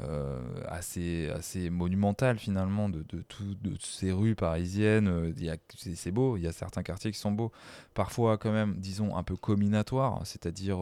euh, 0.00 0.40
assez, 0.66 1.30
assez 1.30 1.70
monumental 1.70 2.38
finalement 2.38 2.88
de, 2.88 3.04
de, 3.08 3.24
de 3.62 3.76
ces 3.80 4.12
rues 4.12 4.34
parisiennes. 4.34 5.08
Euh, 5.08 5.56
c'est 5.94 6.10
beau, 6.10 6.36
il 6.36 6.42
y 6.42 6.46
a 6.46 6.52
certains 6.52 6.82
quartiers 6.82 7.12
qui 7.12 7.18
sont 7.18 7.32
beaux, 7.32 7.52
parfois 7.94 8.38
quand 8.38 8.52
même, 8.52 8.76
disons, 8.76 9.16
un 9.16 9.22
peu 9.22 9.36
combinatoires, 9.36 10.20
c'est-à-dire 10.24 10.78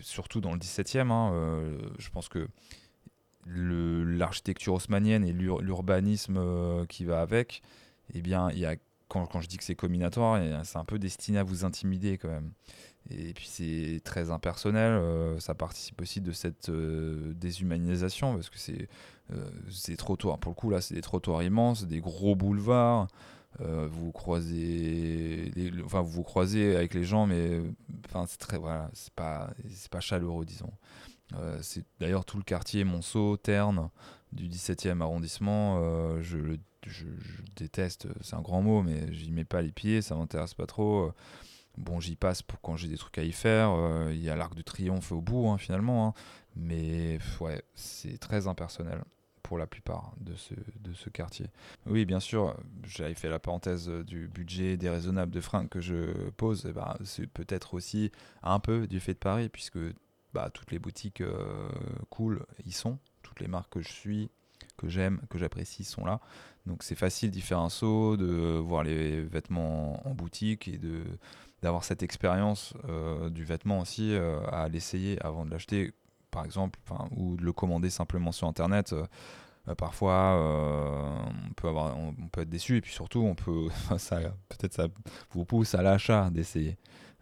surtout 0.00 0.40
dans 0.40 0.52
le 0.52 0.58
17e. 0.58 1.10
Hein, 1.10 1.78
je 1.98 2.10
pense 2.10 2.28
que 2.28 2.48
l'architecture 3.46 4.74
haussmanienne 4.74 5.24
et 5.24 5.32
l'urbanisme 5.32 6.86
qui 6.88 7.04
va 7.04 7.20
avec, 7.20 7.62
eh 8.14 8.20
bien, 8.20 8.50
il 8.50 8.58
y 8.58 8.66
a, 8.66 8.74
quand, 9.08 9.26
quand 9.26 9.40
je 9.40 9.48
dis 9.48 9.58
que 9.58 9.64
c'est 9.64 9.76
combinatoire, 9.76 10.40
c'est 10.64 10.78
un 10.78 10.84
peu 10.84 10.98
destiné 10.98 11.38
à 11.38 11.44
vous 11.44 11.64
intimider 11.64 12.18
quand 12.18 12.30
même. 12.30 12.52
Et 13.10 13.34
puis 13.34 13.46
c'est 13.46 14.00
très 14.02 14.30
impersonnel, 14.30 14.92
euh, 14.92 15.38
ça 15.38 15.54
participe 15.54 16.00
aussi 16.00 16.22
de 16.22 16.32
cette 16.32 16.70
euh, 16.70 17.34
déshumanisation 17.34 18.34
parce 18.34 18.48
que 18.48 18.58
c'est 18.58 18.88
euh, 19.32 19.44
des 19.88 19.96
trottoirs, 19.96 20.38
pour 20.38 20.52
le 20.52 20.54
coup 20.54 20.70
là 20.70 20.80
c'est 20.80 20.94
des 20.94 21.02
trottoirs 21.02 21.42
immenses, 21.42 21.84
des 21.84 22.00
gros 22.00 22.34
boulevards, 22.34 23.08
vous 23.60 24.10
croisez, 24.10 25.52
enfin 25.84 26.00
vous 26.00 26.10
vous 26.10 26.22
croisez 26.24 26.74
avec 26.74 26.92
les 26.92 27.04
gens 27.04 27.26
mais 27.26 27.60
enfin 28.06 28.24
c'est 28.26 28.56
voilà, 28.56 28.90
pas 29.14 29.50
pas 29.92 30.00
chaleureux 30.00 30.44
disons. 30.44 30.72
c'est 31.60 31.84
d'ailleurs 32.00 32.24
tout 32.24 32.36
le 32.36 32.42
quartier 32.42 32.82
Monceau, 32.82 33.36
Terne 33.36 33.90
du 34.32 34.48
17e 34.48 35.00
arrondissement, 35.02 35.78
je 36.20 36.38
le 36.38 36.58
je, 36.86 37.06
déteste, 37.54 38.08
c'est 38.22 38.34
un 38.34 38.42
grand 38.42 38.60
mot 38.60 38.82
mais 38.82 39.12
j'y 39.12 39.30
mets 39.30 39.44
pas 39.44 39.62
les 39.62 39.72
pieds, 39.72 40.02
ça 40.02 40.16
m'intéresse 40.16 40.54
pas 40.54 40.66
trop. 40.66 41.12
Bon, 41.76 42.00
j'y 42.00 42.16
passe 42.16 42.42
pour 42.42 42.60
quand 42.60 42.76
j'ai 42.76 42.88
des 42.88 42.96
trucs 42.96 43.18
à 43.18 43.24
y 43.24 43.32
faire. 43.32 43.70
Euh, 43.70 44.10
il 44.12 44.22
y 44.22 44.30
a 44.30 44.36
l'Arc 44.36 44.54
de 44.54 44.62
Triomphe 44.62 45.12
au 45.12 45.20
bout, 45.20 45.48
hein, 45.48 45.58
finalement. 45.58 46.08
Hein. 46.08 46.14
Mais 46.56 47.18
ouais, 47.40 47.62
c'est 47.74 48.18
très 48.18 48.46
impersonnel 48.46 49.02
pour 49.42 49.58
la 49.58 49.66
plupart 49.66 50.14
de 50.20 50.34
ce, 50.34 50.54
de 50.80 50.94
ce 50.94 51.10
quartier. 51.10 51.46
Oui, 51.86 52.04
bien 52.06 52.20
sûr, 52.20 52.56
j'avais 52.84 53.14
fait 53.14 53.28
la 53.28 53.38
parenthèse 53.38 53.88
du 53.88 54.28
budget 54.28 54.76
déraisonnable 54.76 55.32
de 55.32 55.40
fringues 55.40 55.68
que 55.68 55.80
je 55.80 56.30
pose. 56.30 56.64
bah, 56.74 56.96
c'est 57.04 57.26
peut-être 57.26 57.74
aussi 57.74 58.10
un 58.42 58.58
peu 58.58 58.86
du 58.86 59.00
fait 59.00 59.14
de 59.14 59.18
Paris, 59.18 59.48
puisque 59.48 59.78
bah, 60.32 60.50
toutes 60.52 60.72
les 60.72 60.78
boutiques 60.78 61.20
euh, 61.20 61.68
cool 62.08 62.46
y 62.64 62.72
sont. 62.72 62.98
Toutes 63.22 63.40
les 63.40 63.48
marques 63.48 63.72
que 63.72 63.80
je 63.80 63.92
suis, 63.92 64.30
que 64.76 64.88
j'aime, 64.88 65.20
que 65.28 65.38
j'apprécie 65.38 65.84
sont 65.84 66.04
là. 66.04 66.20
Donc 66.66 66.82
c'est 66.82 66.94
facile 66.94 67.30
d'y 67.30 67.40
faire 67.40 67.58
un 67.58 67.68
saut, 67.68 68.16
de 68.16 68.58
voir 68.58 68.82
les 68.82 69.22
vêtements 69.22 70.06
en 70.08 70.14
boutique 70.14 70.68
et 70.68 70.78
de 70.78 71.02
d'avoir 71.64 71.82
cette 71.82 72.02
expérience 72.02 72.74
euh, 72.90 73.30
du 73.30 73.42
vêtement 73.42 73.80
aussi 73.80 74.14
euh, 74.14 74.38
à 74.52 74.68
l'essayer 74.68 75.18
avant 75.24 75.46
de 75.46 75.50
l'acheter, 75.50 75.92
par 76.30 76.44
exemple, 76.44 76.78
ou 77.16 77.36
de 77.36 77.42
le 77.42 77.54
commander 77.54 77.88
simplement 77.88 78.32
sur 78.32 78.46
Internet. 78.46 78.92
Euh, 78.92 79.74
parfois, 79.74 80.36
on 80.36 81.54
peut 81.56 81.68
avoir, 81.68 81.96
on, 81.96 82.12
peut 82.28 82.42
être 82.42 82.50
déçu 82.50 82.76
et 82.76 82.80
puis 82.82 82.92
surtout, 82.92 83.20
on 83.20 83.34
peut, 83.34 83.68
ça, 83.98 84.20
peut-être 84.50 84.74
ça 84.74 84.88
vous 85.30 85.46
pousse 85.46 85.74
à 85.74 85.80
l'achat 85.80 86.28
d'essayer. 86.30 86.76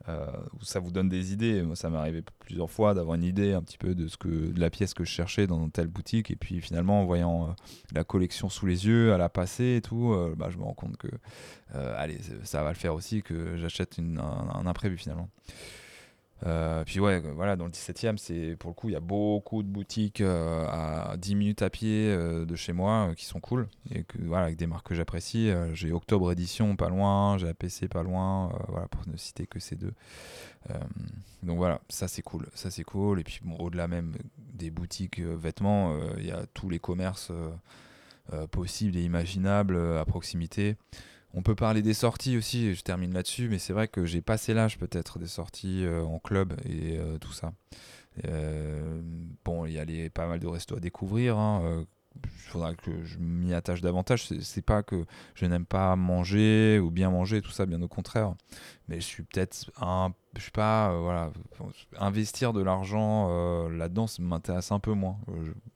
Euh, 0.08 0.26
ça 0.62 0.80
vous 0.80 0.90
donne 0.90 1.08
des 1.08 1.32
idées. 1.32 1.62
Moi, 1.62 1.76
ça 1.76 1.88
m'est 1.88 1.98
arrivé 1.98 2.22
plusieurs 2.40 2.70
fois 2.70 2.94
d'avoir 2.94 3.14
une 3.14 3.24
idée 3.24 3.52
un 3.52 3.62
petit 3.62 3.78
peu 3.78 3.94
de 3.94 4.08
ce 4.08 4.16
que 4.16 4.28
de 4.28 4.60
la 4.60 4.70
pièce 4.70 4.94
que 4.94 5.04
je 5.04 5.10
cherchais 5.10 5.46
dans 5.46 5.68
telle 5.68 5.88
boutique, 5.88 6.30
et 6.30 6.36
puis 6.36 6.60
finalement, 6.60 7.02
en 7.02 7.04
voyant 7.04 7.44
euh, 7.44 7.52
la 7.92 8.04
collection 8.04 8.48
sous 8.48 8.66
les 8.66 8.86
yeux, 8.86 9.12
à 9.12 9.18
la 9.18 9.28
passer 9.28 9.76
et 9.76 9.80
tout, 9.80 10.12
euh, 10.12 10.34
bah, 10.36 10.48
je 10.50 10.58
me 10.58 10.64
rends 10.64 10.74
compte 10.74 10.96
que 10.96 11.08
allez, 11.74 12.18
ça 12.42 12.62
va 12.62 12.68
le 12.68 12.76
faire 12.76 12.94
aussi 12.94 13.22
que 13.22 13.56
j'achète 13.56 13.98
un, 13.98 14.66
imprévu 14.66 14.98
finalement. 14.98 15.30
Euh, 16.44 16.82
puis 16.84 16.98
ouais, 16.98 17.20
voilà, 17.20 17.56
dans 17.56 17.66
le 17.66 17.70
17e, 17.70 18.16
c'est 18.16 18.56
pour 18.58 18.70
le 18.70 18.74
coup, 18.74 18.88
il 18.88 18.92
y 18.92 18.96
a 18.96 19.00
beaucoup 19.00 19.62
de 19.62 19.68
boutiques 19.68 20.20
euh, 20.20 20.66
à 20.68 21.16
10 21.16 21.34
minutes 21.36 21.62
à 21.62 21.70
pied 21.70 22.10
euh, 22.10 22.44
de 22.44 22.56
chez 22.56 22.72
moi 22.72 23.12
qui 23.16 23.26
sont 23.26 23.40
cool 23.40 23.68
et 23.94 24.02
que 24.02 24.18
voilà, 24.22 24.46
avec 24.46 24.56
des 24.56 24.66
marques 24.66 24.88
que 24.88 24.94
j'apprécie. 24.94 25.50
j'ai 25.72 25.92
Octobre 25.92 26.32
Édition 26.32 26.74
pas 26.76 26.88
loin, 26.88 27.38
j'ai 27.38 27.48
APC 27.48 27.88
pas 27.88 28.02
loin, 28.02 28.52
voilà 28.68 28.88
pour 28.88 29.06
ne 29.08 29.16
citer 29.16 29.46
que 29.46 29.60
ces 29.60 29.76
deux. 29.76 29.92
donc 31.42 31.58
voilà, 31.58 31.80
ça 31.88 32.08
c'est 32.08 32.22
cool, 32.22 32.46
ça 32.54 32.70
c'est 32.70 32.84
cool. 32.84 33.20
Et 33.20 33.24
puis 33.24 33.40
au-delà 33.58 33.86
même 33.88 34.14
des 34.38 34.70
boutiques 34.70 35.20
vêtements, 35.20 35.96
il 36.18 36.26
y 36.26 36.32
a 36.32 36.46
tous 36.54 36.68
les 36.68 36.78
commerces 36.78 37.32
possibles 38.50 38.96
et 38.96 39.02
imaginables 39.02 39.76
à 39.98 40.04
proximité. 40.04 40.76
On 41.34 41.42
peut 41.42 41.54
parler 41.54 41.80
des 41.80 41.94
sorties 41.94 42.36
aussi, 42.36 42.74
je 42.74 42.82
termine 42.82 43.14
là-dessus, 43.14 43.48
mais 43.48 43.58
c'est 43.58 43.72
vrai 43.72 43.88
que 43.88 44.04
j'ai 44.04 44.20
passé 44.20 44.52
l'âge 44.52 44.78
peut-être 44.78 45.18
des 45.18 45.26
sorties 45.26 45.84
euh, 45.84 46.02
en 46.02 46.18
club 46.18 46.54
et 46.66 46.98
euh, 46.98 47.18
tout 47.18 47.32
ça. 47.32 47.52
Euh, 48.26 49.00
bon, 49.44 49.64
il 49.64 49.72
y 49.72 49.78
a 49.78 50.10
pas 50.10 50.26
mal 50.26 50.40
de 50.40 50.46
restos 50.46 50.76
à 50.76 50.80
découvrir. 50.80 51.38
Hein, 51.38 51.86
il 52.22 52.28
faudra 52.28 52.74
que 52.74 53.02
je 53.04 53.18
m'y 53.18 53.54
attache 53.54 53.80
davantage. 53.80 54.28
C'est 54.42 54.64
pas 54.64 54.82
que 54.82 55.06
je 55.34 55.46
n'aime 55.46 55.64
pas 55.64 55.96
manger 55.96 56.78
ou 56.78 56.90
bien 56.90 57.08
manger, 57.08 57.40
tout 57.40 57.50
ça, 57.50 57.64
bien 57.64 57.80
au 57.80 57.88
contraire. 57.88 58.34
Mais 58.88 58.96
je 58.96 59.06
suis 59.06 59.22
peut-être 59.22 59.70
un. 59.80 60.12
Je 60.36 60.42
sais 60.42 60.50
pas, 60.50 60.94
voilà. 60.98 61.32
Investir 61.98 62.52
de 62.52 62.62
l'argent 62.62 63.68
là-dedans, 63.70 64.06
ça 64.06 64.22
m'intéresse 64.22 64.70
un 64.70 64.80
peu 64.80 64.92
moins. 64.92 65.16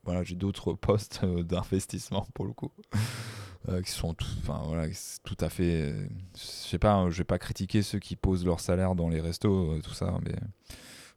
voilà, 0.04 0.22
j'ai 0.22 0.36
d'autres 0.36 0.72
postes 0.74 1.24
d'investissement 1.24 2.26
pour 2.34 2.44
le 2.44 2.52
coup. 2.52 2.70
Euh, 3.68 3.82
qui 3.82 3.90
sont 3.90 4.14
tout, 4.14 4.28
enfin 4.38 4.62
voilà, 4.64 4.86
tout 5.24 5.36
à 5.40 5.48
fait. 5.48 5.92
je 6.36 6.40
sais 6.40 6.78
pas, 6.78 6.92
hein, 6.92 7.10
je 7.10 7.18
vais 7.18 7.24
pas 7.24 7.38
critiquer 7.38 7.82
ceux 7.82 7.98
qui 7.98 8.14
posent 8.14 8.44
leur 8.44 8.60
salaire 8.60 8.94
dans 8.94 9.08
les 9.08 9.20
restos, 9.20 9.72
euh, 9.72 9.80
tout 9.82 9.92
ça, 9.92 10.14
mais 10.24 10.36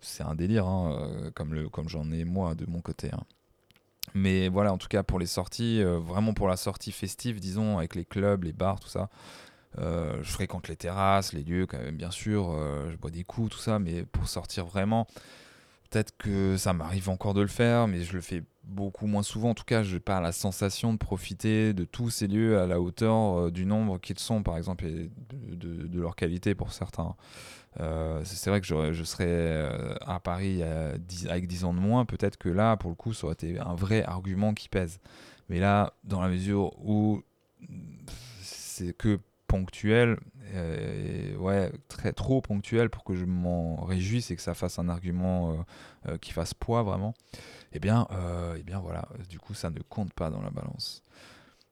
c'est 0.02 0.24
un 0.24 0.34
délire, 0.34 0.66
hein, 0.66 0.97
euh, 1.00 1.32
comme 1.32 1.70
comme 1.70 1.88
j'en 1.89 2.12
ai 2.12 2.24
moi 2.24 2.56
de 2.56 2.66
mon 2.66 2.82
côté. 2.82 3.12
Hein. 3.14 3.24
Mais 4.16 4.50
voilà, 4.50 4.74
en 4.74 4.80
tout 4.80 4.88
cas 4.88 5.04
pour 5.04 5.20
les 5.20 5.28
sorties, 5.28 5.84
vraiment 5.84 6.34
pour 6.34 6.47
la 6.47 6.58
sortie 6.58 6.91
festive, 6.91 7.39
disons, 7.39 7.78
avec 7.78 7.93
les 7.93 8.06
clubs, 8.06 8.43
les 8.43 8.54
bars, 8.54 8.80
tout 8.80 8.89
ça. 8.89 9.10
je 9.78 10.32
fréquente 10.32 10.68
les 10.68 10.76
terrasses, 10.76 11.34
les 11.34 11.43
lieux 11.43 11.68
quand 11.68 11.78
même, 11.78 11.97
bien 11.97 12.10
sûr. 12.10 12.58
je 12.89 12.95
bois 12.97 13.12
des 13.12 13.24
coups, 13.24 13.52
tout 13.52 13.60
ça, 13.60 13.78
mais 13.78 14.04
pour 14.06 14.28
sortir 14.28 14.66
vraiment, 14.66 15.06
peut-être 15.89 16.15
que 16.17 16.57
ça 16.57 16.73
m'arrive 16.73 17.09
encore 17.09 17.33
de 17.33 17.41
le 17.41 17.47
faire, 17.47 17.87
mais 17.87 18.01
je 18.01 18.13
le 18.13 18.21
fais 18.21 18.43
beaucoup 18.63 19.07
moins 19.07 19.23
souvent. 19.23 19.49
En 19.51 19.53
tout 19.55 19.63
cas, 19.63 19.83
je 19.83 19.95
n'ai 19.95 19.99
pas 19.99 20.21
la 20.21 20.31
sensation 20.31 20.93
de 20.93 20.97
profiter 20.97 21.73
de 21.73 21.83
tous 21.85 22.09
ces 22.09 22.27
lieux 22.27 22.59
à 22.59 22.67
la 22.67 22.79
hauteur 22.79 23.39
euh, 23.39 23.51
du 23.51 23.65
nombre 23.65 23.99
qu'ils 23.99 24.19
sont, 24.19 24.43
par 24.43 24.57
exemple, 24.57 24.85
et 24.85 25.09
de, 25.31 25.99
leur 25.99 26.15
qualité 26.15 26.55
pour 26.55 26.71
certains. 26.71 27.15
Euh, 27.79 28.21
c'est 28.23 28.49
vrai 28.49 28.61
que 28.61 28.67
je 28.67 29.03
serais 29.03 29.25
euh, 29.27 29.95
à 30.01 30.19
Paris 30.19 30.61
avec 30.63 31.47
10 31.47 31.65
ans 31.65 31.73
de 31.73 31.79
moins, 31.79 32.05
peut-être 32.05 32.37
que 32.37 32.49
là, 32.49 32.77
pour 32.77 32.89
le 32.89 32.95
coup, 32.95 33.13
ça 33.13 33.25
aurait 33.25 33.33
été 33.33 33.59
un 33.59 33.75
vrai 33.75 34.03
argument 34.03 34.53
qui 34.53 34.69
pèse. 34.69 34.99
Mais 35.49 35.59
là, 35.59 35.93
dans 36.03 36.21
la 36.21 36.29
mesure 36.29 36.73
où 36.79 37.21
c'est 38.41 38.95
que 38.95 39.19
ponctuel, 39.50 40.18
ouais, 41.38 41.72
très 41.89 42.14
trop 42.14 42.39
ponctuel 42.39 42.89
pour 42.89 43.04
que 43.04 43.16
je 43.16 43.26
m'en 43.26 43.84
réjouisse 43.84 44.32
et 44.32 44.36
que 44.38 44.41
ça 44.41 44.54
fasse 44.54 44.80
un 44.80 44.88
argument 44.88 45.66
qui 46.22 46.32
fasse 46.32 46.54
poids 46.54 46.84
vraiment 46.84 47.14
eh 47.74 47.80
bien, 47.80 48.08
euh, 48.12 48.56
eh 48.60 48.64
bien 48.64 48.80
voilà, 48.80 49.08
du 49.30 49.39
coup, 49.39 49.54
ça 49.54 49.70
ne 49.70 49.80
compte 49.80 50.14
pas 50.14 50.30
dans 50.30 50.41
la 50.41 50.50
balance. 50.50 51.04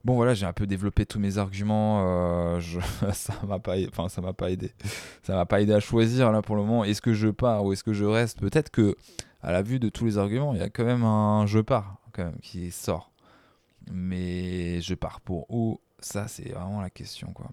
Bon 0.04 0.14
voilà, 0.14 0.32
j'ai 0.32 0.46
un 0.46 0.52
peu 0.52 0.66
développé 0.66 1.06
tous 1.06 1.18
mes 1.18 1.38
arguments. 1.38 2.04
Euh, 2.06 2.60
ça 3.12 3.34
m'a 3.46 3.58
pas, 3.58 3.76
m'a 4.22 4.32
pas 4.32 4.50
aidé. 4.50 4.72
Ça 5.22 5.34
m'a 5.34 5.44
pas 5.44 5.60
aidé 5.60 5.72
à 5.72 5.80
choisir 5.80 6.30
là 6.30 6.40
pour 6.40 6.56
le 6.56 6.62
moment. 6.62 6.84
Est-ce 6.84 7.02
que 7.02 7.14
je 7.14 7.28
pars 7.28 7.64
ou 7.64 7.72
est-ce 7.72 7.82
que 7.82 7.92
je 7.92 8.04
reste? 8.04 8.38
Peut-être 8.38 8.70
que 8.70 8.96
à 9.42 9.52
la 9.52 9.62
vue 9.62 9.78
de 9.80 9.88
tous 9.88 10.04
les 10.04 10.18
arguments, 10.18 10.54
il 10.54 10.60
y 10.60 10.62
a 10.62 10.70
quand 10.70 10.84
même 10.84 11.04
un 11.04 11.46
je 11.46 11.58
pars 11.58 11.98
quand 12.12 12.24
même 12.24 12.38
qui 12.40 12.70
sort. 12.70 13.12
Mais 13.90 14.80
je 14.80 14.94
pars 14.94 15.20
pour 15.20 15.50
où? 15.50 15.80
Ça 16.00 16.28
c'est 16.28 16.50
vraiment 16.50 16.80
la 16.80 16.90
question 16.90 17.32
quoi. 17.32 17.50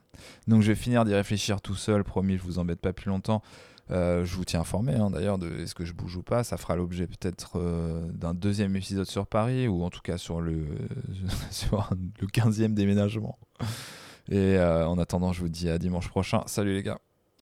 Donc 0.47 0.61
je 0.61 0.67
vais 0.67 0.75
finir 0.75 1.05
d'y 1.05 1.13
réfléchir 1.13 1.61
tout 1.61 1.75
seul. 1.75 2.03
Promis, 2.03 2.37
je 2.37 2.43
vous 2.43 2.59
embête 2.59 2.79
pas 2.79 2.93
plus 2.93 3.09
longtemps. 3.09 3.41
Euh, 3.91 4.25
je 4.25 4.35
vous 4.35 4.45
tiens 4.45 4.61
informé 4.61 4.95
hein, 4.95 5.11
d'ailleurs 5.11 5.37
de 5.37 5.59
est-ce 5.59 5.75
que 5.75 5.85
je 5.85 5.93
bouge 5.93 6.15
ou 6.17 6.23
pas. 6.23 6.43
Ça 6.43 6.57
fera 6.57 6.75
l'objet 6.75 7.07
peut-être 7.07 7.59
euh, 7.59 8.09
d'un 8.11 8.33
deuxième 8.33 8.75
épisode 8.75 9.07
sur 9.07 9.27
Paris 9.27 9.67
ou 9.67 9.83
en 9.83 9.89
tout 9.89 10.01
cas 10.01 10.17
sur 10.17 10.41
le, 10.41 10.65
le 12.21 12.27
15e 12.27 12.73
déménagement. 12.73 13.37
Et 14.29 14.57
euh, 14.57 14.87
en 14.87 14.97
attendant, 14.97 15.33
je 15.33 15.41
vous 15.41 15.49
dis 15.49 15.69
à 15.69 15.77
dimanche 15.77 16.09
prochain. 16.09 16.43
Salut 16.47 16.73
les 16.73 16.83
gars. 16.83 16.99